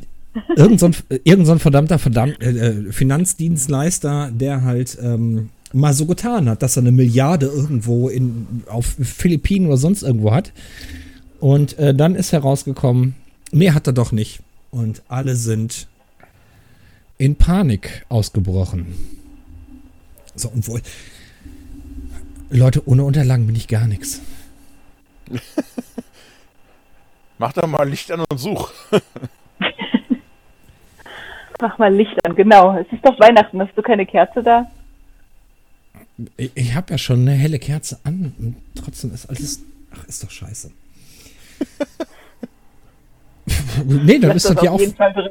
Irgend 0.56 0.80
so 0.80 0.88
ein, 0.88 0.96
irgend 1.24 1.46
so 1.46 1.52
ein 1.54 1.60
verdammter 1.60 2.00
verdammt, 2.00 2.41
äh, 2.41 2.52
äh, 2.52 2.91
Finanzdienstleister, 2.91 4.32
der 4.32 4.63
halt 4.63 4.98
ähm, 5.02 5.50
mal 5.74 5.94
so 5.94 6.06
getan 6.06 6.50
hat, 6.50 6.62
dass 6.62 6.78
er 6.78 6.84
eine 6.84 6.91
Milliarde 6.91 7.48
irgendwo 7.48 8.10
in, 8.10 8.63
auf 8.67 8.86
Philippinen 8.86 9.67
oder 9.67 9.78
sonst 9.78 10.04
irgendwo 10.04 10.32
hat. 10.32 10.52
Und 11.39 11.78
äh, 11.80 11.94
dann 11.94 12.15
ist 12.15 12.32
herausgekommen, 12.32 13.15
nee, 13.52 13.72
hat 13.72 13.88
er 13.88 13.94
doch 13.94 14.12
nicht. 14.12 14.41
Und 14.70 15.02
alle 15.08 15.36
sind 15.36 15.88
in 17.17 17.36
Panik 17.36 18.06
ausgebrochen. 18.10 18.96
So, 20.36 20.50
und 20.50 20.67
wohl. 20.67 20.82
Leute, 22.50 22.88
ohne 22.88 23.04
Unterlagen 23.04 23.48
bin 23.48 23.56
ich 23.56 23.67
gar 23.67 23.88
nichts. 23.88 24.22
Mach 27.38 27.54
doch 27.54 27.67
mal 27.67 27.89
Licht 27.89 28.12
an 28.12 28.24
und 28.30 28.38
such. 28.38 28.72
Mach 31.62 31.78
mal 31.78 31.93
Licht 31.93 32.17
an, 32.26 32.36
genau. 32.36 32.76
Es 32.78 32.88
ist 32.91 33.06
doch 33.06 33.19
Weihnachten, 33.19 33.62
hast 33.62 33.78
du 33.78 33.82
keine 33.82 34.06
Kerze 34.06 34.41
da? 34.41 34.65
Ich, 36.38 36.52
ich 36.56 36.76
habe 36.76 36.91
ja 36.91 36.97
schon 36.97 37.21
eine 37.21 37.32
helle 37.34 37.60
Kerze 37.60 38.00
an 38.04 38.34
und 38.39 38.56
trotzdem 38.76 39.13
ist 39.13 39.28
alles. 39.30 39.62
Ach, 39.95 40.04
ist 40.06 40.24
doch 40.24 40.30
scheiße. 40.32 40.71
nee, 43.86 44.19
dann 44.19 44.30
Lass 44.32 44.45
ist 44.45 44.56
das 44.56 44.63
ja 44.63 44.71
auf 44.71 44.76
auch. 44.76 44.80
jeden 44.80 44.95
Fall 44.95 45.13
drin. 45.13 45.30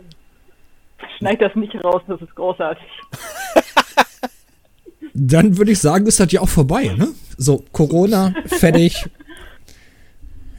Schneid 1.18 1.40
das 1.40 1.54
nicht 1.54 1.74
raus, 1.84 2.02
das 2.06 2.20
ist 2.22 2.34
großartig. 2.34 2.84
Dann 5.12 5.58
würde 5.58 5.72
ich 5.72 5.80
sagen, 5.80 6.06
ist 6.06 6.20
das 6.20 6.30
ja 6.30 6.40
auch 6.40 6.48
vorbei, 6.48 6.84
ne? 6.96 7.08
So, 7.36 7.64
Corona, 7.72 8.32
fertig. 8.46 9.04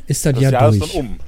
Ist 0.08 0.26
das, 0.26 0.34
Das 0.34 0.42
ja 0.42 0.50
Jahr 0.52 0.70
ist 0.70 0.80
durch. 0.82 0.94
dann 0.94 1.06
um. 1.08 1.20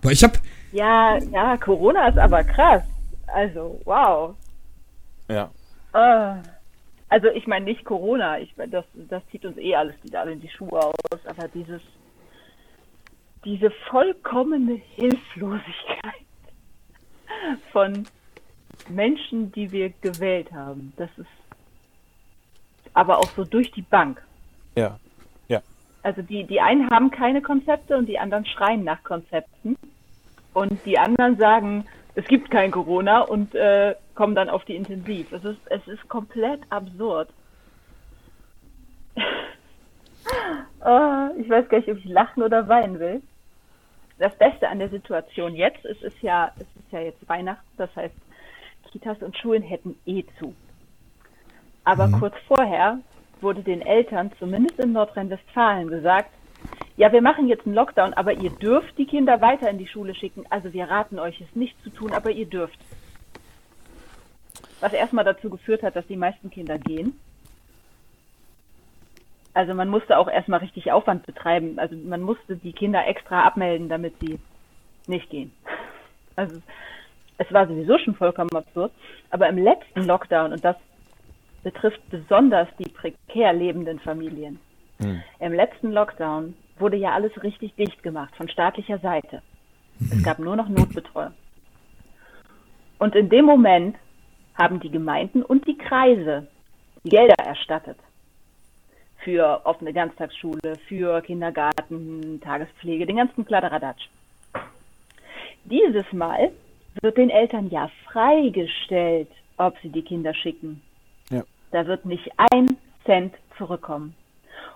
Boah, 0.00 0.12
ich 0.12 0.22
habe 0.22 0.38
Ja, 0.72 1.18
ja, 1.32 1.56
Corona 1.56 2.08
ist 2.08 2.18
aber 2.18 2.44
krass. 2.44 2.82
Also, 3.26 3.80
wow. 3.84 4.34
Ja. 5.28 5.50
Ah. 5.92 6.42
Also 7.08 7.28
ich 7.28 7.46
meine 7.46 7.66
nicht 7.66 7.84
Corona, 7.84 8.40
ich 8.40 8.56
meine, 8.56 8.72
das, 8.72 8.84
das 8.94 9.22
zieht 9.30 9.44
uns 9.44 9.56
eh 9.58 9.76
alles 9.76 9.94
wieder 10.02 10.20
alle 10.20 10.32
in 10.32 10.40
die 10.40 10.48
Schuhe 10.48 10.80
aus, 10.80 11.26
aber 11.26 11.46
dieses 11.48 11.80
diese 13.44 13.70
vollkommene 13.90 14.80
Hilflosigkeit 14.96 16.24
von 17.72 18.04
Menschen, 18.88 19.52
die 19.52 19.70
wir 19.70 19.90
gewählt 20.00 20.50
haben, 20.52 20.92
das 20.96 21.10
ist 21.16 21.26
aber 22.94 23.18
auch 23.18 23.28
so 23.36 23.44
durch 23.44 23.70
die 23.72 23.82
Bank. 23.82 24.22
Ja. 24.76 24.98
Ja. 25.48 25.60
Also 26.02 26.22
die, 26.22 26.44
die 26.44 26.60
einen 26.60 26.90
haben 26.90 27.10
keine 27.10 27.42
Konzepte 27.42 27.96
und 27.96 28.06
die 28.06 28.18
anderen 28.18 28.46
schreien 28.46 28.84
nach 28.84 29.02
Konzepten. 29.02 29.76
Und 30.52 30.78
die 30.86 30.98
anderen 30.98 31.36
sagen, 31.36 31.84
es 32.14 32.26
gibt 32.26 32.50
kein 32.50 32.70
Corona 32.70 33.22
und 33.22 33.54
äh, 33.54 33.94
kommen 34.14 34.34
dann 34.34 34.48
auf 34.48 34.64
die 34.64 34.76
Intensiv. 34.76 35.30
Es 35.32 35.44
ist, 35.44 35.60
es 35.70 35.86
ist 35.88 36.08
komplett 36.08 36.60
absurd. 36.70 37.28
oh, 39.16 39.20
ich 41.38 41.48
weiß 41.48 41.68
gar 41.68 41.78
nicht, 41.78 41.90
ob 41.90 41.98
ich 41.98 42.04
lachen 42.04 42.42
oder 42.42 42.68
weinen 42.68 42.98
will. 42.98 43.22
Das 44.18 44.36
Beste 44.38 44.68
an 44.68 44.78
der 44.78 44.90
Situation 44.90 45.56
jetzt 45.56 45.84
ist, 45.84 46.02
ist 46.02 46.20
ja, 46.22 46.52
es 46.58 46.66
ist 46.76 46.92
ja 46.92 47.00
jetzt 47.00 47.28
Weihnachten, 47.28 47.66
das 47.76 47.94
heißt, 47.96 48.14
Kitas 48.92 49.20
und 49.22 49.36
Schulen 49.36 49.62
hätten 49.62 49.98
eh 50.06 50.24
zu. 50.38 50.54
Aber 51.82 52.06
Mhm. 52.06 52.12
kurz 52.12 52.36
vorher 52.46 53.00
wurde 53.40 53.62
den 53.62 53.82
Eltern, 53.82 54.30
zumindest 54.38 54.78
in 54.78 54.92
Nordrhein-Westfalen, 54.92 55.88
gesagt, 55.88 56.30
ja, 56.96 57.12
wir 57.12 57.22
machen 57.22 57.48
jetzt 57.48 57.66
einen 57.66 57.74
Lockdown, 57.74 58.14
aber 58.14 58.32
ihr 58.34 58.50
dürft 58.50 58.96
die 58.98 59.06
Kinder 59.06 59.40
weiter 59.40 59.68
in 59.68 59.78
die 59.78 59.88
Schule 59.88 60.14
schicken. 60.14 60.44
Also 60.50 60.72
wir 60.72 60.88
raten 60.88 61.18
euch, 61.18 61.40
es 61.40 61.56
nicht 61.56 61.80
zu 61.82 61.90
tun, 61.90 62.12
aber 62.12 62.30
ihr 62.30 62.46
dürft. 62.46 62.78
Was 64.80 64.92
erstmal 64.92 65.24
dazu 65.24 65.50
geführt 65.50 65.82
hat, 65.82 65.96
dass 65.96 66.06
die 66.06 66.16
meisten 66.16 66.50
Kinder 66.50 66.78
gehen. 66.78 67.18
Also 69.54 69.74
man 69.74 69.88
musste 69.88 70.18
auch 70.18 70.28
erstmal 70.28 70.60
richtig 70.60 70.92
Aufwand 70.92 71.26
betreiben. 71.26 71.78
Also 71.78 71.96
man 71.96 72.22
musste 72.22 72.56
die 72.56 72.72
Kinder 72.72 73.06
extra 73.06 73.44
abmelden, 73.44 73.88
damit 73.88 74.14
sie 74.20 74.38
nicht 75.06 75.30
gehen. 75.30 75.52
Also 76.36 76.60
es 77.38 77.52
war 77.52 77.66
sowieso 77.66 77.98
schon 77.98 78.14
vollkommen 78.14 78.54
absurd. 78.54 78.92
Aber 79.30 79.48
im 79.48 79.58
letzten 79.58 80.04
Lockdown, 80.04 80.52
und 80.52 80.64
das 80.64 80.76
betrifft 81.64 82.00
besonders 82.10 82.68
die 82.78 82.88
prekär 82.88 83.52
lebenden 83.52 83.98
Familien, 83.98 84.60
im 85.40 85.52
letzten 85.52 85.92
Lockdown 85.92 86.54
wurde 86.78 86.96
ja 86.96 87.12
alles 87.12 87.42
richtig 87.42 87.74
dicht 87.76 88.02
gemacht 88.02 88.34
von 88.36 88.48
staatlicher 88.48 88.98
Seite. 88.98 89.42
Es 90.00 90.22
gab 90.22 90.38
nur 90.38 90.56
noch 90.56 90.68
Notbetreuung. 90.68 91.32
Und 92.98 93.14
in 93.14 93.28
dem 93.28 93.44
Moment 93.44 93.96
haben 94.54 94.80
die 94.80 94.90
Gemeinden 94.90 95.42
und 95.42 95.66
die 95.66 95.76
Kreise 95.76 96.46
die 97.04 97.10
Gelder 97.10 97.34
erstattet. 97.44 97.98
Für 99.18 99.62
offene 99.64 99.92
Ganztagsschule, 99.92 100.76
für 100.88 101.20
Kindergarten, 101.22 102.40
Tagespflege, 102.40 103.06
den 103.06 103.16
ganzen 103.16 103.44
Kladderadatsch. 103.44 104.08
Dieses 105.64 106.10
Mal 106.12 106.50
wird 107.00 107.16
den 107.16 107.30
Eltern 107.30 107.70
ja 107.70 107.90
freigestellt, 108.04 109.30
ob 109.56 109.76
sie 109.82 109.88
die 109.88 110.02
Kinder 110.02 110.34
schicken. 110.34 110.82
Ja. 111.30 111.42
Da 111.70 111.86
wird 111.86 112.04
nicht 112.04 112.30
ein 112.52 112.76
Cent 113.04 113.34
zurückkommen. 113.56 114.14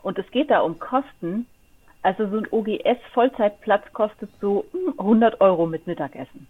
Und 0.02 0.18
es 0.18 0.30
geht 0.30 0.50
da 0.50 0.60
um 0.60 0.78
Kosten. 0.78 1.46
Also 2.02 2.28
so 2.28 2.38
ein 2.38 2.46
OGS-Vollzeitplatz 2.50 3.92
kostet 3.92 4.30
so 4.40 4.64
hm, 4.72 4.94
100 4.98 5.40
Euro 5.40 5.66
mit 5.66 5.86
Mittagessen. 5.86 6.46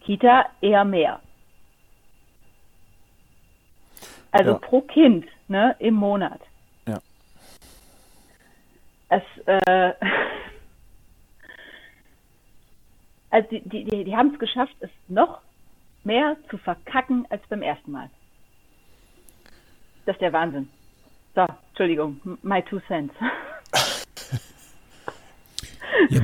Kita 0.00 0.46
eher 0.60 0.84
mehr. 0.84 1.20
Also 4.30 4.52
Ja. 4.52 4.58
pro 4.58 4.80
Kind 4.82 5.26
ne, 5.48 5.74
im 5.78 5.94
Monat. 5.94 6.40
Ja. 6.86 7.00
Es, 9.08 9.22
äh, 9.46 9.92
also 13.30 13.48
die, 13.50 13.60
die, 13.68 13.84
die, 13.84 14.04
die 14.04 14.16
haben 14.16 14.32
es 14.32 14.38
geschafft, 14.38 14.74
es 14.80 14.90
noch 15.08 15.40
mehr 16.04 16.36
zu 16.50 16.58
verkacken 16.58 17.26
als 17.30 17.42
beim 17.48 17.62
ersten 17.62 17.92
Mal. 17.92 18.10
Das 20.06 20.16
ist 20.16 20.20
der 20.20 20.32
Wahnsinn. 20.32 20.68
So, 21.34 21.46
Entschuldigung, 21.70 22.20
my 22.42 22.62
two 22.62 22.80
cents. 22.88 23.14
Ja, 26.08 26.22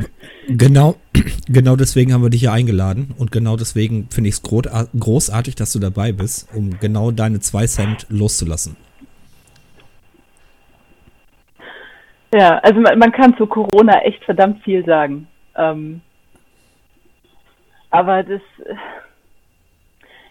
genau, 0.49 0.97
genau 1.47 1.77
deswegen 1.77 2.13
haben 2.13 2.23
wir 2.23 2.31
dich 2.31 2.41
hier 2.41 2.53
eingeladen 2.53 3.15
und 3.19 3.31
genau 3.31 3.57
deswegen 3.57 4.09
finde 4.11 4.29
ich 4.29 4.37
es 4.37 4.43
großartig, 4.43 5.55
dass 5.57 5.73
du 5.73 5.79
dabei 5.79 6.13
bist, 6.13 6.49
um 6.55 6.79
genau 6.81 7.11
deine 7.11 7.41
zwei 7.41 7.67
Cent 7.67 8.07
loszulassen. 8.09 8.77
Ja, 12.33 12.59
also 12.59 12.81
man, 12.81 12.99
man 12.99 13.13
kann 13.13 13.37
zu 13.37 13.47
Corona 13.47 14.01
echt 14.03 14.25
verdammt 14.25 14.63
viel 14.63 14.85
sagen. 14.85 15.29
Ähm, 15.57 16.01
aber 17.91 18.23
das, 18.23 18.43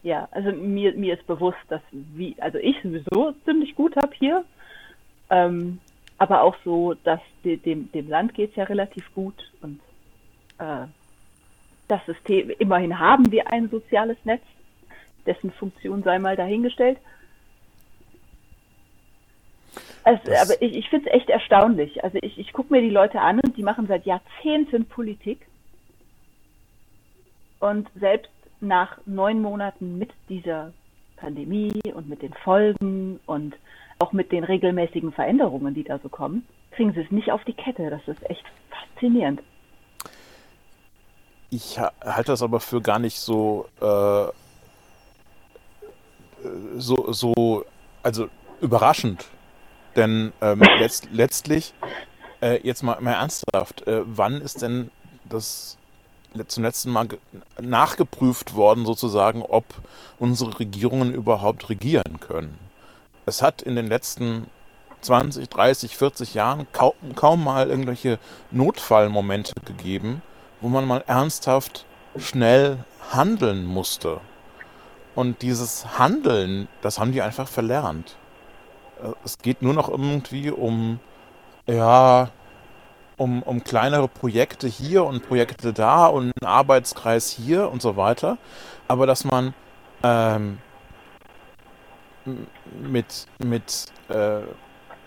ja, 0.03 0.27
also 0.31 0.51
mir, 0.51 0.93
mir 0.93 1.15
ist 1.15 1.25
bewusst, 1.25 1.57
dass 1.69 1.81
wie, 1.91 2.35
also 2.39 2.59
ich 2.59 2.75
sowieso 2.83 3.33
ziemlich 3.45 3.75
gut 3.75 3.95
habe 3.95 4.11
hier, 4.17 4.43
ähm, 5.29 5.79
aber 6.17 6.41
auch 6.41 6.55
so, 6.63 6.93
dass 7.03 7.19
de, 7.43 7.57
dem, 7.57 7.91
dem 7.91 8.09
Land 8.09 8.33
geht's 8.33 8.55
ja 8.55 8.63
relativ 8.63 9.13
gut 9.13 9.51
und 9.61 9.79
äh, 10.57 10.87
das 11.87 12.05
System, 12.05 12.49
immerhin 12.59 12.99
haben 12.99 13.31
wir 13.31 13.51
ein 13.51 13.69
soziales 13.69 14.17
Netz, 14.25 14.43
dessen 15.25 15.51
Funktion 15.51 16.03
sei 16.03 16.19
mal 16.19 16.35
dahingestellt. 16.35 16.97
Also, 20.03 20.31
aber 20.41 20.61
ich, 20.61 20.75
ich 20.75 20.89
finde 20.89 21.09
es 21.09 21.15
echt 21.15 21.29
erstaunlich. 21.29 22.03
Also 22.03 22.17
ich, 22.21 22.37
ich 22.37 22.53
gucke 22.53 22.73
mir 22.73 22.81
die 22.81 22.89
Leute 22.89 23.19
an 23.19 23.41
und 23.41 23.57
die 23.57 23.63
machen 23.63 23.87
seit 23.87 24.05
Jahrzehnten 24.05 24.85
Politik. 24.85 25.45
Und 27.59 27.89
selbst 27.95 28.31
nach 28.61 28.99
neun 29.05 29.41
Monaten 29.41 29.97
mit 29.97 30.11
dieser 30.29 30.71
Pandemie 31.17 31.81
und 31.93 32.07
mit 32.07 32.21
den 32.21 32.33
Folgen 32.33 33.19
und 33.25 33.55
auch 33.99 34.13
mit 34.13 34.31
den 34.31 34.43
regelmäßigen 34.43 35.11
Veränderungen, 35.11 35.73
die 35.73 35.83
da 35.83 35.99
so 35.99 36.09
kommen, 36.09 36.45
kriegen 36.71 36.93
sie 36.93 37.01
es 37.01 37.11
nicht 37.11 37.31
auf 37.31 37.43
die 37.45 37.53
Kette. 37.53 37.89
Das 37.89 38.07
ist 38.07 38.29
echt 38.29 38.43
faszinierend. 38.69 39.41
Ich 41.49 41.79
ha- 41.79 41.93
halte 42.03 42.31
das 42.33 42.41
aber 42.41 42.59
für 42.59 42.81
gar 42.81 42.99
nicht 42.99 43.19
so, 43.19 43.67
äh, 43.81 44.27
so, 46.77 47.11
so, 47.11 47.65
also 48.03 48.27
überraschend. 48.61 49.25
Denn 49.95 50.33
ähm, 50.41 50.61
letzt, 50.79 51.09
letztlich, 51.11 51.73
äh, 52.41 52.59
jetzt 52.65 52.83
mal, 52.83 52.99
mal 53.01 53.13
ernsthaft, 53.13 53.87
äh, 53.87 54.01
wann 54.05 54.41
ist 54.41 54.61
denn 54.61 54.91
das 55.25 55.77
zum 56.47 56.63
letzten 56.63 56.91
Mal 56.91 57.07
ge- 57.07 57.19
nachgeprüft 57.59 58.53
worden, 58.53 58.85
sozusagen, 58.85 59.41
ob 59.41 59.65
unsere 60.19 60.59
Regierungen 60.59 61.13
überhaupt 61.13 61.69
regieren 61.69 62.19
können? 62.19 62.59
Es 63.27 63.41
hat 63.41 63.61
in 63.61 63.75
den 63.75 63.87
letzten 63.87 64.47
20, 65.01 65.49
30, 65.49 65.97
40 65.97 66.33
Jahren 66.33 66.65
kaum, 66.71 66.93
kaum 67.15 67.43
mal 67.43 67.69
irgendwelche 67.69 68.19
Notfallmomente 68.51 69.53
gegeben, 69.65 70.21
wo 70.61 70.69
man 70.69 70.87
mal 70.87 71.03
ernsthaft 71.07 71.85
schnell 72.17 72.79
handeln 73.11 73.65
musste. 73.65 74.21
Und 75.13 75.41
dieses 75.41 75.99
Handeln, 75.99 76.69
das 76.81 76.99
haben 76.99 77.11
die 77.11 77.21
einfach 77.21 77.49
verlernt. 77.49 78.15
Es 79.25 79.39
geht 79.39 79.61
nur 79.61 79.73
noch 79.73 79.89
irgendwie 79.89 80.49
um, 80.49 81.01
ja, 81.67 82.29
um, 83.17 83.43
um 83.43 83.61
kleinere 83.61 84.07
Projekte 84.07 84.69
hier 84.69 85.03
und 85.03 85.27
Projekte 85.27 85.73
da 85.73 86.05
und 86.05 86.31
einen 86.39 86.49
Arbeitskreis 86.49 87.29
hier 87.29 87.69
und 87.69 87.81
so 87.81 87.97
weiter. 87.97 88.37
Aber 88.87 89.05
dass 89.05 89.25
man 89.25 89.53
ähm, 90.01 90.59
mit, 92.81 93.27
mit 93.43 93.85
äh, 94.09 94.41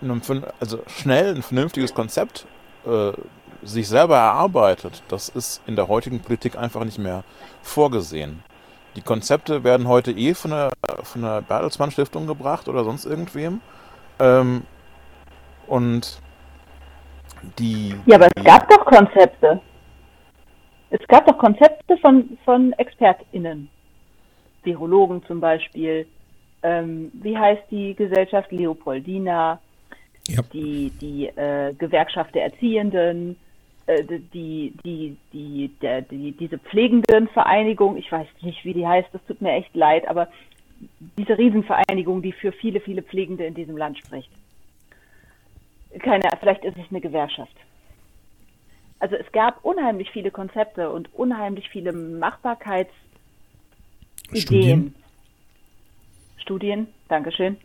einem, 0.01 0.21
also 0.59 0.79
schnell 0.87 1.35
ein 1.35 1.41
vernünftiges 1.41 1.93
Konzept 1.93 2.45
äh, 2.85 3.11
sich 3.63 3.87
selber 3.87 4.17
erarbeitet, 4.17 5.03
das 5.07 5.29
ist 5.29 5.61
in 5.67 5.75
der 5.75 5.87
heutigen 5.87 6.19
Politik 6.19 6.57
einfach 6.57 6.83
nicht 6.83 6.97
mehr 6.97 7.23
vorgesehen. 7.61 8.43
Die 8.95 9.01
Konzepte 9.01 9.63
werden 9.63 9.87
heute 9.87 10.11
eh 10.11 10.33
von 10.33 10.51
der, 10.51 10.71
von 11.03 11.21
der 11.21 11.41
Bertelsmann 11.41 11.91
Stiftung 11.91 12.27
gebracht 12.27 12.67
oder 12.67 12.83
sonst 12.83 13.05
irgendwem. 13.05 13.61
Ähm, 14.19 14.63
und 15.67 16.19
die. 17.57 17.95
Ja, 18.05 18.17
aber 18.17 18.27
es 18.35 18.43
gab 18.43 18.69
doch 18.69 18.85
Konzepte. 18.85 19.61
Es 20.89 21.07
gab 21.07 21.25
doch 21.25 21.37
Konzepte 21.37 21.97
von, 21.97 22.37
von 22.43 22.73
ExpertInnen. 22.73 23.69
Virologen 24.63 25.23
zum 25.25 25.39
Beispiel. 25.39 26.05
Ähm, 26.63 27.11
wie 27.13 27.37
heißt 27.37 27.63
die 27.71 27.95
Gesellschaft? 27.95 28.51
Leopoldina. 28.51 29.59
Ja. 30.27 30.41
Die, 30.53 30.91
die 31.01 31.27
äh, 31.27 31.73
Gewerkschaft 31.73 32.35
der 32.35 32.45
Erziehenden. 32.45 33.37
Äh, 33.87 34.03
die, 34.33 34.73
die, 34.83 35.17
die, 35.33 35.71
der, 35.81 36.01
die, 36.01 36.31
diese 36.33 36.59
Pflegendenvereinigung. 36.59 37.97
Ich 37.97 38.11
weiß 38.11 38.27
nicht, 38.41 38.63
wie 38.63 38.73
die 38.73 38.87
heißt. 38.87 39.09
Das 39.11 39.23
tut 39.25 39.41
mir 39.41 39.53
echt 39.53 39.75
leid. 39.75 40.07
Aber 40.07 40.27
diese 41.17 41.37
Riesenvereinigung, 41.37 42.21
die 42.21 42.31
für 42.31 42.51
viele, 42.51 42.79
viele 42.79 43.01
Pflegende 43.01 43.45
in 43.45 43.53
diesem 43.53 43.77
Land 43.77 43.97
spricht. 43.97 44.29
Keine, 45.99 46.23
vielleicht 46.39 46.63
ist 46.63 46.77
es 46.77 46.85
eine 46.89 47.01
Gewerkschaft. 47.01 47.55
Also 48.99 49.15
es 49.15 49.29
gab 49.31 49.65
unheimlich 49.65 50.11
viele 50.11 50.31
Konzepte 50.31 50.91
und 50.91 51.13
unheimlich 51.13 51.67
viele 51.69 51.91
Machbarkeitsideen. 51.91 52.93
Studien? 54.35 54.95
Studien, 56.41 56.87
Dankeschön. 57.07 57.57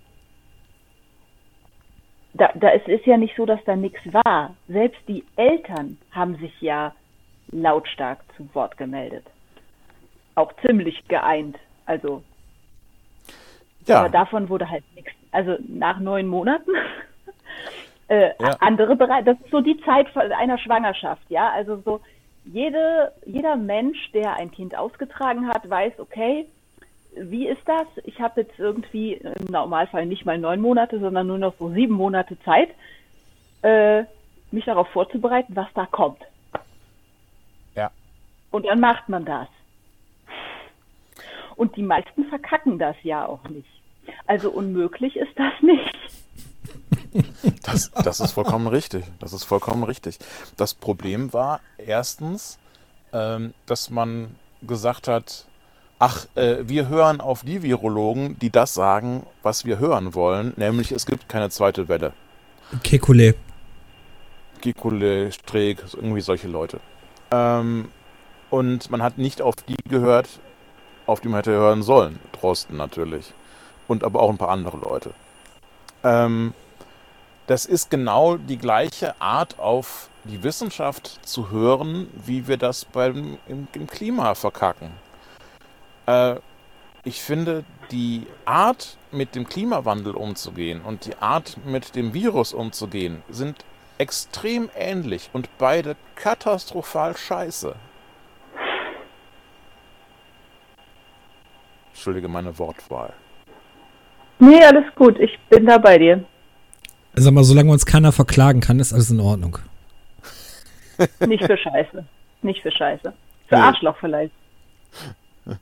Da, 2.35 2.51
da 2.55 2.69
es 2.71 2.87
ist 2.87 3.07
ja 3.07 3.17
nicht 3.17 3.35
so, 3.37 3.47
dass 3.47 3.63
da 3.65 3.77
nichts 3.77 4.01
war. 4.13 4.55
Selbst 4.69 5.01
die 5.09 5.25
Eltern 5.37 5.97
haben 6.11 6.37
sich 6.37 6.61
ja 6.61 6.95
lautstark 7.51 8.21
zu 8.37 8.49
Wort 8.55 8.77
gemeldet. 8.77 9.25
auch 10.35 10.53
ziemlich 10.67 11.03
geeint. 11.09 11.57
Also, 11.87 12.23
Ja, 13.87 14.01
aber 14.01 14.11
davon 14.11 14.49
wurde 14.49 14.69
halt 14.69 14.85
nichts. 14.95 15.13
Also 15.33 15.57
nach 15.67 15.99
neun 15.99 16.27
Monaten. 16.27 16.71
äh, 18.09 18.33
Ja. 18.39 18.57
Andere 18.61 18.97
Bereiche, 18.97 19.25
das 19.25 19.41
ist 19.41 19.51
so 19.51 19.61
die 19.63 19.81
Zeit 19.83 20.15
einer 20.17 20.59
Schwangerschaft, 20.59 21.23
ja. 21.31 21.51
Also 21.53 21.77
so 21.85 22.01
jede, 22.45 23.13
jeder 23.25 23.57
Mensch, 23.57 24.13
der 24.13 24.35
ein 24.35 24.51
Kind 24.51 24.77
ausgetragen 24.77 25.49
hat, 25.49 25.69
weiß, 25.69 25.99
okay, 25.99 26.47
wie 27.17 27.49
ist 27.49 27.63
das? 27.67 27.87
Ich 28.05 28.21
habe 28.21 28.43
jetzt 28.43 28.59
irgendwie 28.59 29.15
im 29.15 29.47
Normalfall 29.51 30.07
nicht 30.07 30.25
mal 30.25 30.39
neun 30.39 30.61
Monate, 30.61 31.01
sondern 31.01 31.27
nur 31.27 31.39
noch 31.39 31.55
so 31.59 31.71
sieben 31.71 31.95
Monate 31.95 32.39
Zeit, 32.45 32.71
äh, 33.63 34.05
mich 34.51 34.65
darauf 34.65 34.89
vorzubereiten, 34.89 35.57
was 35.57 35.69
da 35.75 35.87
kommt. 35.87 36.21
Ja. 37.75 37.91
Und 38.51 38.67
dann 38.67 38.81
macht 38.81 39.09
man 39.09 39.25
das. 39.25 39.49
Und 41.57 41.75
die 41.77 41.83
meisten 41.83 42.25
verkacken 42.27 42.79
das 42.79 42.97
ja 43.03 43.27
auch 43.27 43.43
nicht. 43.49 43.69
Also 44.27 44.51
unmöglich 44.51 45.17
ist 45.17 45.37
das 45.37 45.53
nicht. 45.61 45.97
Das, 47.63 47.91
das 47.91 48.21
ist 48.21 48.33
vollkommen 48.33 48.67
richtig. 48.67 49.05
Das 49.19 49.33
ist 49.33 49.45
vollkommen 49.45 49.83
richtig. 49.85 50.19
Das 50.57 50.75
Problem 50.75 51.33
war 51.33 51.61
erstens, 51.79 52.59
ähm, 53.13 53.55
dass 53.65 53.91
man 53.91 54.35
gesagt 54.63 55.09
hat, 55.09 55.47
ach, 55.99 56.27
äh, 56.35 56.59
wir 56.63 56.89
hören 56.89 57.21
auf 57.21 57.43
die 57.43 57.63
Virologen, 57.63 58.39
die 58.39 58.51
das 58.51 58.75
sagen, 58.75 59.27
was 59.43 59.65
wir 59.65 59.79
hören 59.79 60.15
wollen, 60.15 60.53
nämlich 60.57 60.93
es 60.93 61.07
gibt 61.07 61.29
keine 61.29 61.51
zweite 61.51 61.89
Welle. 61.89 62.13
Kekulé. 62.83 63.35
Kikule, 64.61 65.31
Streeck, 65.33 65.79
irgendwie 65.95 66.21
solche 66.21 66.49
Leute. 66.49 66.81
Ähm, 67.31 67.89
und 68.51 68.91
man 68.91 69.03
hat 69.03 69.19
nicht 69.19 69.43
auf 69.43 69.55
die 69.69 69.77
gehört, 69.89 70.29
auf 71.07 71.21
die 71.21 71.29
man 71.29 71.39
hätte 71.39 71.53
hören 71.53 71.83
sollen. 71.83 72.19
Drosten 72.33 72.77
natürlich. 72.77 73.33
Und 73.87 74.03
aber 74.03 74.21
auch 74.21 74.31
ein 74.31 74.39
paar 74.39 74.49
andere 74.49 74.79
Leute. 74.79 75.13
Ähm, 76.03 76.53
das 77.47 77.67
ist 77.67 77.91
genau 77.91 78.37
die 78.37 78.59
gleiche 78.59 79.21
Art, 79.21 79.59
auf 79.59 80.09
die 80.25 80.43
Wissenschaft 80.43 81.21
zu 81.25 81.51
hören, 81.51 82.09
wie 82.25 82.49
wir 82.49 82.57
das 82.57 82.85
beim, 82.85 83.39
im, 83.47 83.69
im 83.73 83.87
Klima 83.87 84.35
verkacken. 84.35 84.91
Äh, 86.07 86.37
ich 87.05 87.21
finde, 87.21 87.65
die 87.91 88.27
Art, 88.45 88.97
mit 89.13 89.35
dem 89.35 89.47
Klimawandel 89.49 90.15
umzugehen 90.15 90.83
und 90.83 91.07
die 91.07 91.17
Art, 91.19 91.57
mit 91.65 91.95
dem 91.95 92.15
Virus 92.15 92.53
umzugehen, 92.53 93.23
sind 93.29 93.65
extrem 93.99 94.69
ähnlich 94.77 95.31
und 95.33 95.49
beide 95.59 95.97
katastrophal 96.17 97.17
scheiße. 97.17 97.75
Entschuldige 101.93 102.29
meine 102.29 102.59
Wortwahl. 102.59 103.13
Nee, 104.39 104.63
alles 104.65 104.85
gut, 104.97 105.19
ich 105.19 105.39
bin 105.49 105.65
da 105.67 105.79
bei 105.79 105.97
dir. 105.99 106.25
Sag 107.15 107.33
mal, 107.33 107.45
solange 107.45 107.73
uns 107.73 107.87
keiner 107.87 108.13
verklagen 108.13 108.61
kann, 108.61 108.79
ist 108.81 108.93
alles 108.93 109.11
in 109.11 109.21
Ordnung. 109.21 109.59
Nicht 111.21 111.45
für 111.45 111.57
Scheiße. 111.57 112.05
Nicht 112.43 112.63
für 112.63 112.71
Scheiße. 112.71 113.13
Für 113.49 113.55
Nee. 113.55 113.61
Arschloch 113.63 113.97
vielleicht. 113.99 114.33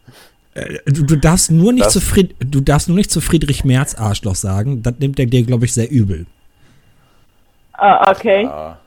Äh, 0.54 0.78
Du, 0.86 1.02
du 1.04 1.16
darfst 1.16 1.50
nur 1.50 1.72
nicht 1.72 1.86
Das- 1.86 1.92
zu 1.94 2.00
Fried, 2.00 2.34
du 2.40 2.60
darfst 2.60 2.88
nur 2.88 2.96
nicht 2.96 3.10
zu 3.10 3.20
Friedrich 3.20 3.64
Merz 3.64 3.94
Arschloch 3.94 4.34
sagen. 4.36 4.82
Das 4.82 4.94
nimmt 4.98 5.18
er 5.18 5.26
dir, 5.26 5.42
glaube 5.42 5.64
ich, 5.66 5.72
sehr 5.72 5.90
übel. 5.90 6.26
Ah, 7.72 8.10
okay. 8.10 8.44
Ja, 8.44 8.78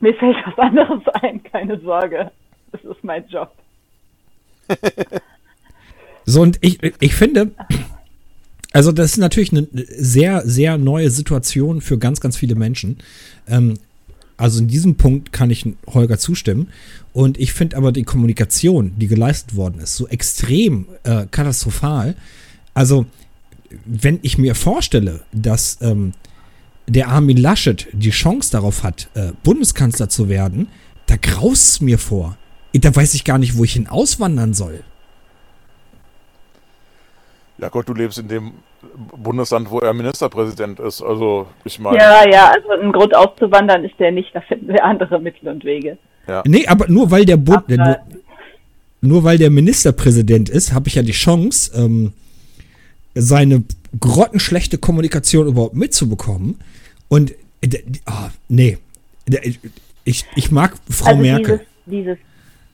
Mir 0.00 0.14
fällt 0.14 0.36
was 0.46 0.58
anderes 0.58 1.02
ein, 1.22 1.42
keine 1.44 1.78
Sorge. 1.80 2.30
Das 2.72 2.82
ist 2.82 3.04
mein 3.04 3.26
Job. 3.28 3.52
So, 6.24 6.40
und 6.42 6.56
ich, 6.60 6.78
ich 7.00 7.14
finde, 7.16 7.50
also 8.72 8.92
das 8.92 9.10
ist 9.12 9.16
natürlich 9.18 9.50
eine 9.50 9.66
sehr, 9.72 10.42
sehr 10.46 10.78
neue 10.78 11.10
Situation 11.10 11.80
für 11.80 11.98
ganz, 11.98 12.20
ganz 12.20 12.36
viele 12.36 12.54
Menschen. 12.54 12.98
Ähm, 13.48 13.74
also 14.42 14.58
in 14.58 14.66
diesem 14.66 14.96
Punkt 14.96 15.32
kann 15.32 15.50
ich 15.50 15.64
Holger 15.86 16.18
zustimmen. 16.18 16.66
Und 17.12 17.38
ich 17.38 17.52
finde 17.52 17.76
aber 17.76 17.92
die 17.92 18.02
Kommunikation, 18.02 18.90
die 18.96 19.06
geleistet 19.06 19.54
worden 19.54 19.78
ist, 19.80 19.94
so 19.94 20.08
extrem 20.08 20.86
äh, 21.04 21.26
katastrophal. 21.30 22.16
Also, 22.74 23.06
wenn 23.84 24.18
ich 24.22 24.38
mir 24.38 24.56
vorstelle, 24.56 25.20
dass 25.30 25.78
ähm, 25.80 26.12
der 26.88 27.06
Armin 27.06 27.36
Laschet 27.36 27.86
die 27.92 28.10
Chance 28.10 28.50
darauf 28.50 28.82
hat, 28.82 29.08
äh, 29.14 29.30
Bundeskanzler 29.44 30.08
zu 30.08 30.28
werden, 30.28 30.66
da 31.06 31.14
graust 31.14 31.74
es 31.74 31.80
mir 31.80 31.98
vor. 31.98 32.36
Da 32.72 32.92
weiß 32.96 33.14
ich 33.14 33.22
gar 33.22 33.38
nicht, 33.38 33.56
wo 33.56 33.62
ich 33.62 33.74
hin 33.74 33.86
auswandern 33.86 34.54
soll. 34.54 34.82
Ja 37.62 37.68
Gott, 37.68 37.88
du 37.88 37.94
lebst 37.94 38.18
in 38.18 38.26
dem 38.26 38.52
Bundesland, 39.16 39.70
wo 39.70 39.78
er 39.78 39.94
Ministerpräsident 39.94 40.80
ist. 40.80 41.00
Also, 41.00 41.46
ich 41.64 41.78
meine, 41.78 41.96
Ja, 41.96 42.28
ja, 42.28 42.50
also 42.50 42.70
ein 42.70 42.90
Grund 42.90 43.14
auszuwandern 43.14 43.84
ist 43.84 43.94
der 44.00 44.10
nicht, 44.10 44.34
da 44.34 44.40
finden 44.40 44.68
wir 44.68 44.84
andere 44.84 45.20
Mittel 45.20 45.48
und 45.48 45.64
Wege. 45.64 45.96
Nee, 46.44 46.66
aber 46.66 46.88
nur 46.88 47.10
weil 47.10 47.24
der 47.24 47.36
Bund, 47.36 47.68
nur, 47.68 47.98
nur 49.00 49.24
weil 49.24 49.38
der 49.38 49.50
Ministerpräsident 49.50 50.48
ist, 50.48 50.72
habe 50.72 50.88
ich 50.88 50.96
ja 50.96 51.02
die 51.02 51.12
Chance, 51.12 51.72
ähm, 51.76 52.12
seine 53.14 53.62
grottenschlechte 54.00 54.78
Kommunikation 54.78 55.46
überhaupt 55.46 55.74
mitzubekommen. 55.74 56.58
Und 57.08 57.32
äh, 57.60 57.82
ah, 58.06 58.30
nee, 58.48 58.78
ich, 60.04 60.24
ich 60.34 60.50
mag 60.50 60.74
Frau 60.90 61.10
also 61.10 61.22
Merkel. 61.22 61.60
Dieses, 61.86 62.16
dieses, 62.16 62.18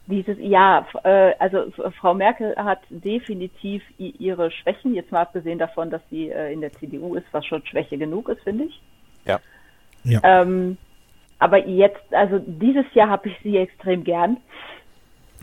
dieses, 0.09 0.37
ja, 0.41 0.81
f- 0.91 1.05
äh, 1.05 1.35
also 1.39 1.71
Frau 2.01 2.15
Merkel 2.15 2.55
hat 2.57 2.81
definitiv 2.89 3.83
i- 4.01 4.15
ihre 4.19 4.51
Schwächen, 4.51 4.95
jetzt 4.95 5.13
mal 5.13 5.21
abgesehen 5.23 5.59
davon, 5.59 5.91
dass 5.91 6.01
sie 6.11 6.31
äh, 6.31 6.53
in 6.53 6.61
der 6.61 6.73
CDU 6.73 7.15
ist, 7.15 7.27
was 7.33 7.45
schon 7.47 7.65
Schwäche 7.67 7.99
genug 7.99 8.29
ist, 8.29 8.43
finde 8.43 8.65
ich. 8.65 8.81
Ja. 9.27 9.39
Ja. 10.05 10.21
Ähm, 10.23 10.79
aber 11.39 11.67
jetzt, 11.67 12.03
also 12.13 12.39
dieses 12.39 12.87
Jahr 12.95 13.11
habe 13.11 13.29
ich 13.29 13.37
sie 13.43 13.59
extrem 13.59 14.03
gern. 14.03 14.39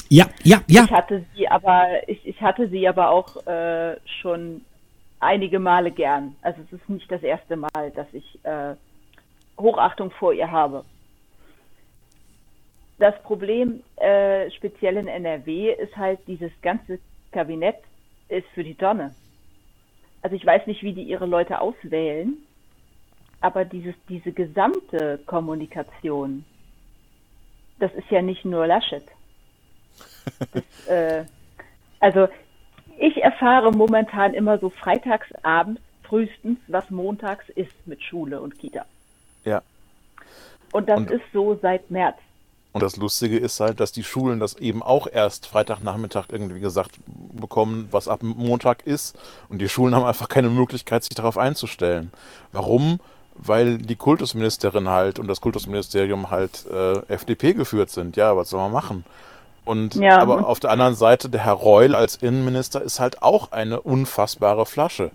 Ja, 0.10 0.26
ja, 0.44 0.62
ja. 0.68 0.84
Ich 0.86 0.92
hatte 0.92 1.24
sie 1.36 1.48
aber, 1.48 1.88
ich, 2.08 2.26
ich 2.28 2.42
hatte 2.42 2.68
sie 2.70 2.88
aber 2.88 3.10
auch 3.12 3.46
äh, 3.48 3.96
schon 4.22 4.62
einige 5.20 5.60
Male 5.60 5.92
gern. 5.92 6.36
Also 6.42 6.60
es 6.66 6.74
ist 6.80 6.90
nicht 6.90 7.10
das 7.12 7.24
erste 7.24 7.56
Mal, 7.56 7.92
dass 7.96 8.08
ich 8.14 8.40
äh, 8.44 8.76
Hochachtung 9.60 10.12
vor 10.12 10.34
ihr 10.34 10.52
habe. 10.52 10.84
Das 12.98 13.22
Problem, 13.24 13.84
äh, 13.98 14.50
speziell 14.52 14.98
in 14.98 15.08
NRW, 15.08 15.74
ist 15.74 15.96
halt, 15.98 16.20
dieses 16.28 16.52
ganze 16.62 17.00
Kabinett 17.32 17.78
ist 18.30 18.48
für 18.54 18.64
die 18.64 18.76
Tonne. 18.76 19.14
Also 20.22 20.36
ich 20.36 20.46
weiß 20.46 20.66
nicht, 20.66 20.82
wie 20.82 20.94
die 20.94 21.04
ihre 21.04 21.26
Leute 21.26 21.60
auswählen, 21.60 22.38
aber 23.42 23.66
dieses, 23.66 23.96
diese 24.10 24.32
gesamte 24.32 25.20
Kommunikation, 25.26 26.46
das 27.80 27.94
ist 27.94 28.10
ja 28.10 28.22
nicht 28.22 28.46
nur 28.46 28.66
Laschet. 28.66 29.04
Das, 30.54 30.88
äh, 30.88 31.26
also 32.00 32.28
ich 32.98 33.22
erfahre 33.22 33.72
momentan 33.72 34.34
immer 34.34 34.58
so 34.58 34.70
freitagsabends 34.70 35.82
frühestens, 36.04 36.60
was 36.68 36.90
montags 36.90 37.50
ist 37.50 37.86
mit 37.86 38.02
Schule 38.02 38.40
und 38.40 38.58
Kita. 38.58 38.86
Ja. 39.44 39.62
Und 40.72 40.88
das 40.88 41.00
Und- 41.00 41.12
ist 41.12 41.24
so 41.34 41.56
seit 41.62 41.92
März. 41.92 42.18
Und 42.76 42.84
das 42.84 42.98
Lustige 42.98 43.38
ist 43.38 43.62
halt, 43.62 43.80
dass 43.80 43.94
die 43.94 44.04
Schulen 44.04 44.42
das 44.42 44.56
eben 44.56 44.84
auch 44.84 45.08
erst 45.08 45.48
Freitagnachmittag 45.48 46.26
irgendwie 46.30 46.60
gesagt 46.60 46.92
bekommen, 47.08 47.88
was 47.92 48.10
ab 48.10 48.20
Montag 48.22 48.86
ist. 48.86 49.18
Und 49.48 49.60
die 49.60 49.70
Schulen 49.70 49.96
haben 49.96 50.04
einfach 50.04 50.28
keine 50.28 50.50
Möglichkeit, 50.50 51.06
sich 51.06 51.16
darauf 51.16 51.38
einzustellen. 51.38 52.12
Warum? 52.52 53.00
Weil 53.34 53.78
die 53.78 53.96
Kultusministerin 53.96 54.90
halt 54.90 55.20
und 55.20 55.30
das 55.30 55.40
Kultusministerium 55.40 56.32
halt 56.32 56.66
äh, 56.70 56.98
FDP 57.08 57.54
geführt 57.54 57.92
sind. 57.92 58.18
Ja, 58.18 58.36
was 58.36 58.50
soll 58.50 58.60
man 58.60 58.74
machen? 58.74 59.06
Und 59.64 59.96
Ja, 59.96 60.20
aber 60.20 60.46
auf 60.46 60.60
der 60.60 60.72
anderen 60.72 60.96
Seite, 60.96 61.30
der 61.30 61.46
Herr 61.46 61.54
Reul 61.54 61.96
als 61.96 62.18
Innenminister 62.18 62.82
ist 62.82 63.00
halt 63.00 63.24
auch 63.24 63.54
eine 63.54 63.80
unfassbare 63.80 64.66
Flasche, 64.66 65.12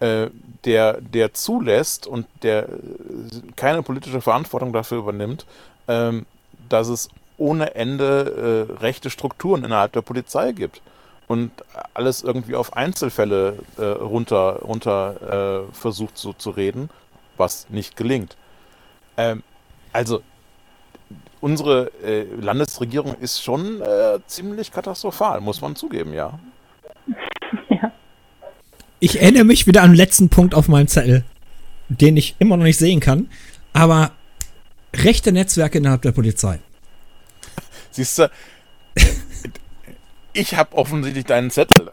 äh, 0.00 0.26
der, 0.66 1.00
der 1.00 1.32
zulässt 1.32 2.06
und 2.06 2.26
der 2.42 2.68
äh, 2.68 2.72
keine 3.56 3.82
politische 3.82 4.20
Verantwortung 4.20 4.74
dafür 4.74 4.98
übernimmt, 4.98 5.46
ähm, 5.88 6.26
dass 6.68 6.88
es 6.88 7.08
ohne 7.36 7.74
Ende 7.74 8.68
äh, 8.70 8.82
rechte 8.82 9.10
Strukturen 9.10 9.64
innerhalb 9.64 9.92
der 9.92 10.02
Polizei 10.02 10.52
gibt 10.52 10.82
und 11.28 11.52
alles 11.94 12.22
irgendwie 12.22 12.56
auf 12.56 12.76
Einzelfälle 12.76 13.58
äh, 13.76 13.84
runter, 13.84 14.60
runter 14.62 15.66
äh, 15.68 15.74
versucht 15.74 16.18
so 16.18 16.32
zu 16.32 16.50
reden, 16.50 16.90
was 17.36 17.68
nicht 17.70 17.96
gelingt. 17.96 18.36
Ähm, 19.16 19.42
also 19.92 20.22
unsere 21.40 21.92
äh, 22.02 22.24
Landesregierung 22.40 23.14
ist 23.20 23.42
schon 23.42 23.80
äh, 23.80 24.18
ziemlich 24.26 24.72
katastrophal, 24.72 25.40
muss 25.40 25.60
man 25.60 25.76
zugeben, 25.76 26.12
ja. 26.12 26.38
Ja. 27.70 27.92
Ich 29.00 29.20
erinnere 29.20 29.44
mich 29.44 29.66
wieder 29.66 29.82
an 29.82 29.92
den 29.92 29.96
letzten 29.96 30.28
Punkt 30.28 30.54
auf 30.54 30.68
meinem 30.68 30.88
Zettel, 30.88 31.24
den 31.88 32.16
ich 32.16 32.36
immer 32.38 32.56
noch 32.56 32.64
nicht 32.64 32.78
sehen 32.78 33.00
kann. 33.00 33.30
Aber 33.72 34.10
rechte 34.94 35.32
Netzwerke 35.32 35.78
innerhalb 35.78 36.02
der 36.02 36.12
Polizei. 36.12 36.60
Siehst 37.90 38.18
du, 38.18 38.30
Ich 40.38 40.54
habe 40.54 40.76
offensichtlich 40.76 41.24
deinen 41.24 41.50
Zettel. 41.50 41.90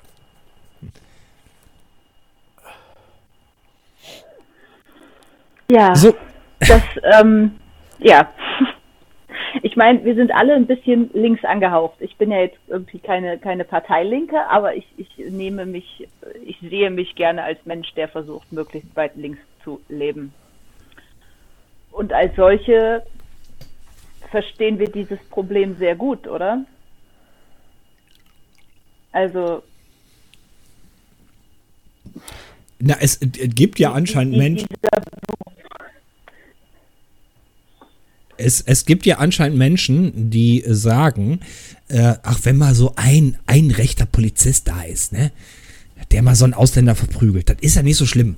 Ja, 5.68 5.96
So, 5.96 6.14
das, 6.60 6.84
ähm, 7.20 7.56
ja. 7.98 8.32
Ich 9.64 9.76
meine, 9.76 10.06
wir 10.06 10.14
sind 10.14 10.32
alle 10.32 10.54
ein 10.54 10.68
bisschen 10.68 11.10
links 11.14 11.44
angehaucht. 11.44 11.96
Ich 12.02 12.18
bin 12.18 12.30
ja 12.30 12.42
jetzt 12.42 12.60
irgendwie 12.68 13.00
keine, 13.00 13.40
keine 13.40 13.64
Parteilinke, 13.64 14.46
aber 14.48 14.76
ich, 14.76 14.86
ich 14.98 15.10
nehme 15.18 15.66
mich, 15.66 16.08
ich 16.46 16.60
sehe 16.60 16.92
mich 16.92 17.16
gerne 17.16 17.42
als 17.44 17.66
Mensch, 17.66 17.92
der 17.96 18.10
versucht, 18.10 18.52
möglichst 18.52 18.96
weit 18.96 19.16
links 19.16 19.40
zu 19.64 19.82
leben. 19.90 20.34
Und 21.96 22.12
als 22.12 22.36
solche 22.36 23.04
verstehen 24.30 24.80
wir 24.80 24.90
dieses 24.90 25.18
Problem 25.30 25.78
sehr 25.78 25.96
gut, 25.96 26.28
oder? 26.28 26.66
Also, 29.14 29.64
na, 32.80 32.98
es 33.00 33.20
gibt 33.22 33.80
ja 33.80 33.94
anscheinend 33.94 34.36
Menschen. 34.36 34.68
Es, 38.36 38.60
es 38.60 38.86
gibt 38.86 39.06
ja 39.06 39.20
anscheinend 39.20 39.58
Menschen, 39.58 40.30
die 40.30 40.66
sagen, 40.68 41.40
äh, 41.88 42.16
ach, 42.24 42.40
wenn 42.44 42.58
mal 42.58 42.76
so 42.76 42.92
ein, 42.98 43.38
ein 43.48 43.72
rechter 43.72 44.06
Polizist 44.06 44.68
da 44.68 44.84
ist, 44.84 45.14
ne, 45.14 45.32
der 46.12 46.22
mal 46.24 46.36
so 46.36 46.44
einen 46.44 46.56
Ausländer 46.56 46.96
verprügelt, 46.96 47.48
das 47.48 47.60
ist 47.62 47.76
ja 47.76 47.84
nicht 47.84 47.96
so 47.96 48.06
schlimm. 48.06 48.36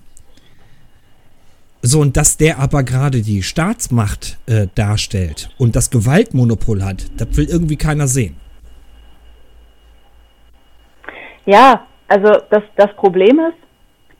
So, 1.82 2.02
und 2.02 2.18
dass 2.18 2.38
der 2.38 2.60
aber 2.60 2.84
gerade 2.84 3.22
die 3.22 3.44
Staatsmacht 3.44 4.38
äh, 4.48 4.68
darstellt 4.76 5.50
und 5.58 5.76
das 5.76 5.90
Gewaltmonopol 5.92 6.84
hat, 6.84 7.06
das 7.18 7.38
will 7.38 7.48
irgendwie 7.50 7.78
keiner 7.78 8.08
sehen. 8.08 8.36
Ja, 11.46 11.88
also 12.08 12.32
das, 12.50 12.64
das 12.76 12.94
Problem 12.96 13.40
ist, 13.40 13.58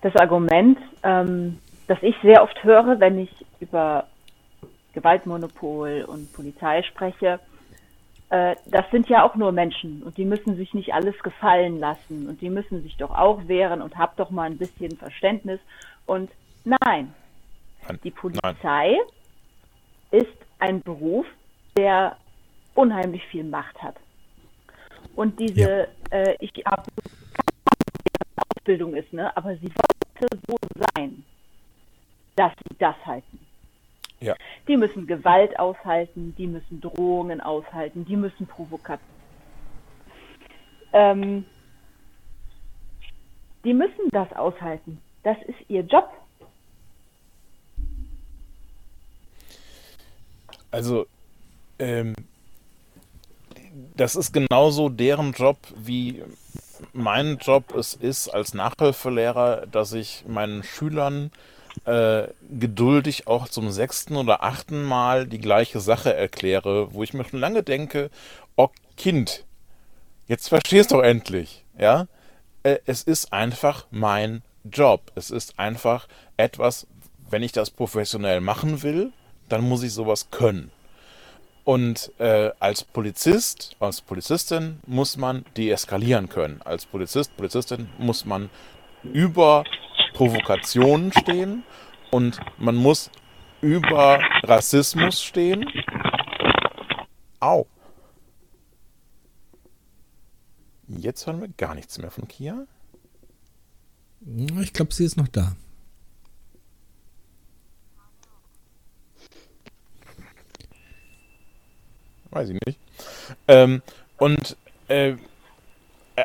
das 0.02 0.16
Argument, 0.16 0.78
ähm, 1.04 1.58
das 1.88 1.98
ich 2.02 2.16
sehr 2.22 2.44
oft 2.44 2.64
höre, 2.64 3.00
wenn 3.00 3.20
ich 3.20 3.32
über 3.60 4.08
Gewaltmonopol 4.94 6.06
und 6.08 6.32
Polizei 6.34 6.84
spreche, 6.84 7.40
äh, 8.30 8.56
das 8.66 8.86
sind 8.92 9.10
ja 9.10 9.24
auch 9.24 9.36
nur 9.36 9.52
Menschen 9.52 10.04
und 10.04 10.18
die 10.18 10.26
müssen 10.26 10.56
sich 10.58 10.74
nicht 10.74 10.94
alles 10.94 11.18
gefallen 11.24 11.80
lassen 11.80 12.28
und 12.30 12.42
die 12.42 12.50
müssen 12.50 12.84
sich 12.84 12.98
doch 12.98 13.12
auch 13.12 13.48
wehren 13.48 13.82
und 13.82 13.98
hab 13.98 14.16
doch 14.18 14.30
mal 14.30 14.44
ein 14.44 14.58
bisschen 14.58 14.98
Verständnis. 14.98 15.60
Und 16.06 16.30
nein, 16.64 17.14
Nein. 17.88 18.00
die 18.04 18.12
Polizei 18.12 18.98
ist 20.12 20.28
ein 20.60 20.82
Beruf, 20.82 21.26
der 21.78 22.18
unheimlich 22.76 23.24
viel 23.28 23.44
Macht 23.44 23.82
hat. 23.82 23.96
Und 25.16 25.40
diese, 25.40 25.88
Ja. 26.12 26.18
äh, 26.18 26.36
ich 26.40 26.52
habe 26.66 26.84
Ausbildung 28.56 28.96
ist, 28.96 29.12
ne? 29.14 29.36
aber 29.36 29.56
sie 29.58 29.72
sollte 30.20 30.38
so 30.48 30.56
sein, 30.96 31.24
dass 32.36 32.52
sie 32.52 32.76
das 32.78 32.96
halten. 33.06 33.40
Ja. 34.20 34.36
Die 34.68 34.78
müssen 34.78 35.06
Gewalt 35.08 35.58
aushalten, 35.60 36.36
die 36.38 36.48
müssen 36.48 36.82
Drohungen 36.82 37.40
aushalten, 37.40 38.04
die 38.06 38.16
müssen 38.16 38.48
Provokation. 38.48 39.00
Ähm, 40.94 41.46
die 43.64 43.74
müssen 43.74 44.10
das 44.12 44.32
aushalten. 44.34 45.02
Das 45.24 45.38
ist 45.44 45.58
ihr 45.68 45.82
Job. 45.82 46.10
Also, 50.72 51.08
ähm, 51.80 52.14
das 53.96 54.16
ist 54.16 54.34
genauso 54.34 54.90
deren 54.90 55.34
Job, 55.34 55.58
wie 55.76 56.24
mein 56.94 57.38
Job 57.38 57.76
es 57.76 57.94
ist 57.94 58.30
als 58.30 58.54
Nachhilfelehrer, 58.54 59.66
dass 59.68 59.94
ich 59.94 60.24
meinen 60.28 60.64
Schülern 60.64 61.32
äh, 61.86 62.28
geduldig 62.50 63.28
auch 63.28 63.48
zum 63.48 63.72
sechsten 63.72 64.16
oder 64.16 64.44
achten 64.44 64.84
Mal 64.84 65.28
die 65.28 65.40
gleiche 65.40 65.80
Sache 65.80 66.14
erkläre, 66.14 66.94
wo 66.94 67.04
ich 67.04 67.14
mir 67.14 67.24
schon 67.26 67.40
lange 67.40 67.64
denke, 67.64 68.10
oh 68.56 68.70
Kind, 68.96 69.46
jetzt 70.28 70.50
verstehst 70.50 70.92
du 70.92 71.00
endlich, 71.00 71.64
ja? 71.78 72.08
Äh, 72.64 72.80
es 72.86 73.04
ist 73.04 73.32
einfach 73.32 73.86
mein 73.92 74.42
Job. 74.64 75.12
Es 75.16 75.32
ist 75.32 75.60
einfach 75.60 76.08
etwas, 76.36 76.88
wenn 77.30 77.44
ich 77.44 77.52
das 77.52 77.70
professionell 77.70 78.42
machen 78.42 78.84
will, 78.84 79.12
dann 79.50 79.68
muss 79.68 79.84
ich 79.84 79.94
sowas 79.94 80.30
können. 80.32 80.72
Und 81.64 82.12
äh, 82.18 82.52
als 82.60 82.84
Polizist, 82.84 83.76
als 83.80 84.00
Polizistin 84.02 84.80
muss 84.86 85.18
man 85.18 85.44
deeskalieren 85.58 86.30
können. 86.30 86.62
Als 86.64 86.86
Polizist, 86.86 87.36
Polizistin 87.36 87.90
muss 87.98 88.24
man 88.24 88.50
über 89.04 89.66
Provokationen 90.14 91.12
stehen 91.12 91.64
und 92.10 92.40
man 92.58 92.76
muss 92.76 93.12
über 93.62 94.20
Rassismus 94.44 95.22
stehen. 95.22 95.66
Au. 97.40 97.66
Jetzt 100.88 101.28
hören 101.28 101.42
wir 101.42 101.50
gar 101.50 101.76
nichts 101.76 101.98
mehr 101.98 102.12
von 102.12 102.28
Kia. 102.28 102.66
Ich 104.62 104.74
glaube, 104.74 104.94
sie 104.94 105.04
ist 105.04 105.18
noch 105.18 105.28
da. 105.28 105.56
Weiß 112.38 112.50
ich 112.50 112.60
nicht. 112.68 112.80
Ähm, 113.48 113.82
und 114.20 114.56
äh, 114.90 115.10
äh, 115.10 115.16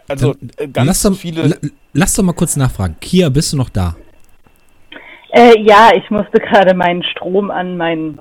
also 0.08 0.34
äh, 0.58 0.68
ganz 0.68 0.86
lass, 0.86 1.02
doch, 1.02 1.16
viele. 1.16 1.46
la, 1.46 1.56
lass 1.94 2.12
doch 2.12 2.22
mal 2.22 2.34
kurz 2.34 2.54
nachfragen. 2.56 2.96
Kia, 3.00 3.30
bist 3.30 3.54
du 3.54 3.56
noch 3.56 3.70
da? 3.70 3.96
Äh, 5.30 5.58
ja, 5.60 5.90
ich 5.96 6.10
musste 6.10 6.38
gerade 6.38 6.74
meinen 6.74 7.02
Strom 7.02 7.50
an 7.50 7.78
meinen 7.78 8.20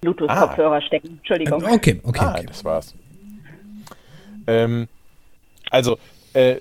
Bluetooth-Kopfhörer 0.00 0.80
stecken. 0.82 1.18
Entschuldigung. 1.18 1.64
Okay, 1.64 2.00
okay, 2.04 2.20
ah, 2.20 2.34
okay. 2.34 2.46
das 2.46 2.64
war's. 2.64 2.94
Ähm, 4.46 4.86
also, 5.70 5.98
äh, 6.34 6.58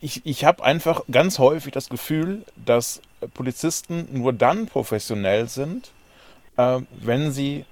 ich, 0.00 0.24
ich 0.24 0.44
habe 0.44 0.62
einfach 0.62 1.02
ganz 1.10 1.40
häufig 1.40 1.72
das 1.72 1.88
Gefühl, 1.88 2.44
dass 2.64 3.02
Polizisten 3.34 4.06
nur 4.12 4.32
dann 4.32 4.66
professionell 4.66 5.48
sind, 5.48 5.90
äh, 6.56 6.78
wenn 7.00 7.32
sie 7.32 7.64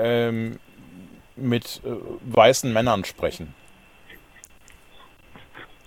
ähm, 0.00 0.58
mit 1.36 1.80
äh, 1.84 1.90
weißen 2.34 2.72
Männern 2.72 3.04
sprechen. 3.04 3.54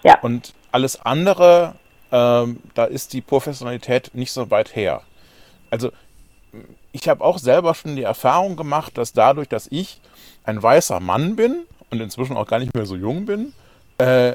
Ja. 0.04 0.20
Und 0.22 0.54
alles 0.72 1.00
andere, 1.02 1.76
ähm, 2.12 2.62
da 2.74 2.86
ist 2.86 3.14
die 3.14 3.22
Professionalität 3.22 4.12
nicht 4.14 4.32
so 4.32 4.52
weit 4.52 4.76
her. 4.76 5.02
Also 5.70 5.92
ich 6.92 7.10
habe 7.10 7.24
auch 7.24 7.40
selber 7.40 7.74
schon 7.74 7.96
die 7.96 8.04
Erfahrung 8.04 8.56
gemacht, 8.56 8.98
dass 8.98 9.14
dadurch, 9.14 9.48
dass 9.48 9.68
ich 9.72 10.00
ein 10.44 10.62
weißer 10.62 11.00
Mann 11.00 11.36
bin 11.36 11.66
und 11.90 12.02
inzwischen 12.02 12.38
auch 12.38 12.48
gar 12.48 12.60
nicht 12.60 12.76
mehr 12.76 12.86
so 12.86 12.96
jung 12.96 13.26
bin, 13.26 13.54
äh, 13.98 14.34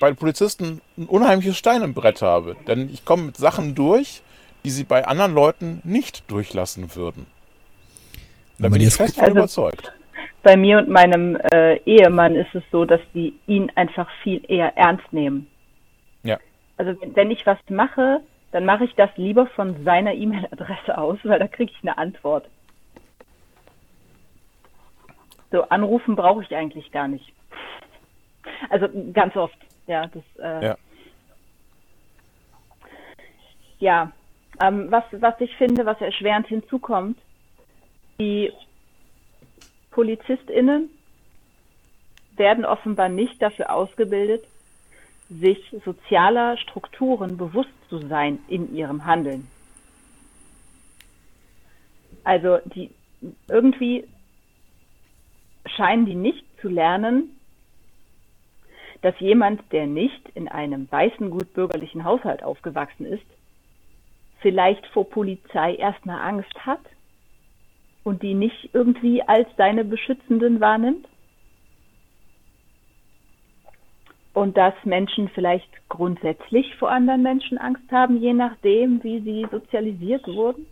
bei 0.00 0.12
Polizisten 0.12 0.80
ein 0.96 1.06
unheimliches 1.06 1.56
Stein 1.56 1.82
im 1.82 1.94
Brett 1.94 2.22
habe. 2.22 2.56
Denn 2.66 2.88
ich 2.92 3.04
komme 3.04 3.24
mit 3.24 3.36
Sachen 3.36 3.74
durch, 3.74 4.22
die 4.64 4.70
sie 4.70 4.84
bei 4.84 5.06
anderen 5.06 5.34
Leuten 5.34 5.80
nicht 5.84 6.30
durchlassen 6.30 6.94
würden. 6.94 7.26
Da 8.58 8.68
bin 8.68 8.80
ich 8.80 8.94
fest 8.94 9.18
Also- 9.20 9.32
überzeugt. 9.32 9.92
Bei 10.42 10.56
mir 10.56 10.78
und 10.78 10.88
meinem 10.88 11.36
äh, 11.36 11.76
Ehemann 11.84 12.34
ist 12.36 12.54
es 12.54 12.62
so, 12.70 12.84
dass 12.84 13.00
die 13.12 13.38
ihn 13.46 13.70
einfach 13.74 14.08
viel 14.22 14.40
eher 14.48 14.76
ernst 14.76 15.12
nehmen. 15.12 15.48
Ja. 16.22 16.38
Also 16.76 16.98
wenn- 17.00 17.14
wenn 17.16 17.30
ich 17.30 17.44
was 17.44 17.58
mache, 17.68 18.20
dann 18.52 18.64
mache 18.64 18.84
ich 18.84 18.94
das 18.94 19.10
lieber 19.16 19.46
von 19.48 19.84
seiner 19.84 20.14
E-Mail-Adresse 20.14 20.96
aus, 20.96 21.18
weil 21.24 21.38
da 21.38 21.48
kriege 21.48 21.72
ich 21.72 21.82
eine 21.82 21.98
Antwort. 21.98 22.48
So, 25.50 25.62
anrufen 25.68 26.14
brauche 26.16 26.42
ich 26.42 26.54
eigentlich 26.54 26.90
gar 26.92 27.08
nicht. 27.08 27.32
Also 28.70 28.88
ganz 29.12 29.36
oft, 29.36 29.58
ja. 29.86 30.06
Das, 30.06 30.22
äh, 30.42 30.66
Ja. 30.66 30.76
ja, 33.80 34.12
ähm, 34.60 34.86
was, 34.90 35.04
was 35.12 35.34
ich 35.40 35.54
finde, 35.56 35.84
was 35.84 36.00
erschwerend 36.00 36.46
hinzukommt, 36.46 37.18
die 38.20 38.52
PolizistInnen 39.92 40.90
werden 42.36 42.64
offenbar 42.64 43.08
nicht 43.08 43.40
dafür 43.40 43.72
ausgebildet, 43.72 44.44
sich 45.28 45.58
sozialer 45.84 46.56
Strukturen 46.56 47.36
bewusst 47.36 47.70
zu 47.88 47.98
sein 47.98 48.38
in 48.48 48.74
ihrem 48.74 49.04
Handeln. 49.04 49.46
Also 52.24 52.58
die 52.64 52.90
irgendwie 53.48 54.04
scheinen 55.66 56.06
die 56.06 56.14
nicht 56.14 56.44
zu 56.60 56.68
lernen, 56.68 57.36
dass 59.02 59.18
jemand, 59.20 59.60
der 59.72 59.86
nicht 59.86 60.28
in 60.34 60.48
einem 60.48 60.90
weißen, 60.90 61.30
gut 61.30 61.52
bürgerlichen 61.54 62.04
Haushalt 62.04 62.42
aufgewachsen 62.42 63.06
ist, 63.06 63.26
vielleicht 64.40 64.86
vor 64.88 65.08
Polizei 65.08 65.74
erstmal 65.74 66.20
Angst 66.20 66.54
hat 66.66 66.80
und 68.08 68.22
die 68.22 68.34
nicht 68.34 68.70
irgendwie 68.72 69.22
als 69.22 69.48
seine 69.56 69.84
Beschützenden 69.84 70.60
wahrnimmt? 70.60 71.06
und 74.38 74.56
dass 74.56 74.74
Menschen 74.84 75.28
vielleicht 75.30 75.68
grundsätzlich 75.88 76.76
vor 76.76 76.92
anderen 76.92 77.22
Menschen 77.22 77.58
Angst 77.58 77.90
haben, 77.90 78.20
je 78.20 78.32
nachdem, 78.32 79.02
wie 79.02 79.18
sie 79.20 79.48
sozialisiert 79.50 80.28
wurden. 80.28 80.64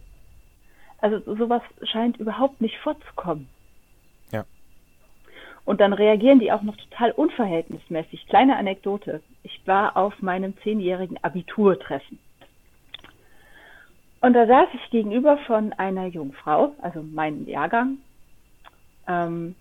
Also 0.99 1.18
sowas 1.34 1.62
scheint 1.82 2.16
überhaupt 2.18 2.61
nicht 2.61 2.76
vorzukommen. 2.78 3.49
Ja. 4.30 4.45
Und 5.64 5.80
dann 5.80 5.93
reagieren 5.93 6.39
die 6.39 6.53
auch 6.53 6.62
noch 6.62 6.76
total 6.76 7.11
unverhältnismäßig. 7.11 8.28
Kleine 8.28 8.57
Anekdote. 8.57 9.20
Ich 9.43 9.61
war 9.66 9.97
auf 9.97 10.22
meinem 10.22 10.57
zehnjährigen 10.59 11.18
Abiturtreffen. 11.24 12.20
Und 14.27 14.33
da 14.33 14.45
saß 14.45 14.66
ich 14.74 14.91
gegenüber 14.91 15.39
von 15.47 15.72
einer 15.74 16.07
Jungfrau, 16.07 16.74
also 16.83 17.01
meinem 17.01 17.47
Jahrgang. 17.47 17.99
Ähm, 19.07 19.55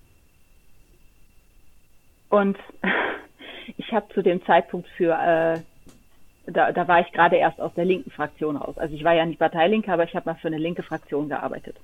und 2.30 2.58
ich 3.78 3.94
habe 3.94 4.12
zu 4.16 4.24
dem 4.24 4.44
Zeitpunkt 4.44 4.88
für, 4.98 5.14
äh, 5.14 5.62
da, 6.52 6.72
da 6.72 6.88
war 6.88 7.00
ich 7.02 7.12
gerade 7.12 7.36
erst 7.36 7.62
aus 7.62 7.76
der 7.76 7.86
linken 7.86 8.10
Fraktion 8.10 8.58
raus. 8.58 8.76
Also 8.80 8.96
ich 8.96 9.04
war 9.04 9.14
ja 9.14 9.28
nicht 9.28 9.38
Parteilinke, 9.38 9.94
aber 9.94 10.06
ich 10.06 10.16
habe 10.16 10.28
mal 10.28 10.36
für 10.38 10.48
eine 10.48 10.58
linke 10.58 10.82
Fraktion 10.82 11.30
gearbeitet. 11.30 11.76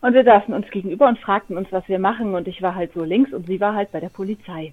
Und 0.00 0.14
wir 0.14 0.24
saßen 0.24 0.52
uns 0.52 0.68
gegenüber 0.70 1.06
und 1.06 1.20
fragten 1.20 1.56
uns, 1.56 1.70
was 1.70 1.86
wir 1.86 2.00
machen. 2.00 2.34
Und 2.34 2.48
ich 2.48 2.62
war 2.62 2.74
halt 2.74 2.92
so 2.94 3.04
links 3.04 3.32
und 3.32 3.46
sie 3.46 3.60
war 3.60 3.76
halt 3.76 3.92
bei 3.92 4.00
der 4.00 4.08
Polizei. 4.08 4.72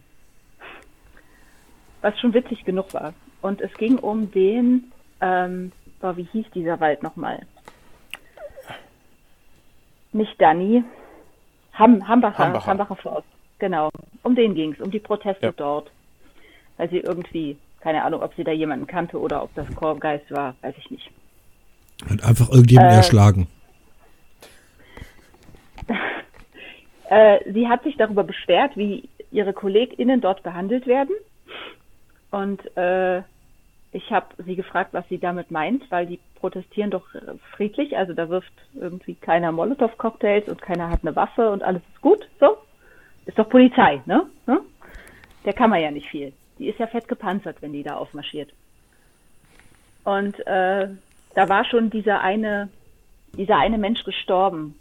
Was 2.02 2.20
schon 2.20 2.34
witzig 2.34 2.66
genug 2.66 2.92
war. 2.96 3.14
Und 3.44 3.62
es 3.62 3.72
ging 3.76 4.00
um 4.00 4.32
den, 4.32 4.92
ähm, 5.22 5.72
boah, 6.06 6.16
wie 6.18 6.28
hieß 6.32 6.46
dieser 6.54 6.80
Wald 6.80 7.02
nochmal? 7.02 7.40
Nicht 10.12 10.40
Danny. 10.40 10.84
Ham, 11.74 12.08
Hambacher, 12.08 12.38
Hambacher. 12.38 12.68
Hambacher 12.68 12.96
Forst. 12.96 13.28
Genau. 13.58 13.90
Um 14.22 14.36
den 14.36 14.54
ging's, 14.54 14.80
um 14.80 14.92
die 14.92 15.00
Proteste 15.00 15.48
Ja. 15.48 15.52
dort. 15.52 15.90
Weil 16.78 16.90
sie 16.92 17.00
irgendwie, 17.00 17.58
keine 17.80 18.04
Ahnung, 18.04 18.22
ob 18.22 18.36
sie 18.36 18.44
da 18.44 18.52
jemanden 18.52 18.86
kannte 18.86 19.20
oder 19.20 19.42
ob 19.42 19.54
das 19.56 19.66
Korpsgeist 19.76 20.30
war, 20.30 20.54
weiß 20.62 20.76
ich 20.78 20.92
nicht. 20.92 21.10
Hat 22.08 22.24
einfach 22.24 22.50
irgendjemand 22.50 22.92
Äh, 22.92 22.98
erschlagen. 22.98 23.48
Äh, 27.08 27.54
sie 27.54 27.68
hat 27.68 27.84
sich 27.84 27.98
darüber 27.98 28.24
beschwert, 28.24 28.76
wie 28.76 29.08
ihre 29.30 29.54
KollegInnen 29.54 30.22
dort 30.22 30.42
behandelt 30.42 30.88
werden. 30.88 31.14
Und 32.32 32.66
äh, 32.76 33.22
ich 33.96 34.12
habe 34.12 34.28
sie 34.46 34.56
gefragt, 34.56 34.94
was 34.94 35.08
sie 35.08 35.18
damit 35.18 35.52
meint, 35.52 35.90
weil 35.90 36.06
die 36.06 36.20
protestieren 36.36 36.92
doch 36.92 37.16
äh, 37.16 37.22
friedlich. 37.56 37.96
Also 37.98 38.14
da 38.14 38.28
wirft 38.30 38.52
irgendwie 38.74 39.16
keiner 39.16 39.52
Molotow-Cocktails 39.54 40.50
und 40.50 40.62
keiner 40.62 40.90
hat 40.90 41.00
eine 41.04 41.16
Waffe 41.16 41.50
und 41.50 41.64
alles 41.64 41.82
ist 41.94 42.02
gut. 42.02 42.28
So. 42.40 42.58
Ist 43.26 43.40
doch 43.40 43.50
Polizei, 43.50 44.02
ne? 44.06 44.26
ne? 44.48 44.60
Der 45.46 45.54
kann 45.54 45.70
man 45.70 45.82
ja 45.82 45.92
nicht 45.92 46.10
viel. 46.10 46.34
Die 46.60 46.68
ist 46.68 46.78
ja 46.80 46.88
fett 46.88 47.08
gepanzert, 47.08 47.58
wenn 47.62 47.72
die 47.74 47.84
da 47.84 47.96
aufmarschiert. 47.96 48.52
Und 50.04 50.36
äh, 50.46 50.90
da 51.34 51.50
war 51.50 51.64
schon 51.66 51.90
dieser 51.90 52.20
eine, 52.22 52.70
dieser 53.38 53.58
eine 53.58 53.78
Mensch 53.78 54.04
gestorben, 54.04 54.76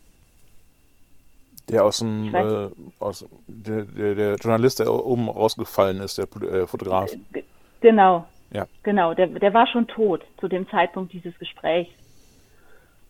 Der 1.69 1.85
aus 1.85 1.99
dem, 1.99 2.35
äh, 2.35 2.69
aus, 2.99 3.25
der, 3.47 3.85
der, 3.85 4.15
der 4.15 4.35
Journalist, 4.37 4.81
der 4.81 4.93
oben 4.93 5.29
rausgefallen 5.29 6.01
ist, 6.01 6.19
der 6.19 6.27
äh, 6.43 6.67
Fotograf. 6.67 7.11
G- 7.33 7.45
Genau. 7.81 8.27
Ja. 8.55 8.67
Genau, 8.85 9.15
der, 9.15 9.27
der 9.27 9.53
war 9.53 9.67
schon 9.67 9.89
tot 9.89 10.25
zu 10.39 10.47
dem 10.47 10.69
Zeitpunkt 10.69 11.13
dieses 11.13 11.37
Gesprächs. 11.39 11.91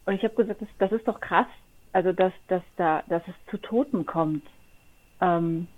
Und 0.07 0.15
ich 0.15 0.25
habe 0.25 0.35
gesagt, 0.35 0.63
das, 0.63 0.69
das 0.79 0.93
ist 0.93 1.07
doch 1.07 1.21
krass, 1.21 1.47
also 1.93 2.13
dass, 2.13 2.33
dass 2.49 2.63
da, 2.77 3.05
dass 3.09 3.23
es 3.29 3.35
zu 3.51 3.59
Toten 3.59 4.07
kommt. 4.07 4.45
Ähm, 5.21 5.69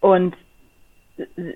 und 0.00 0.36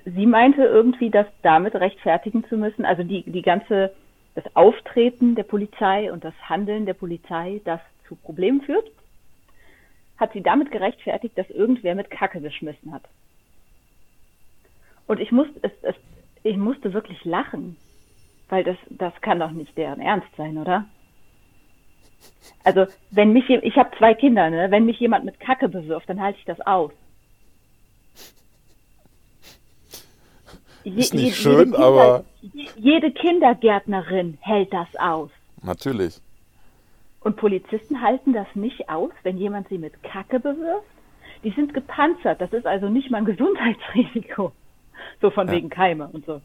sie 0.05 0.25
meinte 0.25 0.63
irgendwie, 0.63 1.11
das 1.11 1.27
damit 1.43 1.75
rechtfertigen 1.75 2.43
zu 2.45 2.57
müssen, 2.57 2.85
also 2.85 3.03
die, 3.03 3.23
die 3.23 3.43
ganze, 3.43 3.93
das 4.33 4.43
Auftreten 4.55 5.35
der 5.35 5.43
Polizei 5.43 6.11
und 6.11 6.23
das 6.23 6.33
Handeln 6.49 6.87
der 6.87 6.95
Polizei, 6.95 7.61
das 7.65 7.79
zu 8.07 8.15
Problemen 8.15 8.61
führt, 8.61 8.89
hat 10.17 10.33
sie 10.33 10.41
damit 10.41 10.71
gerechtfertigt, 10.71 11.37
dass 11.37 11.49
irgendwer 11.51 11.93
mit 11.93 12.09
Kacke 12.09 12.41
geschmissen 12.41 12.91
hat. 12.91 13.03
Und 15.05 15.19
ich 15.19 15.31
musste, 15.31 15.59
es, 15.61 15.71
es, 15.81 15.95
ich 16.43 16.57
musste 16.57 16.93
wirklich 16.93 17.23
lachen, 17.25 17.77
weil 18.49 18.63
das, 18.63 18.77
das 18.89 19.13
kann 19.21 19.39
doch 19.39 19.51
nicht 19.51 19.77
deren 19.77 19.99
Ernst 20.01 20.27
sein, 20.37 20.57
oder? 20.57 20.85
Also, 22.63 22.85
wenn 23.09 23.33
mich, 23.33 23.49
ich 23.49 23.75
habe 23.77 23.89
zwei 23.97 24.13
Kinder, 24.13 24.49
ne? 24.49 24.69
Wenn 24.69 24.85
mich 24.85 24.99
jemand 24.99 25.25
mit 25.25 25.39
Kacke 25.39 25.67
bewirft, 25.69 26.07
dann 26.09 26.21
halte 26.21 26.37
ich 26.39 26.45
das 26.45 26.61
aus. 26.61 26.91
Je- 30.83 30.99
Ist 30.99 31.13
nicht 31.13 31.25
je- 31.25 31.31
schön, 31.31 31.71
Kinder- 31.71 31.79
aber- 31.79 32.23
je- 32.41 32.69
Jede 32.75 33.11
Kindergärtnerin 33.11 34.37
hält 34.41 34.73
das 34.73 34.87
aus. 34.99 35.29
Natürlich. 35.61 36.19
Und 37.21 37.35
Polizisten 37.37 38.01
halten 38.01 38.33
das 38.33 38.47
nicht 38.55 38.89
aus, 38.89 39.11
wenn 39.23 39.37
jemand 39.37 39.69
sie 39.69 39.77
mit 39.77 40.01
Kacke 40.01 40.39
bewirft? 40.39 40.87
Die 41.43 41.51
sind 41.51 41.73
gepanzert. 41.73 42.41
Das 42.41 42.51
ist 42.53 42.65
also 42.65 42.89
nicht 42.89 43.11
mal 43.11 43.19
ein 43.19 43.25
Gesundheitsrisiko. 43.25 44.51
So 45.21 45.31
von 45.31 45.47
Ja. 45.47 45.53
wegen 45.53 45.69
Keime 45.69 46.07
und 46.07 46.25
so. 46.25 46.41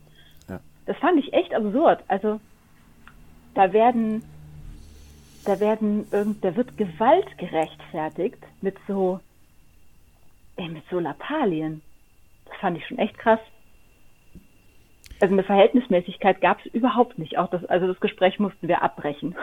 Ja. 0.48 0.60
Das 0.86 0.96
fand 0.98 1.18
ich 1.18 1.32
echt 1.32 1.54
absurd. 1.54 2.02
Also, 2.08 2.40
da 3.54 3.72
werden, 3.72 4.22
da 5.44 5.58
werden, 5.60 6.06
irgend, 6.10 6.44
da 6.44 6.54
wird 6.56 6.76
Gewalt 6.76 7.26
gerechtfertigt 7.38 8.38
mit 8.60 8.76
so, 8.86 9.20
ey, 10.56 10.68
mit 10.68 10.82
so 10.90 10.98
Lappalien. 10.98 11.82
Das 12.46 12.56
fand 12.60 12.78
ich 12.78 12.86
schon 12.86 12.98
echt 12.98 13.16
krass. 13.18 13.40
Also 15.20 15.32
eine 15.32 15.44
Verhältnismäßigkeit 15.44 16.40
gab 16.42 16.58
es 16.64 16.72
überhaupt 16.74 17.18
nicht. 17.18 17.38
Auch 17.38 17.48
das, 17.50 17.64
also 17.64 17.86
das 17.86 17.98
Gespräch 18.00 18.38
mussten 18.38 18.68
wir 18.68 18.82
abbrechen. 18.82 19.34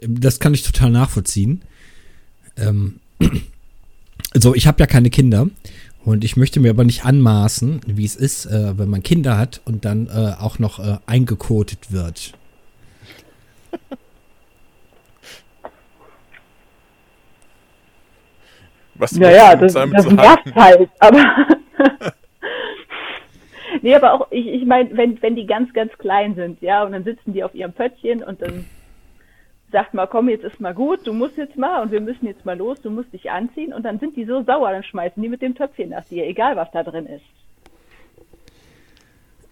Das 0.00 0.40
kann 0.40 0.52
ich 0.52 0.62
total 0.64 0.90
nachvollziehen. 0.90 1.62
Ähm, 2.56 2.98
also 4.34 4.54
ich 4.54 4.66
habe 4.66 4.80
ja 4.80 4.86
keine 4.86 5.10
Kinder 5.10 5.46
und 6.04 6.24
ich 6.24 6.36
möchte 6.36 6.60
mir 6.60 6.70
aber 6.70 6.84
nicht 6.84 7.04
anmaßen, 7.04 7.80
wie 7.86 8.04
es 8.04 8.16
ist, 8.16 8.46
äh, 8.46 8.78
wenn 8.78 8.88
man 8.88 9.02
Kinder 9.02 9.38
hat 9.38 9.60
und 9.64 9.84
dann 9.84 10.08
äh, 10.08 10.32
auch 10.40 10.58
noch 10.58 10.78
äh, 10.78 10.98
eingekotet 11.06 11.92
wird. 11.92 12.32
Was 18.94 19.12
Naja, 19.12 19.56
das, 19.56 19.72
das 19.72 20.06
nervt 20.06 20.54
halt, 20.54 20.90
aber. 21.00 21.18
nee, 23.82 23.94
aber 23.94 24.12
auch, 24.12 24.28
ich, 24.30 24.46
ich 24.46 24.64
meine, 24.64 24.96
wenn, 24.96 25.20
wenn 25.22 25.34
die 25.34 25.46
ganz, 25.46 25.72
ganz 25.72 25.92
klein 25.98 26.34
sind, 26.34 26.60
ja, 26.62 26.84
und 26.84 26.92
dann 26.92 27.02
sitzen 27.02 27.32
die 27.32 27.42
auf 27.42 27.54
ihrem 27.54 27.72
Pöttchen 27.72 28.22
und 28.22 28.42
dann 28.42 28.64
sagt 29.72 29.94
mal, 29.94 30.06
komm, 30.06 30.28
jetzt 30.28 30.44
ist 30.44 30.60
mal 30.60 30.74
gut, 30.74 31.06
du 31.06 31.12
musst 31.12 31.36
jetzt 31.36 31.56
mal 31.56 31.82
und 31.82 31.90
wir 31.90 32.00
müssen 32.00 32.26
jetzt 32.26 32.44
mal 32.44 32.56
los, 32.56 32.80
du 32.82 32.90
musst 32.90 33.12
dich 33.12 33.30
anziehen 33.30 33.72
und 33.72 33.82
dann 33.82 33.98
sind 33.98 34.16
die 34.16 34.24
so 34.24 34.42
sauer, 34.42 34.70
dann 34.70 34.84
schmeißen 34.84 35.20
die 35.22 35.28
mit 35.28 35.42
dem 35.42 35.54
Töpfchen 35.54 35.90
nach 35.90 36.04
dir, 36.04 36.26
egal 36.26 36.56
was 36.56 36.70
da 36.72 36.82
drin 36.82 37.06
ist. 37.06 37.24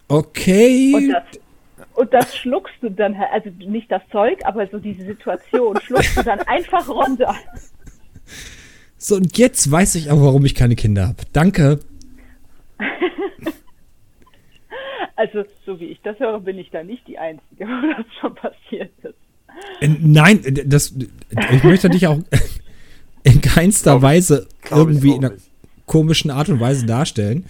Okay. 0.07 0.93
Und 0.93 1.09
das, 1.09 1.23
und 1.95 2.13
das 2.13 2.35
schluckst 2.35 2.75
du 2.81 2.89
dann, 2.89 3.15
also 3.15 3.49
nicht 3.59 3.91
das 3.91 4.01
Zeug, 4.11 4.39
aber 4.43 4.67
so 4.67 4.77
diese 4.77 5.05
Situation 5.05 5.79
schluckst 5.81 6.17
du 6.17 6.23
dann 6.23 6.39
einfach 6.41 6.87
runter. 6.87 7.35
So, 8.97 9.15
und 9.15 9.37
jetzt 9.37 9.69
weiß 9.71 9.95
ich 9.95 10.11
auch, 10.11 10.21
warum 10.21 10.45
ich 10.45 10.53
keine 10.53 10.75
Kinder 10.75 11.07
habe. 11.07 11.23
Danke. 11.33 11.79
Also, 15.17 15.43
so 15.67 15.79
wie 15.79 15.85
ich 15.85 16.01
das 16.01 16.17
höre, 16.19 16.39
bin 16.39 16.57
ich 16.57 16.71
da 16.71 16.83
nicht 16.83 17.07
die 17.07 17.19
Einzige, 17.19 17.67
wo 17.67 17.93
das 17.95 18.05
schon 18.19 18.33
passiert 18.33 18.91
ist. 19.03 19.13
Äh, 19.79 19.89
Nein, 19.99 20.43
äh, 20.45 20.51
das, 20.65 20.93
ich 21.51 21.63
möchte 21.63 21.89
dich 21.89 22.07
auch 22.07 22.19
in 23.23 23.41
keinster 23.41 23.91
Glaub 23.91 24.01
Weise 24.03 24.47
glaub 24.61 24.87
irgendwie 24.87 25.15
in 25.15 25.25
einer 25.25 25.35
komischen 25.85 26.31
Art 26.31 26.49
und 26.49 26.59
Weise 26.59 26.85
darstellen. 26.85 27.45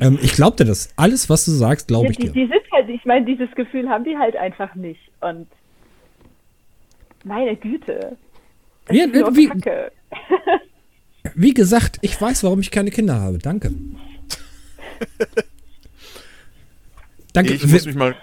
Ähm, 0.00 0.18
ich 0.22 0.32
glaube 0.32 0.56
dir 0.56 0.64
das. 0.64 0.90
Alles, 0.96 1.28
was 1.30 1.44
du 1.44 1.52
sagst, 1.52 1.88
glaube 1.88 2.06
Ja, 2.06 2.10
ich 2.10 2.16
die, 2.16 2.22
dir. 2.24 2.32
die 2.32 2.46
sind 2.46 2.72
halt, 2.72 2.88
ich 2.88 3.04
meine, 3.04 3.24
dieses 3.24 3.50
Gefühl 3.54 3.88
haben 3.88 4.04
die 4.04 4.16
halt 4.16 4.36
einfach 4.36 4.74
nicht. 4.74 5.00
Und 5.20 5.46
meine 7.24 7.56
Güte. 7.56 8.16
Das 8.86 8.96
Ja, 8.96 9.04
ist 9.04 9.14
nur 9.14 9.36
wie- 9.36 9.48
Kacke. 9.48 9.92
Wie 11.34 11.54
gesagt, 11.54 11.98
ich 12.02 12.20
weiß, 12.20 12.44
warum 12.44 12.60
ich 12.60 12.70
keine 12.70 12.90
Kinder 12.92 13.20
habe. 13.20 13.38
Danke. 13.38 13.70
Danke. 17.32 17.52
Ich 17.54 17.66
muss, 17.66 17.84
mich 17.84 17.94
mal, 17.96 18.14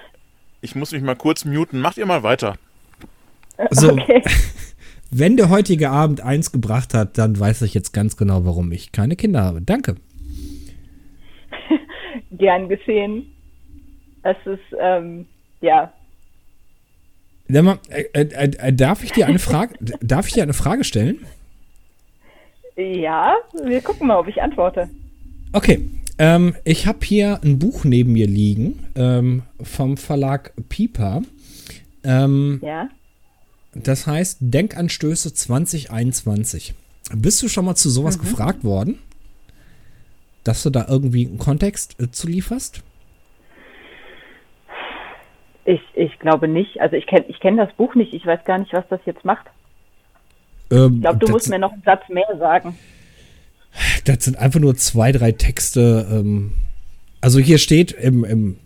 ich 0.62 0.76
muss 0.76 0.92
mich 0.92 1.02
mal 1.04 1.16
kurz 1.16 1.46
muten. 1.46 1.80
Macht 1.82 1.98
ihr 1.98 2.06
mal 2.06 2.24
weiter. 2.24 2.56
So, 3.72 3.92
Okay. 3.94 4.22
wenn 5.12 5.38
der 5.38 5.50
heutige 5.50 5.90
Abend 5.90 6.22
eins 6.22 6.52
gebracht 6.52 6.94
hat, 6.94 7.18
dann 7.18 7.40
weiß 7.40 7.62
ich 7.64 7.74
jetzt 7.74 7.94
ganz 7.94 8.18
genau, 8.18 8.46
warum 8.46 8.72
ich 8.72 8.92
keine 8.92 9.16
Kinder 9.16 9.44
habe. 9.44 9.62
Danke. 9.62 9.96
Gern 12.32 12.70
geschehen. 12.70 13.28
Es 14.24 14.38
ist, 14.46 14.76
ähm, 14.80 15.26
ja. 15.62 15.92
Sag 17.48 17.64
mal, 17.64 17.78
äh, 17.90 18.04
äh, 18.14 18.52
äh, 18.58 18.74
darf 18.74 19.04
ich 19.04 19.12
dir 19.12 19.28
eine 19.28 19.40
Frage, 19.40 19.76
darf 20.02 20.28
ich 20.28 20.34
dir 20.34 20.44
eine 20.44 20.54
Frage 20.54 20.84
stellen? 20.84 21.20
Ja, 22.76 23.36
wir 23.64 23.82
gucken 23.82 24.08
mal, 24.08 24.18
ob 24.18 24.28
ich 24.28 24.42
antworte. 24.42 24.90
Okay. 25.52 25.88
Ähm, 26.18 26.56
ich 26.64 26.86
habe 26.88 27.00
hier 27.04 27.40
ein 27.44 27.60
Buch 27.60 27.86
neben 27.86 28.14
mir 28.14 28.28
liegen 28.28 28.88
ähm, 28.96 29.44
vom 29.62 29.98
Verlag 29.98 30.54
Piper. 30.70 31.22
Ähm, 32.04 32.60
Ja. 32.64 32.88
Das 33.76 34.08
heißt 34.08 34.38
Denkanstöße 34.42 35.34
2021. 35.34 36.74
Bist 37.16 37.42
du 37.42 37.48
schon 37.48 37.66
mal 37.66 37.76
zu 37.76 37.90
sowas 37.90 38.20
gefragt 38.20 38.64
worden? 38.64 39.00
Dass 40.44 40.64
du 40.64 40.70
da 40.70 40.86
irgendwie 40.88 41.28
einen 41.28 41.38
Kontext 41.38 42.00
äh, 42.00 42.12
zu 42.12 42.28
lieferst? 42.28 42.82
Ich, 45.66 45.82
ich 45.94 46.20
glaube 46.20 46.48
nicht. 46.48 46.82
Also 46.82 46.96
ich 46.96 47.08
kenne 47.08 47.26
ich 47.28 47.40
kenn 47.40 47.58
das 47.58 47.72
Buch 47.74 47.96
nicht. 47.96 48.14
Ich 48.14 48.26
weiß 48.26 48.44
gar 48.46 48.58
nicht, 48.58 48.74
was 48.74 48.84
das 48.90 49.00
jetzt 49.06 49.24
macht. 49.24 49.46
Ähm, 50.72 50.96
Ich 50.96 51.02
glaube, 51.02 51.20
du 51.20 51.32
musst 51.32 51.50
mir 51.50 51.60
noch 51.60 51.72
einen 51.72 51.84
Satz 51.84 52.08
mehr 52.10 52.28
sagen. 52.38 52.78
das 54.06 54.26
sind 54.26 54.38
einfach 54.38 54.60
nur 54.60 54.76
zwei, 54.76 55.12
drei 55.12 55.32
Texte. 55.32 56.08
Ähm, 56.12 56.54
also 57.22 57.40
hier 57.40 57.58
steht 57.58 57.92
im, 57.94 58.26
im 58.26 58.58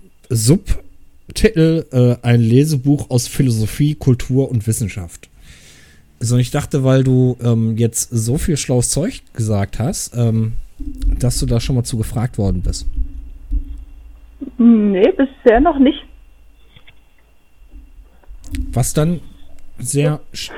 Subtitel 1.27 1.85
äh, 1.91 2.25
ein 2.25 2.39
Lesebuch 2.39 3.09
aus 3.09 3.27
Philosophie, 3.27 3.95
Kultur 3.95 4.49
und 4.49 4.65
Wissenschaft. 4.65 5.29
Also 6.19 6.37
ich 6.37 6.51
dachte, 6.51 6.83
weil 6.83 7.03
du 7.03 7.37
ähm, 7.43 7.77
jetzt 7.77 8.09
so 8.09 8.37
viel 8.37 8.57
schlaues 8.57 8.89
Zeug 8.89 9.21
gesagt 9.33 9.77
hast, 9.77 10.15
ähm, 10.15 10.53
dass 10.79 11.39
du 11.39 11.45
da 11.45 11.59
schon 11.59 11.75
mal 11.75 11.83
zu 11.83 11.97
gefragt 11.97 12.37
worden 12.37 12.61
bist. 12.61 12.87
Nee, 14.57 15.11
bisher 15.11 15.59
noch 15.59 15.77
nicht. 15.77 16.03
Was 18.71 18.93
dann 18.93 19.19
sehr 19.77 20.21
sch 20.33 20.51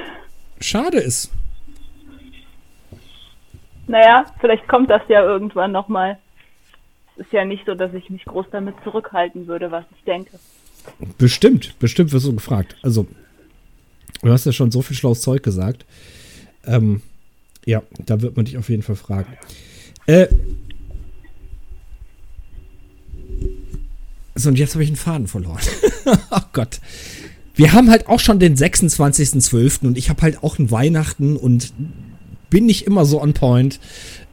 schade 0.61 0.99
ist. 0.99 1.31
Naja, 3.87 4.25
vielleicht 4.39 4.67
kommt 4.67 4.89
das 4.89 5.01
ja 5.09 5.23
irgendwann 5.23 5.71
nochmal. 5.71 6.19
Es 7.15 7.25
ist 7.25 7.33
ja 7.33 7.43
nicht 7.43 7.65
so, 7.65 7.73
dass 7.73 7.93
ich 7.93 8.09
mich 8.09 8.23
groß 8.25 8.45
damit 8.51 8.75
zurückhalten 8.83 9.47
würde, 9.47 9.71
was 9.71 9.83
ich 9.97 10.03
denke. 10.03 10.37
Bestimmt, 11.17 11.75
bestimmt 11.79 12.11
wirst 12.11 12.25
du 12.25 12.33
gefragt. 12.33 12.75
Also, 12.81 13.07
du 14.21 14.31
hast 14.31 14.45
ja 14.45 14.51
schon 14.51 14.71
so 14.71 14.81
viel 14.81 14.95
schlaues 14.95 15.21
Zeug 15.21 15.43
gesagt. 15.43 15.85
Ähm, 16.65 17.01
ja, 17.65 17.83
da 18.05 18.21
wird 18.21 18.35
man 18.35 18.45
dich 18.45 18.57
auf 18.57 18.69
jeden 18.69 18.83
Fall 18.83 18.95
fragen. 18.95 19.33
Äh, 20.07 20.27
so, 24.35 24.49
und 24.49 24.57
jetzt 24.57 24.73
habe 24.73 24.83
ich 24.83 24.89
einen 24.89 24.95
Faden 24.95 25.27
verloren. 25.27 25.59
oh 26.31 26.39
Gott. 26.53 26.79
Wir 27.55 27.73
haben 27.73 27.89
halt 27.89 28.07
auch 28.07 28.21
schon 28.21 28.39
den 28.39 28.55
26.12. 28.55 29.85
und 29.85 29.97
ich 29.97 30.09
habe 30.09 30.21
halt 30.21 30.43
auch 30.43 30.59
ein 30.59 30.71
Weihnachten 30.71 31.35
und 31.35 31.73
bin 32.49 32.65
nicht 32.65 32.87
immer 32.87 33.05
so 33.05 33.21
on 33.21 33.33
point. 33.33 33.79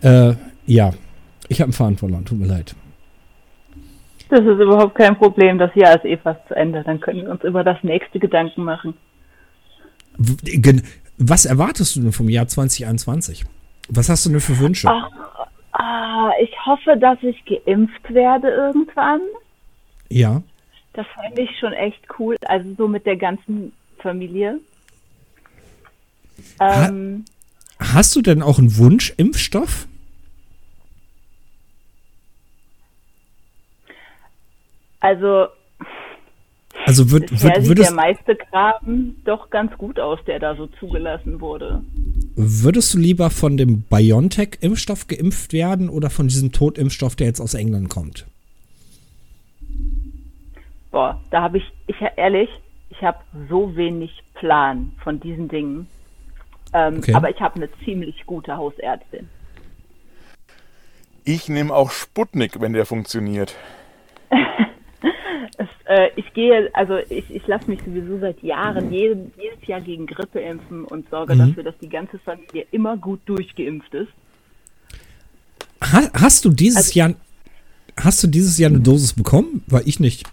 Äh, 0.00 0.34
ja, 0.66 0.94
ich 1.48 1.60
habe 1.60 1.66
einen 1.66 1.72
Faden 1.72 1.98
verloren, 1.98 2.24
tut 2.24 2.38
mir 2.38 2.46
leid. 2.46 2.76
Das 4.28 4.40
ist 4.40 4.60
überhaupt 4.60 4.94
kein 4.96 5.16
Problem. 5.16 5.58
Das 5.58 5.74
Jahr 5.74 5.94
ist 5.96 6.04
eh 6.04 6.16
fast 6.16 6.40
zu 6.48 6.54
Ende. 6.54 6.82
Dann 6.82 7.00
können 7.00 7.22
wir 7.22 7.30
uns 7.30 7.44
über 7.44 7.62
das 7.62 7.78
nächste 7.82 8.18
Gedanken 8.18 8.64
machen. 8.64 8.94
Was 11.18 11.44
erwartest 11.44 11.96
du 11.96 12.00
denn 12.00 12.12
vom 12.12 12.28
Jahr 12.28 12.48
2021? 12.48 13.44
Was 13.88 14.08
hast 14.08 14.26
du 14.26 14.30
denn 14.30 14.40
für 14.40 14.58
Wünsche? 14.58 14.88
Ach, 14.90 15.08
ah, 15.72 16.30
ich 16.42 16.50
hoffe, 16.64 16.96
dass 16.98 17.18
ich 17.22 17.42
geimpft 17.44 18.12
werde 18.12 18.48
irgendwann. 18.48 19.20
Ja. 20.08 20.42
Das 20.94 21.06
fände 21.20 21.42
ich 21.42 21.50
schon 21.60 21.72
echt 21.72 22.00
cool. 22.18 22.36
Also 22.46 22.68
so 22.76 22.88
mit 22.88 23.06
der 23.06 23.16
ganzen 23.16 23.72
Familie. 23.98 24.60
Ha- 26.60 26.88
Ähm, 26.88 27.24
Hast 27.78 28.16
du 28.16 28.22
denn 28.22 28.42
auch 28.42 28.58
einen 28.58 28.76
Wunsch, 28.78 29.12
Impfstoff? 29.18 29.86
Also 35.06 35.46
Also 36.84 37.04
bisher 37.06 37.20
würd, 37.20 37.30
sieht 37.30 37.68
würdest, 37.68 37.90
der 37.90 37.96
meiste 37.96 38.36
Kram 38.36 39.16
doch 39.24 39.50
ganz 39.50 39.76
gut 39.78 39.98
aus, 39.98 40.18
der 40.26 40.38
da 40.38 40.54
so 40.56 40.66
zugelassen 40.78 41.40
wurde. 41.40 41.82
würdest 42.36 42.94
du 42.94 42.98
lieber 42.98 43.30
von 43.30 43.56
dem 43.56 43.82
BioNTech-Impfstoff 43.82 45.06
geimpft 45.08 45.52
werden 45.52 45.88
oder 45.88 46.10
von 46.10 46.28
diesem 46.28 46.52
Totimpfstoff, 46.52 47.16
der 47.16 47.28
jetzt 47.28 47.40
aus 47.40 47.54
England 47.54 47.88
kommt? 47.88 48.26
Boah, 50.90 51.20
da 51.30 51.42
habe 51.42 51.58
ich, 51.58 51.64
ich 51.88 51.96
ehrlich, 52.16 52.48
ich 52.90 53.02
habe 53.02 53.18
so 53.48 53.76
wenig 53.76 54.10
Plan 54.34 54.92
von 55.02 55.20
diesen 55.20 55.48
Dingen. 55.48 55.88
Ähm, 56.72 56.98
Okay. 56.98 57.14
Aber 57.14 57.30
ich 57.30 57.40
habe 57.40 57.56
eine 57.56 57.68
ziemlich 57.84 58.24
gute 58.26 58.56
Hausärztin. 58.56 59.28
Ich 61.24 61.48
nehme 61.48 61.74
auch 61.74 61.90
Sputnik, 61.90 62.60
wenn 62.60 62.72
der 62.72 62.86
funktioniert. 62.86 63.54
Es, 65.58 65.68
äh, 65.86 66.10
ich 66.16 66.32
gehe, 66.34 66.70
also 66.74 66.96
ich, 67.08 67.30
ich 67.30 67.46
lasse 67.46 67.68
mich 67.70 67.80
sowieso 67.82 68.18
seit 68.18 68.42
Jahren 68.42 68.92
jeden, 68.92 69.32
jedes 69.40 69.66
Jahr 69.66 69.80
gegen 69.80 70.06
Grippe 70.06 70.40
impfen 70.40 70.84
und 70.84 71.08
sorge 71.10 71.34
Mhm. 71.34 71.38
dafür, 71.48 71.62
dass 71.64 71.78
die 71.78 71.88
ganze 71.88 72.18
Familie 72.18 72.66
immer 72.70 72.96
gut 72.96 73.20
durchgeimpft 73.26 73.92
ist. 73.94 74.12
Ha, 75.82 76.08
hast 76.14 76.44
du 76.44 76.50
dieses 76.50 76.76
Also- 76.88 76.98
Jahr 76.98 77.14
hast 77.98 78.22
du 78.22 78.26
dieses 78.26 78.58
Jahr 78.58 78.70
eine 78.70 78.80
Dosis 78.80 79.12
bekommen? 79.14 79.62
Weil 79.68 79.82
ich 79.86 80.00
nicht. 80.00 80.24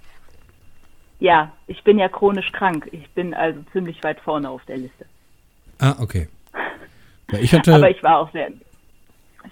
Ja, 1.19 1.53
ich 1.67 1.81
bin 1.83 1.97
ja 1.99 2.09
chronisch 2.09 2.51
krank. 2.51 2.89
Ich 2.91 3.09
bin 3.11 3.33
also 3.33 3.59
ziemlich 3.71 4.03
weit 4.03 4.19
vorne 4.19 4.49
auf 4.49 4.63
der 4.65 4.77
Liste. 4.77 5.05
Ah, 5.79 5.95
okay. 5.99 6.27
Weil 7.29 7.43
ich 7.43 7.53
hatte 7.53 7.73
Aber 7.75 7.89
ich 7.89 8.03
war 8.03 8.17
auch 8.19 8.31
sehr, 8.33 8.51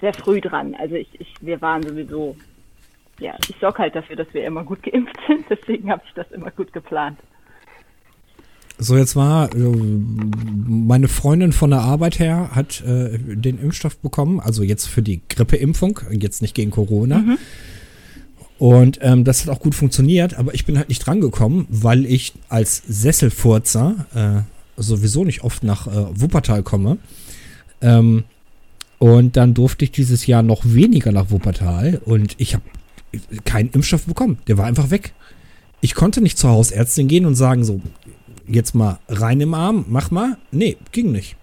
sehr 0.01 0.13
früh 0.13 0.41
dran. 0.41 0.75
Also 0.75 0.95
ich, 0.95 1.07
ich, 1.19 1.33
wir 1.41 1.61
waren 1.61 1.81
sowieso, 1.83 2.35
ja, 3.21 3.35
ich 3.47 3.55
sorge 3.61 3.79
halt 3.79 3.95
dafür, 3.95 4.15
dass 4.15 4.27
wir 4.33 4.43
immer 4.45 4.63
gut 4.63 4.83
geimpft 4.83 5.15
sind. 5.27 5.45
Deswegen 5.49 5.91
habe 5.91 6.01
ich 6.05 6.13
das 6.13 6.29
immer 6.31 6.51
gut 6.51 6.73
geplant. 6.73 7.19
So, 8.77 8.97
jetzt 8.97 9.15
war, 9.15 9.53
äh, 9.53 9.59
meine 9.59 11.07
Freundin 11.07 11.53
von 11.53 11.69
der 11.69 11.81
Arbeit 11.81 12.17
her 12.17 12.49
hat 12.55 12.81
äh, 12.81 13.17
den 13.19 13.59
Impfstoff 13.59 13.97
bekommen, 13.97 14.39
also 14.39 14.63
jetzt 14.63 14.87
für 14.87 15.03
die 15.03 15.21
Grippeimpfung, 15.29 15.99
jetzt 16.09 16.41
nicht 16.41 16.55
gegen 16.55 16.71
Corona. 16.71 17.37
Und 18.57 18.99
ähm, 19.01 19.23
das 19.23 19.43
hat 19.45 19.55
auch 19.55 19.59
gut 19.59 19.75
funktioniert, 19.75 20.37
aber 20.37 20.55
ich 20.55 20.65
bin 20.65 20.77
halt 20.77 20.89
nicht 20.89 21.05
drangekommen, 21.05 21.67
weil 21.69 22.05
ich 22.05 22.33
als 22.49 22.77
Sesselfurzer 22.87 24.05
äh, 24.15 24.81
sowieso 24.81 25.25
nicht 25.25 25.43
oft 25.43 25.63
nach 25.63 25.85
äh, 25.85 26.19
Wuppertal 26.19 26.63
komme. 26.63 26.97
Ähm, 27.81 28.23
und 28.97 29.35
dann 29.37 29.53
durfte 29.53 29.85
ich 29.85 29.91
dieses 29.91 30.27
Jahr 30.27 30.43
noch 30.43 30.61
weniger 30.63 31.11
nach 31.11 31.31
Wuppertal 31.31 32.01
und 32.05 32.35
ich 32.39 32.53
habe 32.53 32.63
keinen 33.45 33.69
Impfstoff 33.69 34.05
bekommen. 34.05 34.39
Der 34.47 34.57
war 34.57 34.65
einfach 34.65 34.91
weg. 34.91 35.13
Ich 35.81 35.95
konnte 35.95 36.21
nicht 36.21 36.37
zur 36.37 36.51
Hausärztin 36.51 37.07
gehen 37.07 37.25
und 37.25 37.35
sagen 37.35 37.63
so, 37.63 37.81
jetzt 38.47 38.73
mal 38.75 38.99
rein 39.07 39.41
im 39.41 39.53
Arm, 39.53 39.85
mach 39.87 40.11
mal. 40.11 40.37
Nee, 40.51 40.77
ging 40.91 41.11
nicht. 41.11 41.35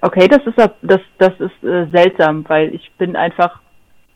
Okay, 0.00 0.28
das 0.28 0.46
ist 0.46 0.56
das, 0.82 1.00
das 1.18 1.40
ist 1.40 1.64
äh, 1.64 1.86
seltsam, 1.90 2.44
weil 2.48 2.74
ich 2.74 2.90
bin 2.98 3.16
einfach, 3.16 3.60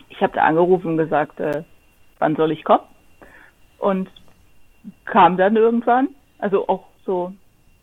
ich 0.08 0.20
habe 0.20 0.32
da 0.34 0.42
angerufen 0.42 0.92
und 0.92 0.96
gesagt, 0.96 1.40
äh, 1.40 1.62
wann 2.18 2.36
soll 2.36 2.52
ich 2.52 2.64
kommen? 2.64 2.84
Und 3.78 4.08
kam 5.04 5.36
dann 5.36 5.56
irgendwann, 5.56 6.08
also 6.38 6.68
auch 6.68 6.86
so, 7.04 7.32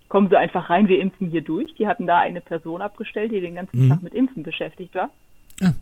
kommen 0.09 0.30
Sie 0.30 0.38
einfach 0.38 0.69
rein, 0.69 0.88
wir 0.88 0.99
impfen 0.99 1.30
hier 1.30 1.41
durch. 1.41 1.74
Die 1.76 1.88
hatten 1.88 2.07
da 2.07 2.19
eine 2.19 2.41
Person 2.41 2.82
abgestellt, 2.82 3.32
die 3.32 3.41
den 3.41 3.55
ganzen 3.55 3.86
Mhm. 3.86 3.89
Tag 3.89 4.03
mit 4.03 4.13
Impfen 4.13 4.43
beschäftigt 4.43 4.95
war. 4.95 5.09
Ah. 5.61 5.74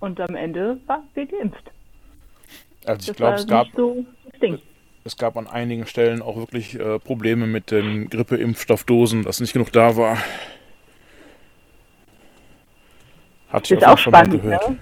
Und 0.00 0.20
am 0.20 0.34
Ende 0.36 0.78
war 0.86 1.02
wir 1.14 1.26
geimpft. 1.26 1.70
Also 2.84 3.10
ich 3.10 3.16
glaube, 3.16 3.34
es 3.36 3.46
gab, 3.46 3.66
so 3.74 4.04
es 5.04 5.16
gab 5.16 5.36
an 5.36 5.46
einigen 5.46 5.86
Stellen 5.86 6.22
auch 6.22 6.36
wirklich 6.36 6.78
äh, 6.78 6.98
Probleme 6.98 7.46
mit 7.46 7.70
den 7.70 8.08
Grippeimpfstoffdosen, 8.10 9.22
dass 9.22 9.40
nicht 9.40 9.52
genug 9.52 9.72
da 9.72 9.96
war. 9.96 10.18
Hatte 13.48 13.74
ich 13.74 13.80
Ist 13.80 13.86
auch 13.86 13.98
jeden 13.98 14.10
Fall 14.10 14.12
mal 14.12 14.24
spannend, 14.26 14.42
gehört. 14.42 14.70
ne? 14.70 14.78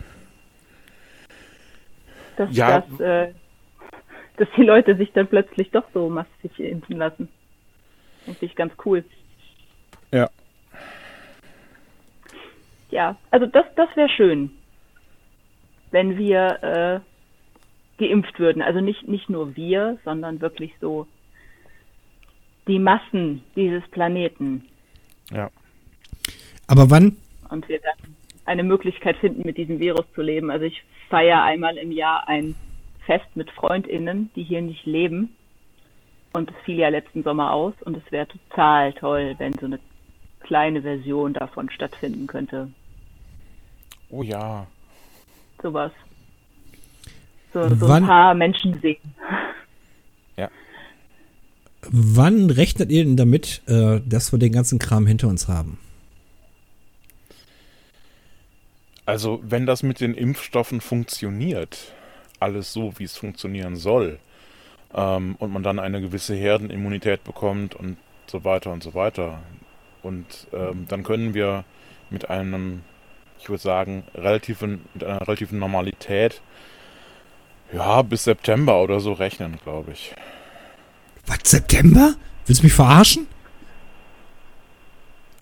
Dass, 2.36 2.56
Ja. 2.56 2.80
dass, 2.80 3.00
äh, 3.00 3.32
dass 4.36 4.48
die 4.56 4.62
Leute 4.62 4.96
sich 4.96 5.12
dann 5.12 5.28
plötzlich 5.28 5.70
doch 5.70 5.84
so 5.94 6.08
massig 6.08 6.58
impfen 6.58 6.96
lassen. 6.96 7.28
Finde 8.24 8.44
ich 8.44 8.54
ganz 8.56 8.72
cool. 8.84 9.04
Ja. 10.10 10.28
Ja, 12.90 13.16
also 13.30 13.46
das, 13.46 13.66
das 13.76 13.88
wäre 13.96 14.08
schön, 14.08 14.50
wenn 15.94 16.18
wir 16.18 17.02
äh, 17.98 18.04
geimpft 18.04 18.38
würden. 18.38 18.60
Also 18.60 18.80
nicht, 18.80 19.08
nicht 19.08 19.30
nur 19.30 19.56
wir, 19.56 19.98
sondern 20.04 20.40
wirklich 20.40 20.72
so 20.80 21.06
die 22.66 22.78
Massen 22.78 23.42
dieses 23.56 23.86
Planeten. 23.88 24.64
Ja. 25.30 25.50
Aber 26.66 26.90
wann? 26.90 27.16
und 27.54 27.68
wir 27.68 27.80
dann 27.80 28.14
eine 28.44 28.62
Möglichkeit 28.62 29.16
finden, 29.16 29.42
mit 29.44 29.56
diesem 29.56 29.78
Virus 29.78 30.04
zu 30.14 30.20
leben. 30.20 30.50
Also 30.50 30.66
ich 30.66 30.82
feiere 31.08 31.42
einmal 31.42 31.78
im 31.78 31.92
Jahr 31.92 32.28
ein 32.28 32.54
Fest 33.06 33.28
mit 33.34 33.50
FreundInnen, 33.50 34.30
die 34.36 34.42
hier 34.42 34.60
nicht 34.60 34.84
leben. 34.84 35.36
Und 36.32 36.50
es 36.50 36.56
fiel 36.64 36.78
ja 36.78 36.88
letzten 36.88 37.22
Sommer 37.22 37.52
aus 37.52 37.74
und 37.84 37.96
es 37.96 38.10
wäre 38.10 38.26
total 38.26 38.92
toll, 38.94 39.36
wenn 39.38 39.52
so 39.54 39.66
eine 39.66 39.78
kleine 40.40 40.82
Version 40.82 41.32
davon 41.32 41.70
stattfinden 41.70 42.26
könnte. 42.26 42.70
Oh 44.10 44.22
ja. 44.22 44.66
Sowas. 45.64 45.92
So, 47.54 47.66
so 47.70 47.88
Wann- 47.88 48.02
ein 48.02 48.08
paar 48.08 48.34
Menschen 48.34 48.78
sehen. 48.82 49.00
Wann 51.90 52.48
rechnet 52.48 52.90
ihr 52.90 53.04
denn 53.04 53.16
damit, 53.18 53.60
äh, 53.66 54.00
dass 54.06 54.32
wir 54.32 54.38
den 54.38 54.52
ganzen 54.52 54.78
Kram 54.78 55.06
hinter 55.06 55.28
uns 55.28 55.48
haben? 55.48 55.78
Also, 59.04 59.40
wenn 59.42 59.66
das 59.66 59.82
mit 59.82 60.00
den 60.00 60.14
Impfstoffen 60.14 60.80
funktioniert, 60.80 61.92
alles 62.40 62.72
so, 62.72 62.94
wie 62.98 63.04
es 63.04 63.18
funktionieren 63.18 63.76
soll, 63.76 64.18
ähm, 64.94 65.36
und 65.38 65.52
man 65.52 65.62
dann 65.62 65.78
eine 65.78 66.00
gewisse 66.00 66.34
Herdenimmunität 66.34 67.22
bekommt 67.22 67.74
und 67.74 67.98
so 68.28 68.44
weiter 68.44 68.72
und 68.72 68.82
so 68.82 68.94
weiter, 68.94 69.42
und 70.02 70.46
ähm, 70.54 70.86
dann 70.88 71.02
können 71.02 71.34
wir 71.34 71.64
mit 72.08 72.30
einem, 72.30 72.80
ich 73.44 73.50
würde 73.50 73.62
sagen, 73.62 74.04
relativen, 74.14 74.86
mit 74.94 75.04
einer 75.04 75.20
relativen 75.20 75.58
Normalität, 75.58 76.40
ja, 77.74 78.00
bis 78.00 78.24
September 78.24 78.82
oder 78.82 79.00
so 79.00 79.12
rechnen, 79.12 79.58
glaube 79.62 79.92
ich. 79.92 80.14
Was, 81.26 81.40
September? 81.44 82.14
Willst 82.46 82.62
du 82.62 82.66
mich 82.66 82.72
verarschen? 82.72 83.26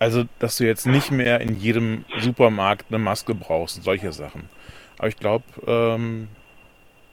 Also, 0.01 0.25
dass 0.41 0.57
du 0.57 0.67
jetzt 0.67 0.85
nicht 0.85 1.13
mehr 1.13 1.41
in 1.41 1.57
jedem 1.57 2.05
Supermarkt 2.19 2.87
eine 2.89 2.99
Maske 2.99 3.37
brauchst 3.37 3.77
und 3.77 3.85
solche 3.85 4.13
Sachen. 4.13 4.49
Aber 4.99 5.07
ich 5.07 5.17
glaube, 5.17 5.45
ähm, 5.69 6.27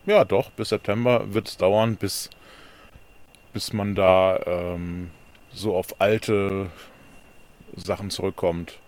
ja 0.07 0.25
doch, 0.25 0.49
bis 0.49 0.69
September 0.69 1.31
wird 1.35 1.49
es 1.49 1.57
dauern, 1.57 1.97
bis, 1.97 2.31
bis 3.53 3.73
man 3.73 3.93
da 3.93 4.39
ähm, 4.47 5.11
so 5.53 5.75
auf 5.75 6.01
alte 6.01 6.71
Sachen 7.75 8.09
zurückkommt. 8.09 8.79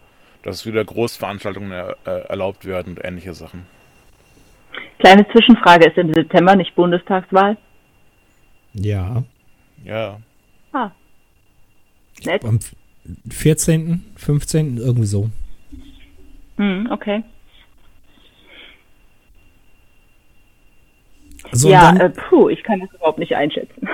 Dass 0.44 0.66
wieder 0.66 0.84
Großveranstaltungen 0.84 1.72
er, 1.72 1.96
äh, 2.06 2.28
erlaubt 2.28 2.66
werden 2.66 2.94
und 2.94 3.06
ähnliche 3.06 3.34
Sachen. 3.34 3.66
Kleine 5.00 5.28
Zwischenfrage, 5.32 5.90
ist 5.90 5.98
im 5.98 6.14
September 6.14 6.56
nicht 6.56 6.76
Bundestagswahl? 6.76 7.58
Ja. 8.74 9.24
Ja, 9.84 10.20
Ah. 10.74 10.92
Nett. 12.24 12.46
Am 12.46 12.60
14., 13.30 14.14
15., 14.16 14.78
irgendwie 14.78 15.06
so. 15.06 15.30
Hm, 16.58 16.88
okay. 16.92 17.24
So, 21.52 21.70
ja, 21.70 21.92
dann, 21.92 22.00
äh, 22.00 22.10
puh, 22.10 22.50
ich 22.50 22.64
kann 22.64 22.80
das 22.80 22.94
überhaupt 22.94 23.18
nicht 23.18 23.36
einschätzen. 23.36 23.90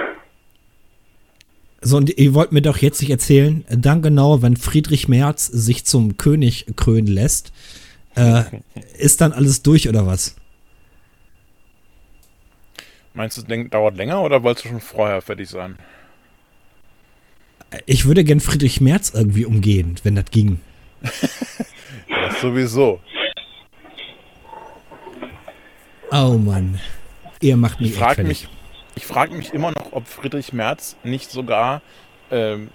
So, 1.81 1.97
und 1.97 2.17
ihr 2.17 2.33
wollt 2.33 2.51
mir 2.51 2.61
doch 2.61 2.77
jetzt 2.77 3.01
nicht 3.01 3.11
erzählen, 3.11 3.63
dann 3.69 4.01
genau, 4.01 4.41
wenn 4.41 4.57
Friedrich 4.57 5.07
Merz 5.07 5.45
sich 5.45 5.85
zum 5.85 6.17
König 6.17 6.65
krönen 6.75 7.07
lässt, 7.07 7.51
äh, 8.15 8.43
ist 8.97 9.21
dann 9.21 9.33
alles 9.33 9.61
durch 9.61 9.87
oder 9.87 10.05
was? 10.05 10.35
meinst 13.13 13.35
du, 13.37 13.41
es 13.41 13.69
dauert 13.71 13.97
länger 13.97 14.21
oder 14.21 14.43
wolltest 14.43 14.65
du 14.65 14.69
schon 14.69 14.79
vorher 14.79 15.21
fertig 15.21 15.49
sein? 15.49 15.75
Ich 17.85 18.05
würde 18.05 18.23
gern 18.23 18.39
Friedrich 18.39 18.79
Merz 18.79 19.09
irgendwie 19.13 19.45
umgehen, 19.45 19.95
wenn 20.03 20.15
das 20.15 20.25
ging. 20.31 20.59
Ja, 22.09 22.29
das 22.29 22.39
sowieso. 22.39 23.01
Oh 26.11 26.37
Mann. 26.37 26.79
Ihr 27.41 27.57
macht 27.57 27.81
mich 27.81 27.91
Ich 27.91 27.97
fertig. 27.97 28.27
mich, 28.27 28.47
ich 28.97 29.05
frag 29.05 29.31
mich 29.31 29.53
immer 29.53 29.71
noch, 29.71 29.93
ob 29.93 30.07
Friedrich 30.07 30.53
Merz 30.53 30.95
nicht 31.03 31.31
sogar 31.31 31.81
ähm, 32.31 32.69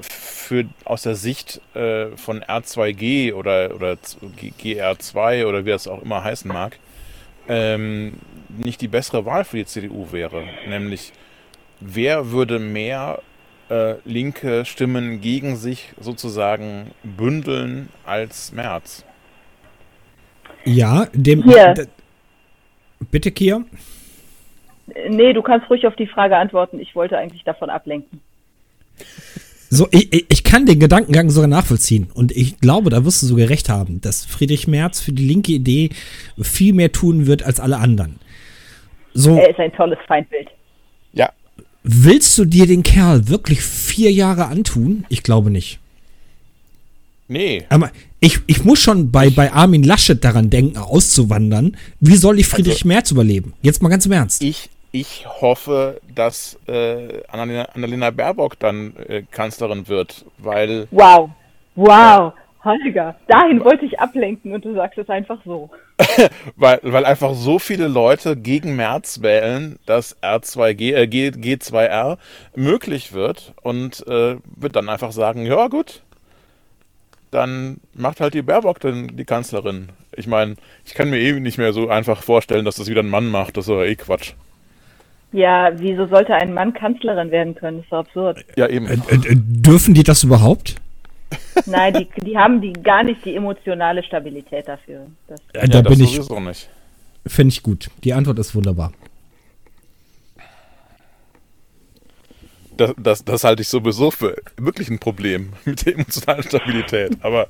für, 0.00 0.64
aus 0.84 1.02
der 1.02 1.16
Sicht 1.16 1.60
äh, 1.74 2.16
von 2.16 2.42
R2G 2.42 3.34
oder, 3.34 3.74
oder 3.74 4.00
z- 4.00 4.18
G- 4.36 4.52
GR2 4.80 5.44
oder 5.46 5.66
wie 5.66 5.70
das 5.70 5.86
auch 5.86 6.02
immer 6.02 6.24
heißen 6.24 6.50
mag, 6.50 6.78
ähm, 7.48 8.14
nicht 8.48 8.80
die 8.80 8.88
bessere 8.88 9.26
Wahl 9.26 9.44
für 9.44 9.58
die 9.58 9.66
CDU 9.66 10.12
wäre. 10.12 10.44
Nämlich, 10.68 11.12
wer 11.80 12.30
würde 12.30 12.58
mehr 12.58 13.20
äh, 13.68 13.94
linke 14.04 14.64
Stimmen 14.64 15.20
gegen 15.20 15.56
sich 15.56 15.92
sozusagen 16.00 16.92
bündeln 17.02 17.88
als 18.06 18.52
Merz? 18.52 19.04
Ja, 20.64 21.06
dem. 21.12 21.42
D- 21.74 21.86
Bitte, 23.10 23.30
Kia. 23.30 23.62
Nee, 25.08 25.32
du 25.32 25.42
kannst 25.42 25.68
ruhig 25.68 25.86
auf 25.86 25.96
die 25.96 26.06
Frage 26.06 26.36
antworten. 26.36 26.78
Ich 26.78 26.94
wollte 26.94 27.18
eigentlich 27.18 27.42
davon 27.44 27.70
ablenken. 27.70 28.20
So, 29.68 29.88
ich, 29.90 30.12
ich- 30.30 30.44
kann 30.44 30.64
den 30.64 30.78
Gedankengang 30.78 31.28
sogar 31.28 31.48
nachvollziehen. 31.48 32.08
Und 32.14 32.30
ich 32.32 32.60
glaube, 32.60 32.88
da 32.88 33.04
wirst 33.04 33.20
du 33.22 33.26
sogar 33.26 33.48
recht 33.48 33.68
haben, 33.68 34.00
dass 34.00 34.24
Friedrich 34.24 34.68
Merz 34.68 35.00
für 35.00 35.12
die 35.12 35.26
linke 35.26 35.52
Idee 35.52 35.90
viel 36.40 36.72
mehr 36.72 36.92
tun 36.92 37.26
wird 37.26 37.42
als 37.42 37.58
alle 37.58 37.78
anderen. 37.78 38.20
So, 39.12 39.36
Er 39.36 39.50
ist 39.50 39.58
ein 39.58 39.72
tolles 39.72 39.98
Feindbild. 40.06 40.48
Ja, 41.12 41.30
willst 41.82 42.38
du 42.38 42.44
dir 42.44 42.66
den 42.66 42.84
Kerl 42.84 43.28
wirklich 43.28 43.60
vier 43.60 44.12
Jahre 44.12 44.46
antun? 44.46 45.04
Ich 45.08 45.22
glaube 45.24 45.50
nicht. 45.50 45.80
nee. 47.28 47.64
Aber 47.68 47.90
ich, 48.20 48.38
ich 48.46 48.64
muss 48.64 48.80
schon 48.80 49.10
bei, 49.10 49.30
bei 49.30 49.52
Armin 49.52 49.82
Laschet 49.82 50.22
daran 50.24 50.48
denken, 50.48 50.78
auszuwandern. 50.78 51.76
Wie 52.00 52.16
soll 52.16 52.38
ich 52.38 52.46
Friedrich 52.46 52.76
Also- 52.76 52.88
Merz 52.88 53.10
überleben? 53.10 53.52
Jetzt 53.62 53.82
mal 53.82 53.88
ganz 53.88 54.06
im 54.06 54.12
Ernst. 54.12 54.42
Ich, 54.42 54.70
ich 55.00 55.26
hoffe, 55.26 56.00
dass 56.14 56.58
äh, 56.66 57.22
Annalena, 57.28 57.64
Annalena 57.74 58.10
Baerbock 58.10 58.58
dann 58.58 58.94
äh, 59.08 59.22
Kanzlerin 59.30 59.88
wird, 59.88 60.24
weil 60.38 60.88
Wow. 60.90 61.30
Wow. 61.74 62.32
Holger, 62.64 63.14
dahin 63.28 63.64
wollte 63.64 63.84
ich 63.84 64.00
ablenken 64.00 64.52
und 64.52 64.64
du 64.64 64.74
sagst 64.74 64.98
es 64.98 65.08
einfach 65.08 65.38
so. 65.44 65.70
Weil, 66.56 66.80
weil 66.82 67.06
einfach 67.06 67.32
so 67.32 67.58
viele 67.58 67.86
Leute 67.88 68.36
gegen 68.36 68.76
März 68.76 69.22
wählen, 69.22 69.78
dass 69.86 70.20
R2G, 70.20 70.94
äh, 70.94 71.06
G, 71.06 71.28
G2R 71.28 72.18
möglich 72.54 73.12
wird 73.12 73.54
und 73.62 74.06
äh, 74.08 74.36
wird 74.44 74.76
dann 74.76 74.88
einfach 74.88 75.12
sagen, 75.12 75.46
ja 75.46 75.68
gut, 75.68 76.02
dann 77.30 77.80
macht 77.94 78.20
halt 78.20 78.34
die 78.34 78.42
Baerbock 78.42 78.80
dann 78.80 79.16
die 79.16 79.24
Kanzlerin. 79.24 79.90
Ich 80.12 80.26
meine, 80.26 80.56
ich 80.84 80.94
kann 80.94 81.08
mir 81.08 81.18
eh 81.18 81.38
nicht 81.38 81.58
mehr 81.58 81.72
so 81.72 81.88
einfach 81.88 82.22
vorstellen, 82.22 82.64
dass 82.64 82.76
das 82.76 82.88
wieder 82.88 83.02
ein 83.02 83.08
Mann 83.10 83.30
macht. 83.30 83.56
Das 83.56 83.64
ist 83.64 83.70
doch 83.70 83.82
eh 83.82 83.94
Quatsch. 83.94 84.34
Ja, 85.32 85.70
wieso 85.78 86.06
sollte 86.06 86.34
ein 86.34 86.54
Mann 86.54 86.72
Kanzlerin 86.72 87.30
werden 87.30 87.54
können? 87.54 87.78
Das 87.78 87.84
ist 87.86 87.92
doch 87.92 87.98
absurd. 87.98 88.44
Ja, 88.56 88.68
eben. 88.68 88.86
Äh, 88.86 88.94
äh, 88.94 89.36
dürfen 89.36 89.94
die 89.94 90.04
das 90.04 90.24
überhaupt? 90.24 90.76
Nein, 91.66 91.94
die, 91.94 92.08
die 92.22 92.36
haben 92.38 92.60
die 92.60 92.72
gar 92.72 93.02
nicht 93.02 93.24
die 93.24 93.34
emotionale 93.34 94.02
Stabilität 94.02 94.68
dafür. 94.68 95.06
Das, 95.26 95.40
Äh, 95.52 95.66
ja, 95.66 95.66
da 95.66 95.82
das 95.82 95.92
bin 95.96 96.04
ich, 96.04 96.14
sowieso 96.14 96.40
nicht. 96.40 96.68
finde 97.26 97.52
ich 97.52 97.62
gut. 97.62 97.90
Die 98.04 98.12
Antwort 98.14 98.38
ist 98.38 98.54
wunderbar. 98.54 98.92
Das, 102.76 102.94
das, 102.98 103.24
das 103.24 103.44
halte 103.44 103.62
ich 103.62 103.68
sowieso 103.68 104.10
für 104.10 104.36
wirklich 104.56 104.90
ein 104.90 104.98
Problem 104.98 105.52
mit 105.64 105.86
der 105.86 105.94
emotionalen 105.94 106.42
Stabilität. 106.42 107.16
Aber 107.20 107.48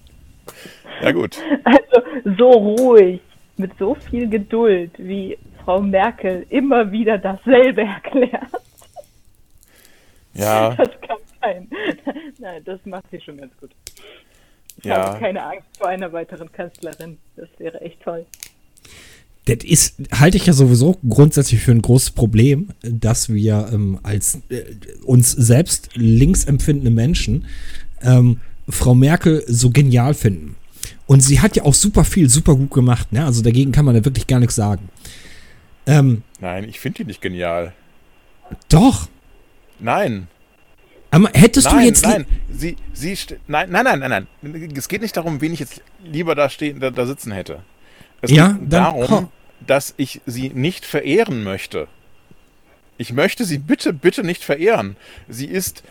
ja 1.02 1.12
gut. 1.12 1.36
also 1.64 2.34
so 2.38 2.50
ruhig, 2.50 3.20
mit 3.56 3.72
so 3.78 3.94
viel 3.94 4.28
Geduld, 4.28 4.92
wie 4.98 5.38
Frau 5.66 5.82
Merkel 5.82 6.46
immer 6.48 6.92
wieder 6.92 7.18
dasselbe 7.18 7.82
erklärt. 7.82 8.52
Ja, 10.34 10.74
Das 10.76 10.88
kann 11.00 11.16
sein. 11.40 11.68
Nein, 12.38 12.62
das 12.64 12.78
macht 12.84 13.04
sie 13.10 13.20
schon 13.20 13.36
ganz 13.38 13.52
gut. 13.58 13.70
Ich 14.78 14.84
Ja. 14.84 15.08
habe 15.08 15.18
keine 15.18 15.42
Angst 15.42 15.66
vor 15.76 15.88
einer 15.88 16.12
weiteren 16.12 16.52
Kanzlerin. 16.52 17.18
Das 17.34 17.48
wäre 17.58 17.80
echt 17.80 18.00
toll. 18.02 18.24
Das 19.46 19.58
ist, 19.64 19.96
halte 20.12 20.36
ich 20.36 20.46
ja 20.46 20.52
sowieso 20.52 20.98
grundsätzlich 21.08 21.60
für 21.60 21.72
ein 21.72 21.82
großes 21.82 22.12
Problem, 22.12 22.68
dass 22.82 23.32
wir 23.32 23.68
ähm, 23.72 23.98
als 24.04 24.40
äh, 24.50 24.62
uns 25.04 25.32
selbst 25.32 25.90
links 25.94 26.44
empfindende 26.44 26.90
Menschen 26.92 27.46
ähm, 28.02 28.40
Frau 28.68 28.94
Merkel 28.94 29.42
so 29.48 29.70
genial 29.70 30.14
finden. 30.14 30.54
Und 31.06 31.20
sie 31.20 31.40
hat 31.40 31.56
ja 31.56 31.64
auch 31.64 31.74
super 31.74 32.04
viel, 32.04 32.28
super 32.28 32.54
gut 32.54 32.70
gemacht. 32.72 33.12
Ne? 33.12 33.24
Also 33.24 33.42
dagegen 33.42 33.72
kann 33.72 33.84
man 33.84 33.96
ja 33.96 34.04
wirklich 34.04 34.26
gar 34.28 34.38
nichts 34.38 34.54
sagen. 34.56 34.88
Ähm, 35.86 36.22
nein, 36.40 36.64
ich 36.68 36.80
finde 36.80 36.98
die 36.98 37.04
nicht 37.04 37.20
genial. 37.20 37.72
doch. 38.68 39.08
Nein. 39.78 40.28
Aber 41.10 41.30
hättest 41.34 41.66
nein, 41.68 41.78
du 41.78 41.84
jetzt. 41.84 42.04
nein, 42.04 42.26
sie, 42.52 42.76
sie, 42.92 43.16
nein, 43.46 43.70
nein, 43.70 43.84
nein, 43.84 44.00
nein, 44.00 44.26
nein. 44.42 44.72
Es 44.76 44.88
geht 44.88 45.02
nicht 45.02 45.16
darum, 45.16 45.40
wen 45.40 45.52
ich 45.52 45.60
jetzt 45.60 45.80
lieber 46.04 46.34
da 46.34 46.48
stehen, 46.50 46.80
da, 46.80 46.90
da 46.90 47.06
sitzen 47.06 47.30
hätte. 47.32 47.62
Es 48.22 48.30
Ja, 48.30 48.48
geht 48.48 48.60
dann- 48.62 48.70
darum, 48.70 49.10
ha. 49.10 49.30
dass 49.66 49.94
ich 49.96 50.20
sie 50.26 50.48
nicht 50.50 50.84
verehren 50.84 51.44
möchte. 51.44 51.88
Ich 52.98 53.12
möchte 53.12 53.44
sie 53.44 53.58
bitte, 53.58 53.92
bitte 53.92 54.24
nicht 54.24 54.42
verehren. 54.42 54.96
Sie 55.28 55.46
ist 55.46 55.82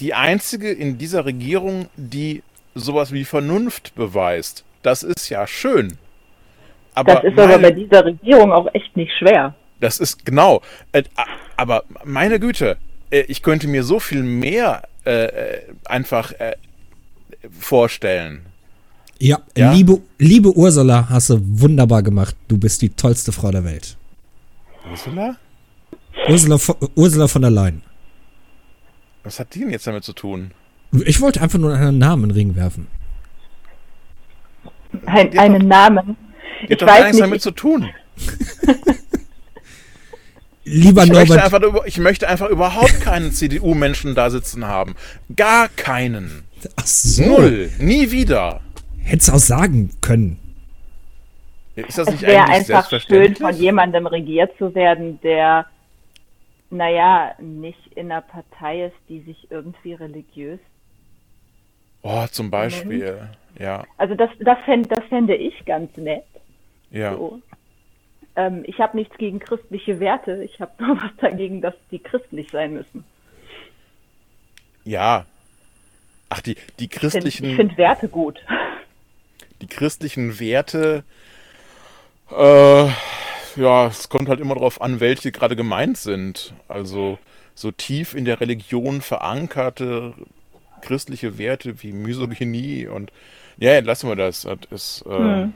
die 0.00 0.14
einzige 0.14 0.70
in 0.72 0.96
dieser 0.98 1.24
Regierung, 1.26 1.88
die 1.96 2.42
sowas 2.74 3.12
wie 3.12 3.24
Vernunft 3.24 3.94
beweist. 3.94 4.64
Das 4.82 5.02
ist 5.02 5.28
ja 5.28 5.46
schön. 5.46 5.98
Aber 6.94 7.14
Das 7.14 7.24
ist 7.24 7.38
aber 7.38 7.46
meine- 7.48 7.62
bei 7.62 7.70
dieser 7.72 8.04
Regierung 8.04 8.52
auch 8.52 8.68
echt 8.74 8.96
nicht 8.96 9.12
schwer. 9.18 9.54
das 9.80 9.98
ist 9.98 10.24
genau. 10.24 10.60
Äh, 10.92 11.04
aber 11.56 11.84
meine 12.04 12.38
Güte, 12.40 12.76
äh, 13.10 13.20
ich 13.22 13.42
könnte 13.42 13.68
mir 13.68 13.82
so 13.84 13.98
viel 14.00 14.22
mehr 14.22 14.82
äh, 15.06 15.24
äh, 15.24 15.60
einfach 15.86 16.32
äh, 16.32 16.56
vorstellen. 17.58 18.42
Ja, 19.18 19.38
Ja? 19.56 19.72
Liebe, 19.72 20.00
liebe 20.18 20.52
Ursula, 20.56 21.08
hast 21.08 21.30
du 21.30 21.38
wunderbar 21.42 22.02
gemacht. 22.02 22.34
Du 22.48 22.58
bist 22.58 22.82
die 22.82 22.90
tollste 22.90 23.32
Frau 23.32 23.50
der 23.50 23.64
Welt. 23.64 23.96
Ursula? 24.90 25.36
Ursula, 26.28 26.58
von- 26.58 26.76
Ursula 26.96 27.28
von 27.28 27.42
der 27.42 27.50
Leyen. 27.50 27.82
Was 29.22 29.38
hat 29.38 29.54
die 29.54 29.60
denn 29.60 29.70
jetzt 29.70 29.86
damit 29.86 30.04
zu 30.04 30.12
tun? 30.14 30.52
Ich 31.04 31.20
wollte 31.20 31.40
einfach 31.42 31.58
nur 31.58 31.74
einen 31.74 31.98
Namen 31.98 32.24
in 32.24 32.28
den 32.30 32.36
Ring 32.36 32.56
werfen. 32.56 32.86
Ein, 35.06 35.38
einen 35.38 35.68
Namen. 35.68 36.16
Ich 36.64 36.70
hat 36.72 36.82
doch 36.82 36.86
gar 36.86 36.98
nichts 37.00 37.12
nicht, 37.12 37.22
damit 37.22 37.36
ich, 37.38 37.42
zu 37.42 37.50
tun. 37.52 37.88
Lieber 40.64 41.04
Ich 41.04 41.10
möchte, 41.10 41.34
Norbert, 41.34 41.44
einfach, 41.44 41.62
über- 41.62 41.86
ich 41.86 41.98
möchte 41.98 42.28
einfach 42.28 42.48
überhaupt 42.48 43.00
keinen 43.00 43.32
CDU-Menschen 43.32 44.14
da 44.14 44.30
sitzen 44.30 44.66
haben. 44.66 44.94
Gar 45.34 45.68
keinen. 45.68 46.44
ach 46.76 46.86
so, 46.86 47.24
Null. 47.24 47.70
Nie 47.78 48.10
wieder. 48.10 48.60
hättest 49.02 49.28
du 49.28 49.32
auch 49.32 49.38
sagen 49.38 49.90
können. 50.00 50.38
Ist 51.76 51.96
das 51.96 52.08
es 52.08 52.12
nicht 52.14 52.22
wäre 52.26 52.44
eigentlich 52.44 52.74
einfach 52.76 53.00
schön, 53.00 53.34
von 53.36 53.56
jemandem 53.56 54.06
regiert 54.06 54.52
zu 54.58 54.74
werden, 54.74 55.18
der, 55.22 55.64
naja, 56.68 57.34
nicht 57.40 57.78
in 57.96 58.12
einer 58.12 58.20
Partei 58.20 58.84
ist, 58.86 58.96
die 59.08 59.20
sich 59.22 59.50
irgendwie 59.50 59.94
religiös. 59.94 60.58
Oh, 62.02 62.26
zum 62.30 62.50
Beispiel. 62.50 63.28
Ja, 63.58 63.84
Also 63.96 64.14
das, 64.14 64.30
das, 64.40 64.58
fänd, 64.66 64.90
das 64.92 65.04
fände 65.08 65.34
ich 65.36 65.64
ganz 65.64 65.96
nett. 65.96 66.24
Ja. 66.90 67.14
So. 67.14 67.40
Ähm, 68.36 68.62
ich 68.66 68.78
habe 68.78 68.96
nichts 68.96 69.16
gegen 69.18 69.38
christliche 69.40 70.00
Werte. 70.00 70.42
Ich 70.44 70.60
habe 70.60 70.72
nur 70.84 70.96
was 70.96 71.10
dagegen, 71.18 71.60
dass 71.60 71.74
die 71.90 71.98
christlich 71.98 72.50
sein 72.50 72.74
müssen. 72.74 73.04
Ja. 74.84 75.26
Ach, 76.28 76.40
die, 76.40 76.54
die 76.78 76.88
Find, 76.88 76.92
christlichen, 76.92 77.44
ich 77.50 77.56
finde 77.56 77.76
Werte 77.76 78.08
gut. 78.08 78.38
die 79.60 79.66
christlichen 79.66 80.38
Werte, 80.38 81.02
äh, 82.30 82.86
ja, 83.56 83.86
es 83.88 84.08
kommt 84.08 84.28
halt 84.28 84.38
immer 84.40 84.54
darauf 84.54 84.80
an, 84.80 85.00
welche 85.00 85.32
gerade 85.32 85.56
gemeint 85.56 85.96
sind. 85.98 86.54
Also 86.68 87.18
so 87.54 87.72
tief 87.72 88.14
in 88.14 88.24
der 88.24 88.40
Religion 88.40 89.00
verankerte 89.02 90.14
christliche 90.82 91.36
Werte 91.36 91.82
wie 91.82 91.92
Misogynie 91.92 92.86
und 92.86 93.12
ja, 93.58 93.78
lassen 93.80 94.08
wir 94.08 94.16
das. 94.16 94.42
Das 94.42 94.58
ist, 94.70 95.04
äh, 95.06 95.10
Hm. 95.18 95.52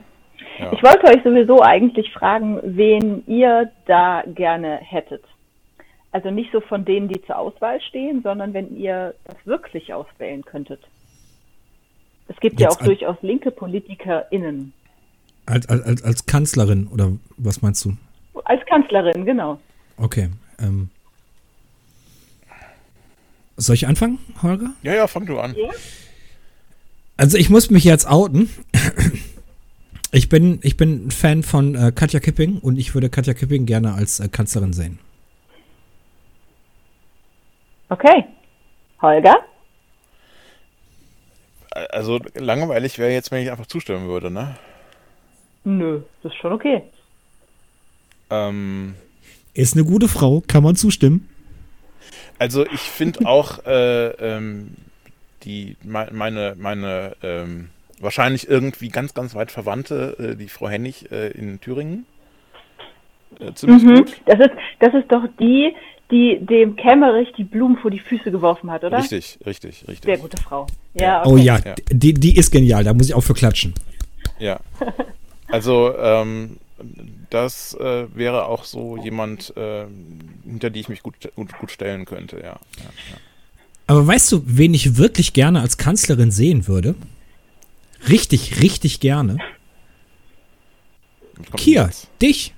Ja. 0.59 0.71
Ich 0.73 0.83
wollte 0.83 1.05
euch 1.05 1.23
sowieso 1.23 1.61
eigentlich 1.61 2.11
fragen, 2.13 2.59
wen 2.63 3.23
ihr 3.27 3.71
da 3.85 4.23
gerne 4.27 4.77
hättet. 4.77 5.23
Also 6.11 6.31
nicht 6.31 6.51
so 6.51 6.61
von 6.61 6.85
denen, 6.85 7.07
die 7.09 7.21
zur 7.23 7.37
Auswahl 7.37 7.81
stehen, 7.81 8.21
sondern 8.23 8.53
wenn 8.53 8.75
ihr 8.77 9.13
das 9.25 9.35
wirklich 9.45 9.93
auswählen 9.93 10.43
könntet. 10.45 10.81
Es 12.27 12.37
gibt 12.37 12.59
ja 12.59 12.67
Jetzt 12.67 12.77
auch 12.77 12.81
an- 12.81 12.85
durchaus 12.87 13.17
linke 13.21 13.51
PolitikerInnen. 13.51 14.73
Als, 15.45 15.67
als, 15.69 15.83
als- 15.83 16.03
als 16.03 16.25
Kanzlerin, 16.25 16.87
oder 16.87 17.11
was 17.37 17.61
meinst 17.61 17.83
du? 17.85 17.93
Als 18.45 18.65
Kanzlerin, 18.65 19.25
genau. 19.25 19.59
Okay. 19.97 20.29
Ähm. 20.59 20.89
Soll 23.57 23.75
ich 23.75 23.87
anfangen, 23.87 24.19
Holger? 24.41 24.71
ja, 24.83 24.93
ja, 24.95 25.07
fang 25.07 25.25
du 25.25 25.39
an. 25.39 25.55
Also 27.17 27.37
ich 27.37 27.49
muss 27.49 27.69
mich 27.69 27.83
jetzt 27.85 28.05
outen. 28.09 28.49
Ich 30.15 30.29
bin, 30.29 30.59
ich 30.61 30.77
bin 30.77 31.11
Fan 31.11 31.43
von 31.43 31.75
äh, 31.75 31.91
Katja 31.93 32.21
Kipping 32.21 32.59
und 32.59 32.77
ich 32.77 32.93
würde 32.93 33.09
Katja 33.09 33.33
Kipping 33.33 33.65
gerne 33.65 33.95
als 33.95 34.21
äh, 34.21 34.29
Kanzlerin 34.29 34.71
sehen. 34.71 34.97
Okay. 37.89 38.23
Holger? 39.01 39.35
Also 41.89 42.21
langweilig 42.33 42.97
wäre 42.97 43.11
jetzt, 43.11 43.29
wenn 43.31 43.43
ich 43.43 43.51
einfach 43.51 43.65
zustimmen 43.65 44.07
würde, 44.07 44.31
ne? 44.31 44.55
Nö, 45.65 46.03
das 46.23 46.31
ist 46.31 46.39
schon 46.39 46.53
okay. 46.53 46.83
Ähm, 48.29 48.95
Ist 49.53 49.73
eine 49.75 49.83
gute 49.83 50.07
Frau, 50.07 50.41
kann 50.47 50.63
man 50.63 50.77
zustimmen. 50.77 51.27
Also 52.39 52.65
ich 52.65 52.79
finde 52.79 53.27
auch 53.27 53.65
äh, 53.65 54.11
ähm, 54.11 54.77
die 55.43 55.75
me- 55.83 56.09
meine 56.13 56.55
meine 56.57 57.17
ähm, 57.21 57.69
wahrscheinlich 57.99 58.47
irgendwie 58.49 58.89
ganz 58.89 59.13
ganz 59.13 59.35
weit 59.35 59.51
verwandte 59.51 60.15
äh, 60.33 60.35
die 60.35 60.49
Frau 60.49 60.67
Hennig 60.69 61.11
äh, 61.11 61.29
in 61.31 61.59
Thüringen 61.61 62.05
äh, 63.39 63.53
ziemlich 63.53 63.83
Mhm. 63.83 63.95
gut. 63.95 64.13
Das 64.25 64.39
ist, 64.39 64.51
das 64.79 64.93
ist 64.93 65.11
doch 65.11 65.23
die, 65.39 65.73
die 66.11 66.39
dem 66.45 66.75
Kämmerich 66.75 67.31
die 67.37 67.43
Blumen 67.43 67.77
vor 67.77 67.91
die 67.91 67.99
Füße 67.99 68.31
geworfen 68.31 68.69
hat, 68.71 68.83
oder? 68.83 68.99
Richtig, 68.99 69.39
richtig, 69.45 69.85
richtig. 69.87 70.05
Sehr 70.05 70.17
gute 70.17 70.41
Frau. 70.41 70.67
Ja, 70.93 71.23
Oh 71.25 71.33
okay. 71.33 71.43
ja, 71.43 71.59
Ja. 71.65 71.75
Die, 71.91 72.13
die 72.13 72.37
ist 72.37 72.51
genial, 72.51 72.83
da 72.83 72.93
muss 72.93 73.07
ich 73.07 73.13
auch 73.13 73.21
für 73.23 73.33
klatschen. 73.33 73.73
Ja. 74.39 74.59
Also 75.47 75.95
ähm, 75.97 76.57
das 77.29 77.73
äh, 77.79 78.05
wäre 78.13 78.45
auch 78.45 78.63
so 78.65 78.97
jemand, 78.97 79.55
äh, 79.55 79.85
hinter 80.45 80.69
die 80.69 80.79
ich 80.81 80.89
mich 80.89 81.01
gut, 81.03 81.15
gut, 81.35 81.57
gut 81.57 81.71
stellen 81.71 82.05
könnte, 82.05 82.37
ja. 82.37 82.43
ja, 82.43 82.51
ja. 83.11 83.17
Aber 83.87 84.05
weißt 84.05 84.31
du, 84.31 84.41
wen 84.45 84.73
ich 84.73 84.97
wirklich 84.97 85.33
gerne 85.33 85.61
als 85.61 85.77
Kanzlerin 85.77 86.31
sehen 86.31 86.67
würde? 86.67 86.95
Richtig, 88.09 88.61
richtig 88.61 88.99
gerne. 88.99 89.37
Kia, 91.57 91.89
dich. 92.21 92.53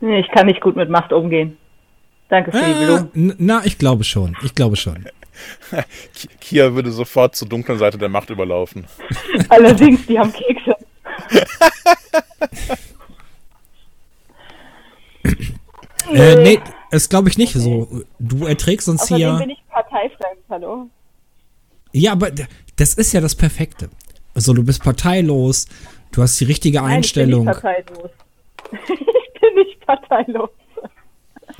Nee, 0.00 0.20
Ich 0.20 0.28
kann 0.30 0.46
nicht 0.46 0.60
gut 0.60 0.76
mit 0.76 0.88
Macht 0.90 1.12
umgehen. 1.12 1.56
Danke 2.28 2.52
für 2.52 2.58
die 2.58 2.64
Äh, 2.70 2.84
Blumen. 2.84 3.10
n- 3.14 3.34
na, 3.38 3.62
ich 3.64 3.78
glaube 3.78 4.04
schon. 4.04 4.36
Ich 4.42 4.54
glaube 4.54 4.76
schon. 4.76 5.04
Ki- 6.14 6.28
Kia 6.40 6.74
würde 6.74 6.90
sofort 6.92 7.34
zur 7.36 7.48
dunklen 7.48 7.78
Seite 7.78 7.98
der 7.98 8.08
Macht 8.08 8.30
überlaufen. 8.30 8.86
Allerdings, 9.48 10.06
die 10.06 10.18
haben 10.18 10.32
Kekse. 10.32 10.76
Äh, 16.12 16.36
nee, 16.42 16.60
das 16.90 17.08
glaube 17.08 17.28
ich 17.28 17.38
nicht 17.38 17.54
so. 17.54 18.02
Du 18.18 18.44
erträgst 18.46 18.88
uns 18.88 19.02
Außerdem 19.02 19.16
hier. 19.30 19.38
bin 19.38 19.50
ich 19.50 19.62
parteifremd, 19.70 20.40
hallo? 20.50 20.88
Ja, 21.92 22.12
aber 22.12 22.30
das 22.76 22.94
ist 22.94 23.12
ja 23.12 23.20
das 23.20 23.34
Perfekte. 23.34 23.88
Also 24.34 24.52
du 24.52 24.64
bist 24.64 24.82
parteilos, 24.82 25.66
du 26.12 26.22
hast 26.22 26.38
die 26.40 26.44
richtige 26.44 26.82
Einstellung. 26.82 27.44
Nein, 27.44 27.54
ich 27.56 27.94
bin 27.94 27.94
nicht 27.94 27.96
parteilos. 27.96 28.10
ich 28.88 29.40
bin 29.40 29.54
nicht 29.54 29.80
parteilos. 29.86 30.50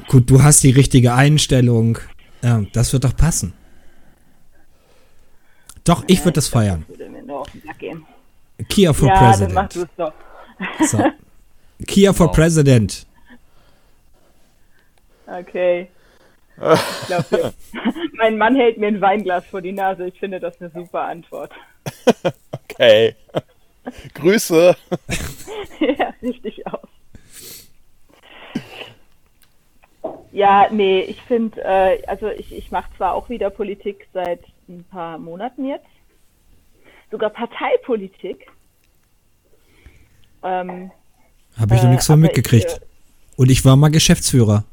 Gut, 0.08 0.28
du 0.30 0.42
hast 0.42 0.62
die 0.62 0.70
richtige 0.70 1.14
Einstellung. 1.14 1.98
Ja, 2.42 2.62
das 2.72 2.92
wird 2.92 3.04
doch 3.04 3.16
passen. 3.16 3.52
Doch, 5.84 6.04
ich 6.06 6.20
würde 6.20 6.32
das 6.32 6.48
feiern. 6.48 6.84
Gehen. 7.78 8.06
Kia 8.68 8.92
for 8.92 9.08
ja, 9.08 9.36
dann 9.36 9.52
mach 9.52 9.68
President. 9.68 9.74
du 9.74 9.80
es 9.82 9.88
doch. 9.96 10.88
So. 10.88 11.04
Kia 11.86 12.12
for 12.12 12.30
President. 12.32 13.06
Okay. 15.26 15.88
Ich 16.56 17.06
glaube, 17.06 17.52
mein 18.14 18.38
Mann 18.38 18.54
hält 18.56 18.78
mir 18.78 18.86
ein 18.88 19.00
Weinglas 19.00 19.44
vor 19.46 19.60
die 19.60 19.72
Nase. 19.72 20.06
Ich 20.06 20.18
finde 20.18 20.40
das 20.40 20.60
eine 20.60 20.70
super 20.70 21.02
Antwort. 21.02 21.52
Okay. 22.70 23.14
Grüße. 24.14 24.74
ja, 25.80 26.12
richtig 26.22 26.66
aus. 26.66 26.88
Ja, 30.32 30.66
nee, 30.72 31.00
ich 31.02 31.20
finde, 31.22 31.62
äh, 31.62 32.04
also 32.06 32.28
ich, 32.28 32.52
ich 32.52 32.70
mache 32.72 32.90
zwar 32.96 33.14
auch 33.14 33.28
wieder 33.28 33.50
Politik 33.50 34.08
seit 34.12 34.40
ein 34.68 34.84
paar 34.90 35.18
Monaten 35.18 35.66
jetzt, 35.68 35.86
sogar 37.12 37.30
Parteipolitik. 37.30 38.48
Ähm, 40.42 40.90
Habe 41.56 41.74
ich 41.76 41.82
noch 41.82 41.88
Äh, 41.88 41.92
nichts 41.92 42.06
von 42.06 42.18
mitgekriegt. 42.18 42.80
ich, 42.80 43.38
Und 43.38 43.50
ich 43.50 43.64
war 43.64 43.76
mal 43.76 43.90
Geschäftsführer. 43.90 44.64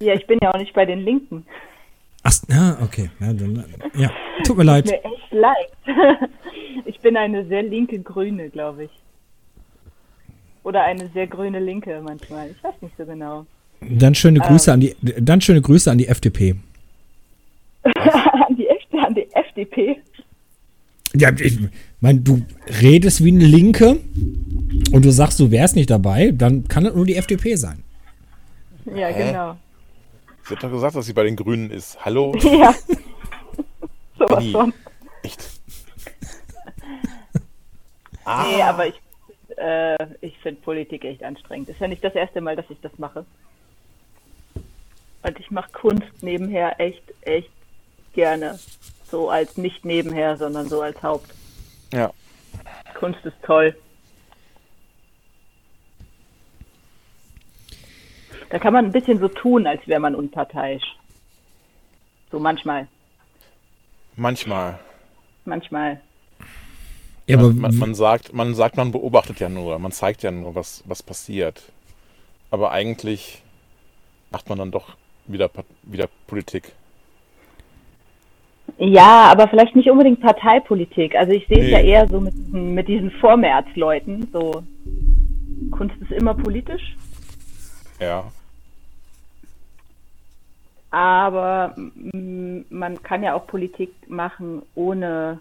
Ja, 0.00 0.14
ich 0.14 0.26
bin 0.26 0.38
ja 0.42 0.52
auch 0.52 0.58
nicht 0.58 0.74
bei 0.74 0.84
den 0.84 1.00
Linken. 1.00 1.46
Ach, 2.22 2.32
ja, 2.48 2.78
okay. 2.82 3.10
Ja, 3.20 3.32
dann, 3.32 3.64
ja, 3.94 4.10
tut 4.44 4.56
mir 4.56 4.64
leid. 4.64 4.86
Mir 4.86 5.04
echt 5.04 5.32
leid. 5.32 5.70
ich 6.84 6.98
bin 7.00 7.16
eine 7.16 7.46
sehr 7.46 7.62
linke 7.62 8.00
Grüne, 8.00 8.50
glaube 8.50 8.84
ich. 8.84 8.90
Oder 10.64 10.82
eine 10.82 11.08
sehr 11.14 11.28
grüne 11.28 11.60
Linke 11.60 12.00
manchmal. 12.02 12.50
Ich 12.50 12.64
weiß 12.64 12.74
nicht 12.80 12.96
so 12.98 13.04
genau. 13.04 13.46
Dann 13.80 14.14
schöne 14.14 14.40
Ähm. 14.40 14.46
Grüße 14.46 14.72
an 14.72 14.80
die, 14.80 14.96
dann 15.20 15.40
schöne 15.40 15.62
Grüße 15.62 15.90
an 15.90 15.98
die 15.98 16.08
FDP. 16.08 16.56
an, 17.84 18.56
die 18.56 18.68
an 18.98 19.14
die 19.14 19.28
FDP. 19.32 19.98
Ja, 21.14 21.30
ich 21.38 21.58
meine, 22.00 22.20
du 22.20 22.42
redest 22.82 23.22
wie 23.24 23.30
eine 23.30 23.46
Linke 23.46 23.98
und 24.92 25.04
du 25.04 25.10
sagst, 25.10 25.38
du 25.38 25.50
wärst 25.50 25.76
nicht 25.76 25.90
dabei, 25.90 26.32
dann 26.32 26.66
kann 26.66 26.84
das 26.84 26.94
nur 26.94 27.06
die 27.06 27.14
FDP 27.14 27.54
sein. 27.54 27.84
Ja, 28.86 29.08
Hä? 29.08 29.26
genau. 29.32 29.56
Sie 30.44 30.54
hat 30.54 30.62
doch 30.62 30.70
gesagt, 30.70 30.94
dass 30.94 31.06
sie 31.06 31.12
bei 31.12 31.24
den 31.24 31.36
Grünen 31.36 31.70
ist. 31.70 32.04
Hallo? 32.04 32.34
Ja. 32.42 32.74
Sowas 34.18 34.42
Nie. 34.44 34.52
von. 34.52 34.72
Echt? 35.22 35.40
Nee, 38.26 38.60
aber 38.60 38.88
ich, 38.88 39.00
äh, 39.56 39.96
ich 40.20 40.36
finde 40.38 40.60
Politik 40.60 41.04
echt 41.04 41.22
anstrengend. 41.22 41.68
Ist 41.68 41.78
ja 41.78 41.86
nicht 41.86 42.02
das 42.02 42.12
erste 42.16 42.40
Mal, 42.40 42.56
dass 42.56 42.68
ich 42.70 42.80
das 42.80 42.90
mache. 42.98 43.24
Und 45.22 45.38
ich 45.38 45.48
mache 45.52 45.70
Kunst 45.70 46.08
nebenher 46.22 46.80
echt, 46.80 47.04
echt 47.20 47.50
gerne. 48.14 48.58
So 49.08 49.30
als 49.30 49.56
nicht 49.56 49.84
nebenher, 49.84 50.36
sondern 50.36 50.68
so 50.68 50.82
als 50.82 51.00
Haupt. 51.04 51.30
Ja. 51.92 52.10
Kunst 52.98 53.24
ist 53.24 53.36
toll. 53.44 53.76
Da 58.50 58.58
kann 58.58 58.72
man 58.72 58.84
ein 58.86 58.92
bisschen 58.92 59.18
so 59.18 59.28
tun, 59.28 59.66
als 59.66 59.86
wäre 59.86 60.00
man 60.00 60.14
unparteiisch. 60.14 60.84
So 62.30 62.38
manchmal. 62.38 62.86
Manchmal. 64.16 64.78
Manchmal. 65.44 66.00
Ja, 67.26 67.38
aber 67.38 67.48
Man, 67.48 67.58
man, 67.58 67.76
man 67.78 67.94
sagt, 67.94 68.32
man 68.32 68.54
sagt, 68.54 68.76
man 68.76 68.92
beobachtet 68.92 69.40
ja 69.40 69.48
nur, 69.48 69.78
man 69.78 69.92
zeigt 69.92 70.22
ja 70.22 70.30
nur, 70.30 70.54
was, 70.54 70.82
was 70.86 71.02
passiert. 71.02 71.62
Aber 72.50 72.70
eigentlich 72.70 73.42
macht 74.30 74.48
man 74.48 74.58
dann 74.58 74.70
doch 74.70 74.96
wieder, 75.26 75.50
wieder 75.82 76.08
Politik. 76.26 76.72
Ja, 78.78 79.30
aber 79.30 79.48
vielleicht 79.48 79.74
nicht 79.76 79.90
unbedingt 79.90 80.20
Parteipolitik. 80.20 81.14
Also 81.14 81.32
ich 81.32 81.46
sehe 81.46 81.58
es 81.58 81.64
Nee. 81.64 81.70
ja 81.72 81.78
eher 81.80 82.08
so 82.08 82.20
mit, 82.20 82.34
diesen- 82.34 82.74
mit 82.74 82.88
diesen 82.88 83.10
Vormärz-Leuten. 83.12 84.28
So, 84.32 84.62
Kunst 85.70 85.96
ist 86.00 86.12
immer 86.12 86.34
politisch, 86.34 86.94
Ja. 88.00 88.30
Aber 90.90 91.74
mm, 91.76 92.62
man 92.70 93.02
kann 93.02 93.22
ja 93.22 93.34
auch 93.34 93.46
Politik 93.46 93.92
machen, 94.08 94.62
ohne 94.74 95.40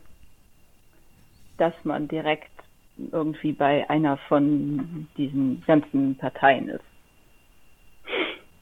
dass 1.57 1.73
man 1.83 2.07
direkt 2.07 2.51
irgendwie 2.97 3.53
bei 3.53 3.89
einer 3.89 4.17
von 4.17 5.07
diesen 5.17 5.63
ganzen 5.65 6.17
Parteien 6.17 6.69
ist. 6.69 6.83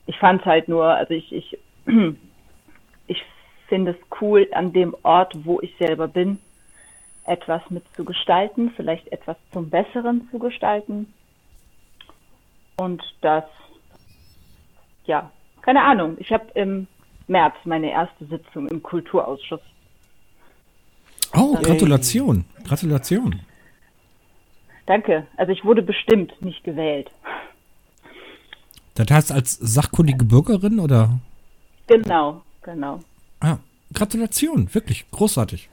Ich 0.05 0.17
fand 0.17 0.41
es 0.41 0.45
halt 0.45 0.67
nur, 0.67 0.85
also 0.85 1.13
ich, 1.13 1.31
ich, 1.31 1.57
ich 3.07 3.23
finde 3.67 3.91
es 3.91 3.97
cool, 4.21 4.47
an 4.51 4.73
dem 4.73 4.95
Ort, 5.03 5.33
wo 5.45 5.61
ich 5.61 5.75
selber 5.77 6.07
bin, 6.07 6.39
etwas 7.25 7.61
mitzugestalten, 7.69 8.71
vielleicht 8.75 9.07
etwas 9.11 9.37
zum 9.51 9.69
Besseren 9.69 10.27
zu 10.29 10.39
gestalten. 10.39 11.13
Und 12.75 13.01
das, 13.21 13.45
ja, 15.05 15.31
keine 15.63 15.81
Ahnung. 15.83 16.15
Ich 16.19 16.31
habe 16.31 16.45
im 16.53 16.87
März 17.27 17.55
meine 17.65 17.89
erste 17.91 18.25
Sitzung 18.25 18.67
im 18.67 18.83
Kulturausschuss. 18.83 19.61
Oh, 21.35 21.55
Gratulation. 21.55 22.45
Gratulation. 22.63 23.41
Danke. 24.85 25.25
Also 25.37 25.51
ich 25.51 25.65
wurde 25.65 25.81
bestimmt, 25.81 26.39
nicht 26.41 26.63
gewählt. 26.63 27.09
Das 28.95 29.07
heißt 29.09 29.31
als 29.31 29.53
sachkundige 29.53 30.25
Bürgerin 30.25 30.79
oder? 30.79 31.19
Genau, 31.87 32.43
genau. 32.61 32.99
Ah, 33.39 33.57
Gratulation, 33.93 34.71
wirklich 34.73 35.09
großartig. 35.09 35.67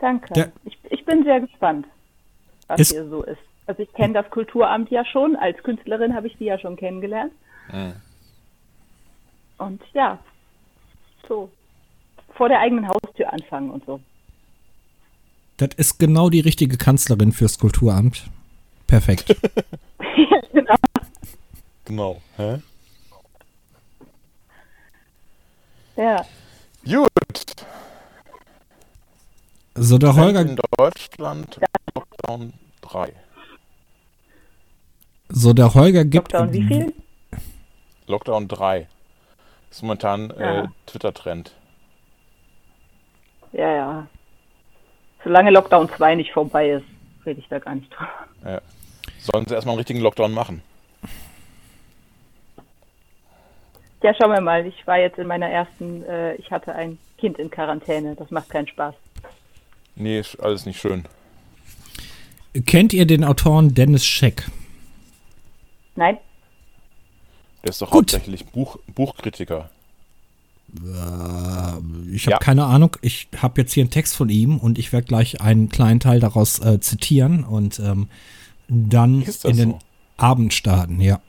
Danke. 0.00 0.34
Der- 0.34 0.52
ich, 0.64 0.76
ich 0.90 1.04
bin 1.04 1.22
sehr 1.24 1.40
gespannt, 1.40 1.86
was 2.66 2.80
Ist- 2.80 2.92
hier 2.92 3.08
so 3.08 3.22
ist. 3.22 3.38
Also 3.68 3.82
ich 3.82 3.92
kenne 3.92 4.14
das 4.14 4.28
Kulturamt 4.30 4.90
ja 4.90 5.04
schon. 5.04 5.36
Als 5.36 5.60
Künstlerin 5.62 6.14
habe 6.14 6.26
ich 6.26 6.36
die 6.38 6.44
ja 6.46 6.58
schon 6.58 6.76
kennengelernt. 6.76 7.32
Und 9.58 9.82
ja, 9.94 10.18
so 11.28 11.50
vor 12.34 12.48
der 12.48 12.60
eigenen 12.60 12.88
Haustür 12.88 13.32
anfangen 13.32 13.70
und 13.70 13.84
so. 13.86 14.00
Das 15.56 15.70
ist 15.76 15.98
genau 15.98 16.28
die 16.28 16.40
richtige 16.40 16.76
Kanzlerin 16.76 17.32
fürs 17.32 17.58
Kulturamt. 17.58 18.28
Perfekt. 18.86 19.34
genau. 20.52 20.74
Genau. 21.86 22.22
Hä? 22.36 22.60
Ja. 25.96 26.26
Gut. 26.84 27.66
So, 29.74 29.98
der 29.98 30.14
Holger, 30.14 30.42
In 30.42 30.58
Deutschland 30.76 31.58
Lockdown 31.94 32.52
3. 32.82 33.12
so 35.28 35.52
der 35.52 35.74
Holger 35.74 36.04
gibt. 36.04 36.32
Lockdown, 36.32 36.52
wie 36.52 36.66
viel? 36.66 36.94
Lockdown 38.06 38.48
3. 38.48 38.88
Ist 39.76 39.82
momentan 39.82 40.30
äh, 40.30 40.42
Ja. 40.56 40.72
Twitter-Trend. 40.86 41.52
Ja, 43.52 43.70
ja. 43.76 44.06
Solange 45.22 45.50
Lockdown 45.50 45.90
2 45.90 46.14
nicht 46.14 46.32
vorbei 46.32 46.70
ist, 46.70 46.86
rede 47.26 47.40
ich 47.40 47.48
da 47.48 47.58
gar 47.58 47.74
nicht 47.74 47.92
drüber. 47.92 48.62
Sollen 49.18 49.46
sie 49.46 49.52
erstmal 49.52 49.74
einen 49.74 49.80
richtigen 49.80 50.00
Lockdown 50.00 50.32
machen? 50.32 50.62
Ja, 54.02 54.14
schauen 54.14 54.30
wir 54.32 54.40
mal. 54.40 54.64
Ich 54.64 54.86
war 54.86 54.98
jetzt 54.98 55.18
in 55.18 55.26
meiner 55.26 55.50
ersten, 55.50 56.02
äh, 56.04 56.36
ich 56.36 56.50
hatte 56.50 56.74
ein 56.74 56.96
Kind 57.18 57.38
in 57.38 57.50
Quarantäne. 57.50 58.14
Das 58.14 58.30
macht 58.30 58.48
keinen 58.48 58.68
Spaß. 58.68 58.94
Nee, 59.94 60.20
ist 60.20 60.40
alles 60.40 60.64
nicht 60.64 60.80
schön. 60.80 61.04
Kennt 62.64 62.94
ihr 62.94 63.06
den 63.06 63.24
Autoren 63.24 63.74
Dennis 63.74 64.06
Scheck? 64.06 64.46
Nein? 65.96 66.16
Der 67.66 67.70
ist 67.70 67.82
doch 67.82 67.90
Gut. 67.90 68.12
hauptsächlich 68.12 68.46
Buch, 68.46 68.78
Buchkritiker. 68.94 69.68
Ich 72.12 72.26
habe 72.26 72.30
Ja. 72.30 72.38
keine 72.38 72.64
Ahnung. 72.64 72.96
Ich 73.02 73.26
habe 73.42 73.60
jetzt 73.60 73.72
hier 73.72 73.82
einen 73.82 73.90
Text 73.90 74.14
von 74.14 74.28
ihm 74.28 74.58
und 74.58 74.78
ich 74.78 74.92
werde 74.92 75.08
gleich 75.08 75.40
einen 75.40 75.68
kleinen 75.68 75.98
Teil 75.98 76.20
daraus 76.20 76.60
äh, 76.60 76.78
zitieren 76.78 77.42
und 77.42 77.80
ähm, 77.80 78.08
dann 78.68 79.22
in 79.42 79.56
den 79.56 79.70
so? 79.72 79.78
Abend 80.16 80.54
starten, 80.54 81.00
ja. 81.00 81.20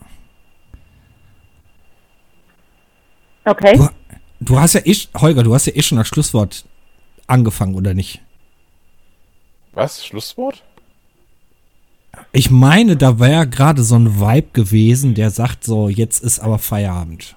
Okay. 3.46 3.78
Du, 3.78 3.90
du 4.42 4.60
hast 4.60 4.74
ja 4.74 4.82
eh, 4.86 4.94
Holger, 5.16 5.42
du 5.42 5.56
hast 5.56 5.66
ja 5.66 5.76
eh 5.76 5.82
schon 5.82 5.98
das 5.98 6.08
Schlusswort 6.08 6.66
angefangen, 7.26 7.74
oder 7.74 7.96
nicht? 7.96 8.22
Was? 9.72 10.06
Schlusswort? 10.06 10.64
Ich 12.31 12.52
meine, 12.52 12.98
da 12.98 13.19
wäre 13.19 13.48
gerade 13.48 13.84
so 13.84 13.95
ein 13.95 14.19
Vibe 14.19 14.49
gewesen, 14.53 15.14
der 15.15 15.31
sagt 15.31 15.64
so, 15.64 15.89
jetzt 15.89 16.23
ist 16.23 16.39
aber 16.39 16.60
Feierabend. 16.60 17.35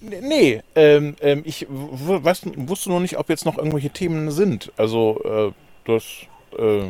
Nee, 0.00 0.60
ähm, 0.74 1.14
ähm, 1.20 1.42
ich 1.44 1.66
weiß, 1.68 2.42
wusste 2.56 2.88
nur 2.90 3.00
nicht, 3.00 3.18
ob 3.18 3.28
jetzt 3.28 3.44
noch 3.44 3.56
irgendwelche 3.56 3.90
Themen 3.90 4.30
sind. 4.32 4.72
Also, 4.76 5.20
äh, 5.24 5.52
das, 5.86 6.02
äh, 6.58 6.88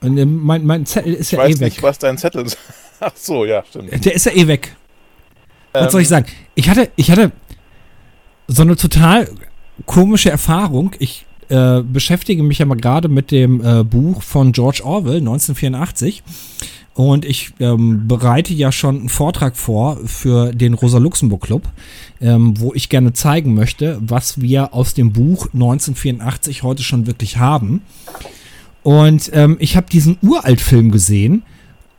Und 0.00 0.18
ähm, 0.18 0.40
mein, 0.42 0.66
mein 0.66 0.84
Zettel 0.84 1.14
ist 1.14 1.32
ich 1.32 1.38
ja 1.38 1.38
weiß 1.38 1.56
eh 1.56 1.60
weg. 1.60 1.74
nicht, 1.74 1.82
was 1.82 1.98
dein 1.98 2.18
Zettel 2.18 2.44
ist. 2.46 2.58
Ach 3.00 3.12
so, 3.14 3.44
ja, 3.44 3.64
stimmt. 3.64 4.04
Der 4.04 4.14
ist 4.14 4.26
ja 4.26 4.32
eh 4.32 4.46
weg. 4.48 4.74
Was 5.72 5.84
Ähm, 5.84 5.90
soll 5.90 6.00
ich 6.02 6.08
sagen? 6.08 6.26
Ich 6.54 6.68
hatte, 6.68 6.90
ich 6.96 7.10
hatte 7.10 7.32
so 8.48 8.62
eine 8.62 8.76
total 8.76 9.28
komische 9.86 10.30
Erfahrung. 10.30 10.92
Ich 10.98 11.24
äh, 11.52 11.82
beschäftige 11.82 12.42
mich 12.42 12.58
ja 12.58 12.66
mal 12.66 12.76
gerade 12.76 13.08
mit 13.08 13.30
dem 13.30 13.64
äh, 13.64 13.84
Buch 13.84 14.22
von 14.22 14.52
George 14.52 14.80
Orwell, 14.84 15.18
1984. 15.18 16.22
Und 16.94 17.24
ich 17.24 17.52
ähm, 17.60 18.06
bereite 18.06 18.52
ja 18.52 18.70
schon 18.72 19.00
einen 19.00 19.08
Vortrag 19.08 19.56
vor 19.56 19.98
für 20.04 20.52
den 20.52 20.74
Rosa-Luxemburg-Club, 20.74 21.68
ähm, 22.20 22.58
wo 22.58 22.74
ich 22.74 22.88
gerne 22.88 23.12
zeigen 23.12 23.54
möchte, 23.54 23.98
was 24.00 24.40
wir 24.40 24.74
aus 24.74 24.94
dem 24.94 25.12
Buch 25.12 25.46
1984 25.54 26.62
heute 26.62 26.82
schon 26.82 27.06
wirklich 27.06 27.38
haben. 27.38 27.82
Und 28.82 29.30
ähm, 29.32 29.56
ich 29.58 29.76
habe 29.76 29.86
diesen 29.90 30.18
Uraltfilm 30.22 30.90
gesehen 30.90 31.44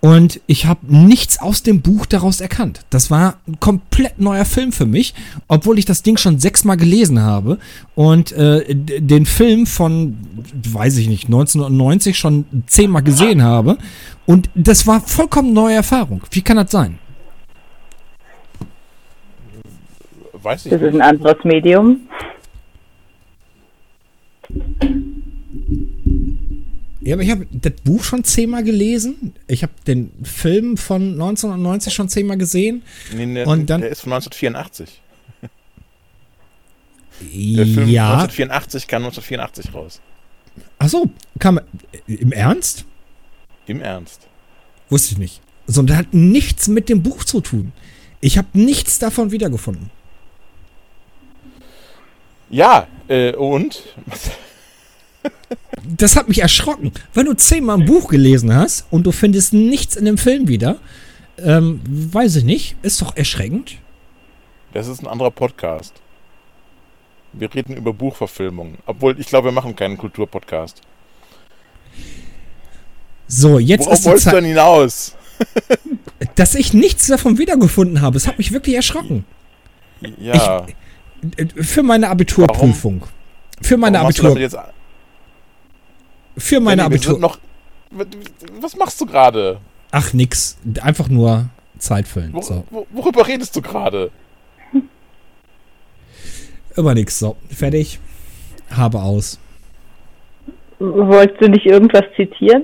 und 0.03 0.41
ich 0.47 0.65
habe 0.65 0.81
nichts 0.93 1.39
aus 1.39 1.63
dem 1.63 1.81
Buch 1.81 2.05
daraus 2.05 2.41
erkannt. 2.41 2.81
Das 2.89 3.09
war 3.09 3.37
ein 3.47 3.61
komplett 3.61 4.19
neuer 4.19 4.43
Film 4.43 4.73
für 4.73 4.85
mich, 4.85 5.13
obwohl 5.47 5.79
ich 5.79 5.85
das 5.85 6.03
Ding 6.03 6.17
schon 6.17 6.39
sechsmal 6.39 6.75
gelesen 6.75 7.21
habe 7.21 7.57
und 7.95 8.33
äh, 8.33 8.75
den 8.75 9.25
Film 9.25 9.65
von, 9.65 10.17
weiß 10.69 10.97
ich 10.97 11.07
nicht, 11.07 11.27
1990 11.27 12.17
schon 12.17 12.43
zehnmal 12.67 13.01
gesehen 13.01 13.43
habe. 13.43 13.77
Und 14.25 14.49
das 14.55 14.85
war 14.85 14.99
vollkommen 14.99 15.53
neue 15.53 15.75
Erfahrung. 15.75 16.21
Wie 16.31 16.41
kann 16.41 16.57
das 16.57 16.69
sein? 16.69 16.99
weiß 20.33 20.65
ich 20.65 20.71
Das 20.73 20.81
ist 20.81 20.93
ein 20.93 21.01
anderes 21.01 21.41
Medium. 21.45 22.01
Ja, 27.03 27.15
aber 27.15 27.23
ich 27.23 27.31
habe 27.31 27.45
das 27.51 27.73
Buch 27.83 28.03
schon 28.03 28.23
zehnmal 28.23 28.63
gelesen. 28.63 29.35
Ich 29.47 29.61
habe 29.63 29.73
den 29.85 30.11
Film 30.23 30.77
von 30.77 31.13
1990 31.13 31.93
schon 31.93 32.07
zehnmal 32.07 32.37
gesehen. 32.37 32.83
Nee, 33.13 33.25
nee, 33.25 33.43
Und 33.43 33.69
dann- 33.69 33.81
der 33.81 33.89
ist 33.89 34.01
von 34.01 34.13
1984. 34.13 35.01
Der 37.19 37.65
Film 37.65 37.89
ja. 37.89 38.13
1984 38.13 38.87
kam 38.87 39.03
1984 39.03 39.73
raus. 39.73 40.01
Ach 40.79 40.87
so, 40.89 41.09
kam 41.39 41.59
im 42.07 42.31
Ernst? 42.31 42.85
Im 43.67 43.81
Ernst. 43.81 44.27
Wusste 44.89 45.13
ich 45.13 45.17
nicht. 45.17 45.41
So, 45.67 45.81
und 45.81 45.89
das 45.89 45.97
hat 45.97 46.13
nichts 46.13 46.67
mit 46.67 46.89
dem 46.89 47.01
Buch 47.03 47.23
zu 47.23 47.41
tun. 47.41 47.71
Ich 48.21 48.37
habe 48.37 48.47
nichts 48.53 48.99
davon 48.99 49.31
wiedergefunden. 49.31 49.89
Ja, 52.49 52.87
äh, 53.07 53.33
und? 53.35 53.83
Das 55.97 56.15
hat 56.15 56.27
mich 56.27 56.39
erschrocken. 56.41 56.91
Wenn 57.13 57.25
du 57.25 57.33
zehnmal 57.33 57.79
ein 57.79 57.85
Buch 57.85 58.07
gelesen 58.09 58.55
hast 58.55 58.85
und 58.89 59.03
du 59.03 59.11
findest 59.11 59.53
nichts 59.53 59.95
in 59.95 60.05
dem 60.05 60.17
Film 60.17 60.47
wieder, 60.47 60.77
ähm, 61.37 61.81
weiß 61.85 62.37
ich 62.37 62.43
nicht, 62.43 62.75
ist 62.81 63.01
doch 63.01 63.15
erschreckend. 63.15 63.77
Das 64.73 64.87
ist 64.87 65.01
ein 65.01 65.07
anderer 65.07 65.31
Podcast. 65.31 65.93
Wir 67.33 67.53
reden 67.53 67.75
über 67.75 67.93
Buchverfilmungen. 67.93 68.77
Obwohl, 68.85 69.19
ich 69.19 69.27
glaube, 69.27 69.49
wir 69.49 69.51
machen 69.51 69.75
keinen 69.75 69.97
Kulturpodcast. 69.97 70.81
So, 73.27 73.59
jetzt 73.59 73.85
Worauf 73.85 73.99
ist 73.99 74.05
wolltest 74.05 74.27
du 74.27 74.31
denn 74.31 74.45
hinaus? 74.45 75.15
dass 76.35 76.55
ich 76.55 76.73
nichts 76.73 77.07
davon 77.07 77.37
wiedergefunden 77.37 78.01
habe. 78.01 78.17
Es 78.17 78.27
hat 78.27 78.37
mich 78.37 78.51
wirklich 78.51 78.75
erschrocken. 78.75 79.25
Ja. 80.19 80.65
Äh, 81.37 81.47
Für 81.63 81.83
meine 81.83 82.09
Abiturprüfung. 82.09 83.03
Für 83.61 83.77
meine 83.77 83.97
Warum 83.97 84.07
hast 84.09 84.19
du 84.19 84.27
Abitur. 84.27 84.39
damit 84.41 84.53
jetzt, 84.53 84.82
Für 86.37 86.59
meine 86.59 86.81
sind 86.83 86.91
Abitur. 86.93 87.19
noch. 87.19 87.37
Was 88.59 88.75
machst 88.75 88.99
du 89.01 89.05
gerade? 89.05 89.59
Ach, 89.91 90.13
nix. 90.13 90.57
Einfach 90.81 91.07
nur 91.09 91.49
Zeit 91.77 92.07
füllen. 92.07 92.33
Wo, 92.33 92.41
So. 92.41 92.65
wo, 92.71 92.87
worüber 92.91 93.27
redest 93.27 93.55
du 93.55 93.61
gerade? 93.61 94.09
Über 96.75 96.93
nix. 96.95 97.19
So. 97.19 97.35
Fertig. 97.49 97.99
Habe 98.71 99.01
aus. 99.01 99.37
Wolltest 100.79 101.39
du 101.41 101.49
nicht 101.49 101.65
irgendwas 101.65 102.03
zitieren? 102.15 102.63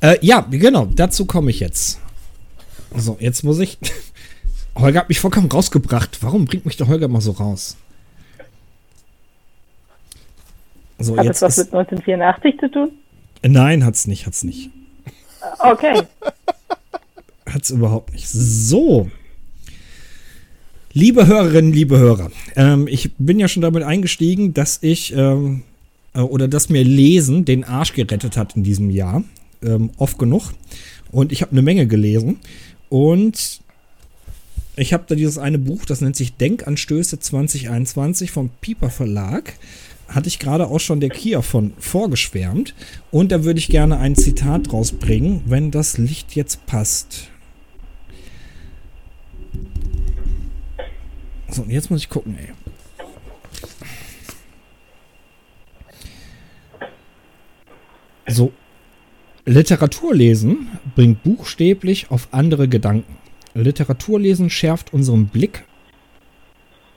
Äh, 0.00 0.16
ja, 0.24 0.40
genau. 0.50 0.86
Dazu 0.86 1.26
komme 1.26 1.50
ich 1.50 1.60
jetzt. 1.60 1.98
So, 2.96 3.16
jetzt 3.20 3.42
muss 3.42 3.58
ich. 3.58 3.78
Holger 4.76 5.00
hat 5.00 5.08
mich 5.08 5.18
vollkommen 5.20 5.50
rausgebracht. 5.50 6.18
Warum 6.22 6.44
bringt 6.44 6.64
mich 6.64 6.76
der 6.76 6.86
Holger 6.86 7.08
mal 7.08 7.20
so 7.20 7.32
raus? 7.32 7.76
So, 11.00 11.16
Hat 11.16 11.28
das 11.28 11.42
was 11.42 11.56
mit 11.56 11.74
1984 11.74 12.60
zu 12.60 12.70
tun? 12.70 12.90
Nein, 13.42 13.84
hat's 13.84 14.06
nicht, 14.06 14.26
hat's 14.26 14.44
nicht. 14.44 14.70
Okay. 15.58 16.02
Hat's 17.46 17.70
überhaupt 17.70 18.12
nicht. 18.12 18.28
So. 18.28 19.10
Liebe 20.92 21.26
Hörerinnen, 21.26 21.72
liebe 21.72 21.98
Hörer, 21.98 22.30
ähm, 22.56 22.86
ich 22.88 23.12
bin 23.16 23.38
ja 23.38 23.48
schon 23.48 23.62
damit 23.62 23.82
eingestiegen, 23.82 24.54
dass 24.54 24.78
ich 24.82 25.14
ähm, 25.16 25.62
äh, 26.14 26.20
oder 26.20 26.48
dass 26.48 26.68
mir 26.68 26.84
Lesen 26.84 27.44
den 27.44 27.64
Arsch 27.64 27.92
gerettet 27.92 28.36
hat 28.36 28.56
in 28.56 28.64
diesem 28.64 28.90
Jahr. 28.90 29.24
Ähm, 29.62 29.90
oft 29.96 30.18
genug. 30.18 30.52
Und 31.10 31.32
ich 31.32 31.42
habe 31.42 31.52
eine 31.52 31.62
Menge 31.62 31.86
gelesen. 31.86 32.38
Und 32.88 33.60
ich 34.76 34.92
habe 34.92 35.04
da 35.06 35.14
dieses 35.14 35.38
eine 35.38 35.58
Buch, 35.58 35.84
das 35.84 36.00
nennt 36.00 36.16
sich 36.16 36.36
Denkanstöße 36.36 37.18
2021 37.18 38.30
vom 38.30 38.50
Pieper 38.60 38.90
Verlag. 38.90 39.54
Hatte 40.10 40.28
ich 40.28 40.40
gerade 40.40 40.66
auch 40.66 40.80
schon 40.80 40.98
der 40.98 41.10
Kia 41.10 41.40
von 41.40 41.72
vorgeschwärmt. 41.78 42.74
Und 43.12 43.30
da 43.30 43.44
würde 43.44 43.60
ich 43.60 43.68
gerne 43.68 43.98
ein 43.98 44.16
Zitat 44.16 44.72
rausbringen, 44.72 45.42
wenn 45.46 45.70
das 45.70 45.98
Licht 45.98 46.34
jetzt 46.34 46.66
passt. 46.66 47.28
So, 51.48 51.62
und 51.62 51.70
jetzt 51.70 51.90
muss 51.90 52.00
ich 52.00 52.08
gucken, 52.08 52.36
ey. 52.38 52.48
So. 58.26 58.52
Literaturlesen 59.46 60.68
bringt 60.96 61.22
buchstäblich 61.22 62.10
auf 62.10 62.28
andere 62.32 62.68
Gedanken. 62.68 63.16
Literaturlesen 63.54 64.50
schärft 64.50 64.92
unseren 64.92 65.26
Blick 65.26 65.64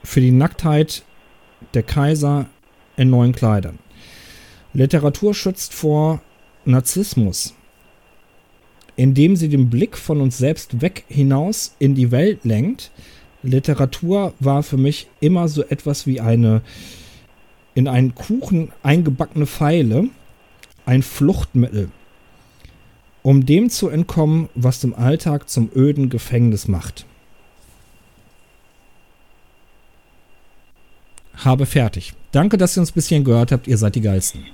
für 0.02 0.20
die 0.20 0.30
Nacktheit 0.30 1.04
der 1.72 1.82
Kaiser 1.82 2.46
in 2.96 3.10
neuen 3.10 3.32
Kleidern. 3.32 3.78
Literatur 4.72 5.34
schützt 5.34 5.72
vor 5.72 6.20
Narzissmus, 6.64 7.54
indem 8.96 9.36
sie 9.36 9.48
den 9.48 9.70
Blick 9.70 9.96
von 9.96 10.20
uns 10.20 10.38
selbst 10.38 10.80
weg 10.80 11.04
hinaus 11.08 11.74
in 11.78 11.94
die 11.94 12.10
Welt 12.10 12.44
lenkt. 12.44 12.90
Literatur 13.42 14.32
war 14.40 14.62
für 14.62 14.76
mich 14.76 15.08
immer 15.20 15.48
so 15.48 15.62
etwas 15.64 16.06
wie 16.06 16.20
eine 16.20 16.62
in 17.74 17.88
einen 17.88 18.14
Kuchen 18.14 18.70
eingebackene 18.82 19.46
Pfeile, 19.46 20.08
ein 20.86 21.02
Fluchtmittel, 21.02 21.90
um 23.22 23.46
dem 23.46 23.68
zu 23.68 23.88
entkommen, 23.88 24.48
was 24.54 24.80
dem 24.80 24.94
Alltag 24.94 25.48
zum 25.48 25.70
öden 25.74 26.08
Gefängnis 26.08 26.68
macht. 26.68 27.04
Habe 31.42 31.66
fertig. 31.66 32.12
Danke, 32.32 32.56
dass 32.56 32.76
ihr 32.76 32.80
uns 32.80 32.90
ein 32.90 32.94
bisschen 32.94 33.24
gehört 33.24 33.52
habt. 33.52 33.66
Ihr 33.66 33.76
seid 33.76 33.94
die 33.94 34.00
Geilsten. 34.00 34.46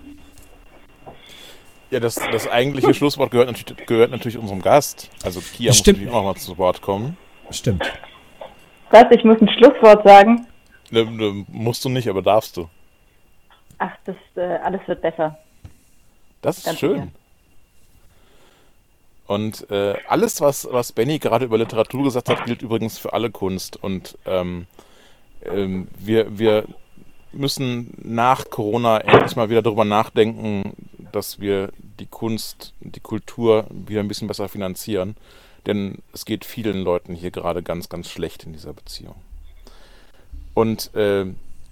Ja, 1.91 1.99
das, 1.99 2.15
das 2.15 2.49
eigentliche 2.49 2.95
Schlusswort 2.95 3.33
gehört 3.33 3.49
natürlich, 3.49 3.87
gehört 3.87 4.13
natürlich 4.13 4.39
unserem 4.39 4.63
Gast. 4.63 5.11
Also 5.25 5.41
Kia 5.41 5.71
muss 5.71 5.79
Stimmt. 5.79 5.99
natürlich 5.99 6.15
auch 6.15 6.23
noch 6.23 6.35
mal 6.35 6.37
zu 6.37 6.57
Wort 6.57 6.81
kommen. 6.83 7.17
Stimmt. 7.51 7.83
Was? 8.91 9.07
Ich 9.11 9.25
muss 9.25 9.41
ein 9.41 9.49
Schlusswort 9.49 10.07
sagen. 10.07 10.47
Ne, 10.91 11.05
ne, 11.05 11.45
musst 11.49 11.85
du 11.85 11.89
nicht, 11.89 12.09
aber 12.09 12.23
darfst 12.23 12.57
du. 12.57 12.69
Ach, 13.79 13.93
das 14.05 14.17
äh, 14.37 14.41
alles 14.41 14.81
wird 14.87 15.03
besser. 15.03 15.39
Das 16.43 16.59
ist 16.59 16.65
Ganz 16.67 16.79
schön. 16.79 16.95
sicher. 16.95 17.09
Und 19.27 19.71
äh, 19.71 19.95
alles, 20.09 20.41
was, 20.41 20.67
was 20.71 20.93
Benny 20.93 21.19
gerade 21.19 21.45
über 21.45 21.57
Literatur 21.57 22.03
gesagt 22.05 22.29
hat, 22.29 22.45
gilt 22.47 22.63
übrigens 22.63 22.99
für 22.99 23.13
alle 23.13 23.31
Kunst. 23.31 23.77
Und 23.77 24.19
ähm, 24.27 24.67
ähm, 25.45 25.89
wir, 25.99 26.39
wir 26.39 26.65
müssen 27.33 27.95
nach 28.03 28.51
Corona 28.51 28.99
endlich 28.99 29.37
mal 29.37 29.51
wieder 29.51 29.63
darüber 29.63 29.85
nachdenken, 29.85 30.75
dass 31.13 31.41
wir 31.41 31.73
die 31.99 32.07
Kunst, 32.07 32.75
die 32.81 33.01
Kultur 33.01 33.67
wieder 33.71 34.01
ein 34.01 34.09
bisschen 34.09 34.29
besser 34.29 34.49
finanzieren. 34.49 35.17
Denn 35.67 35.99
es 36.13 36.25
geht 36.25 36.45
vielen 36.45 36.83
Leuten 36.83 37.15
hier 37.15 37.31
gerade 37.31 37.63
ganz, 37.63 37.89
ganz 37.89 38.09
schlecht 38.09 38.45
in 38.45 38.53
dieser 38.53 38.73
Beziehung. 38.73 39.17
Und 40.55 40.95
äh, 40.95 41.27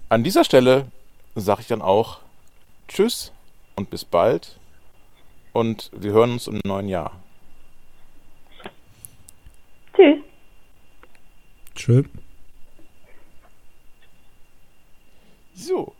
an 0.09 0.23
dieser 0.23 0.43
Stelle 0.43 0.87
sage 1.35 1.61
ich 1.61 1.67
dann 1.67 1.81
auch 1.81 2.19
Tschüss 2.87 3.31
und 3.75 3.89
bis 3.89 4.05
bald. 4.05 4.59
Und 5.53 5.89
wir 5.93 6.11
hören 6.11 6.33
uns 6.33 6.47
im 6.47 6.61
neuen 6.63 6.87
Jahr. 6.87 7.11
Tschüss. 9.95 10.17
Tschö. 11.75 12.03
So. 15.59 15.93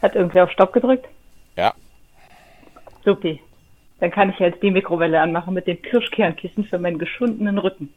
Hat 0.00 0.14
irgendwer 0.14 0.44
auf 0.44 0.50
Stopp 0.52 0.72
gedrückt? 0.72 1.08
Ja. 1.56 1.74
Supi. 3.04 3.40
Dann 3.98 4.10
kann 4.10 4.30
ich 4.30 4.38
jetzt 4.38 4.62
die 4.62 4.70
Mikrowelle 4.70 5.20
anmachen 5.20 5.54
mit 5.54 5.66
dem 5.66 5.80
Kirschkernkissen 5.82 6.64
für 6.64 6.78
meinen 6.78 6.98
geschundenen 6.98 7.58
Rücken. 7.58 7.92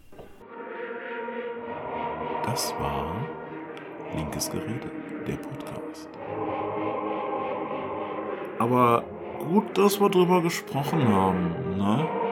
Das 2.44 2.74
war 2.80 3.16
Linkes 4.16 4.50
Gerede, 4.50 4.90
der 5.28 5.36
Podcast. 5.36 6.10
Aber 8.58 9.04
gut, 9.40 9.78
dass 9.78 10.00
wir 10.00 10.10
drüber 10.10 10.42
gesprochen 10.42 11.08
haben, 11.08 11.78
ne? 11.78 12.27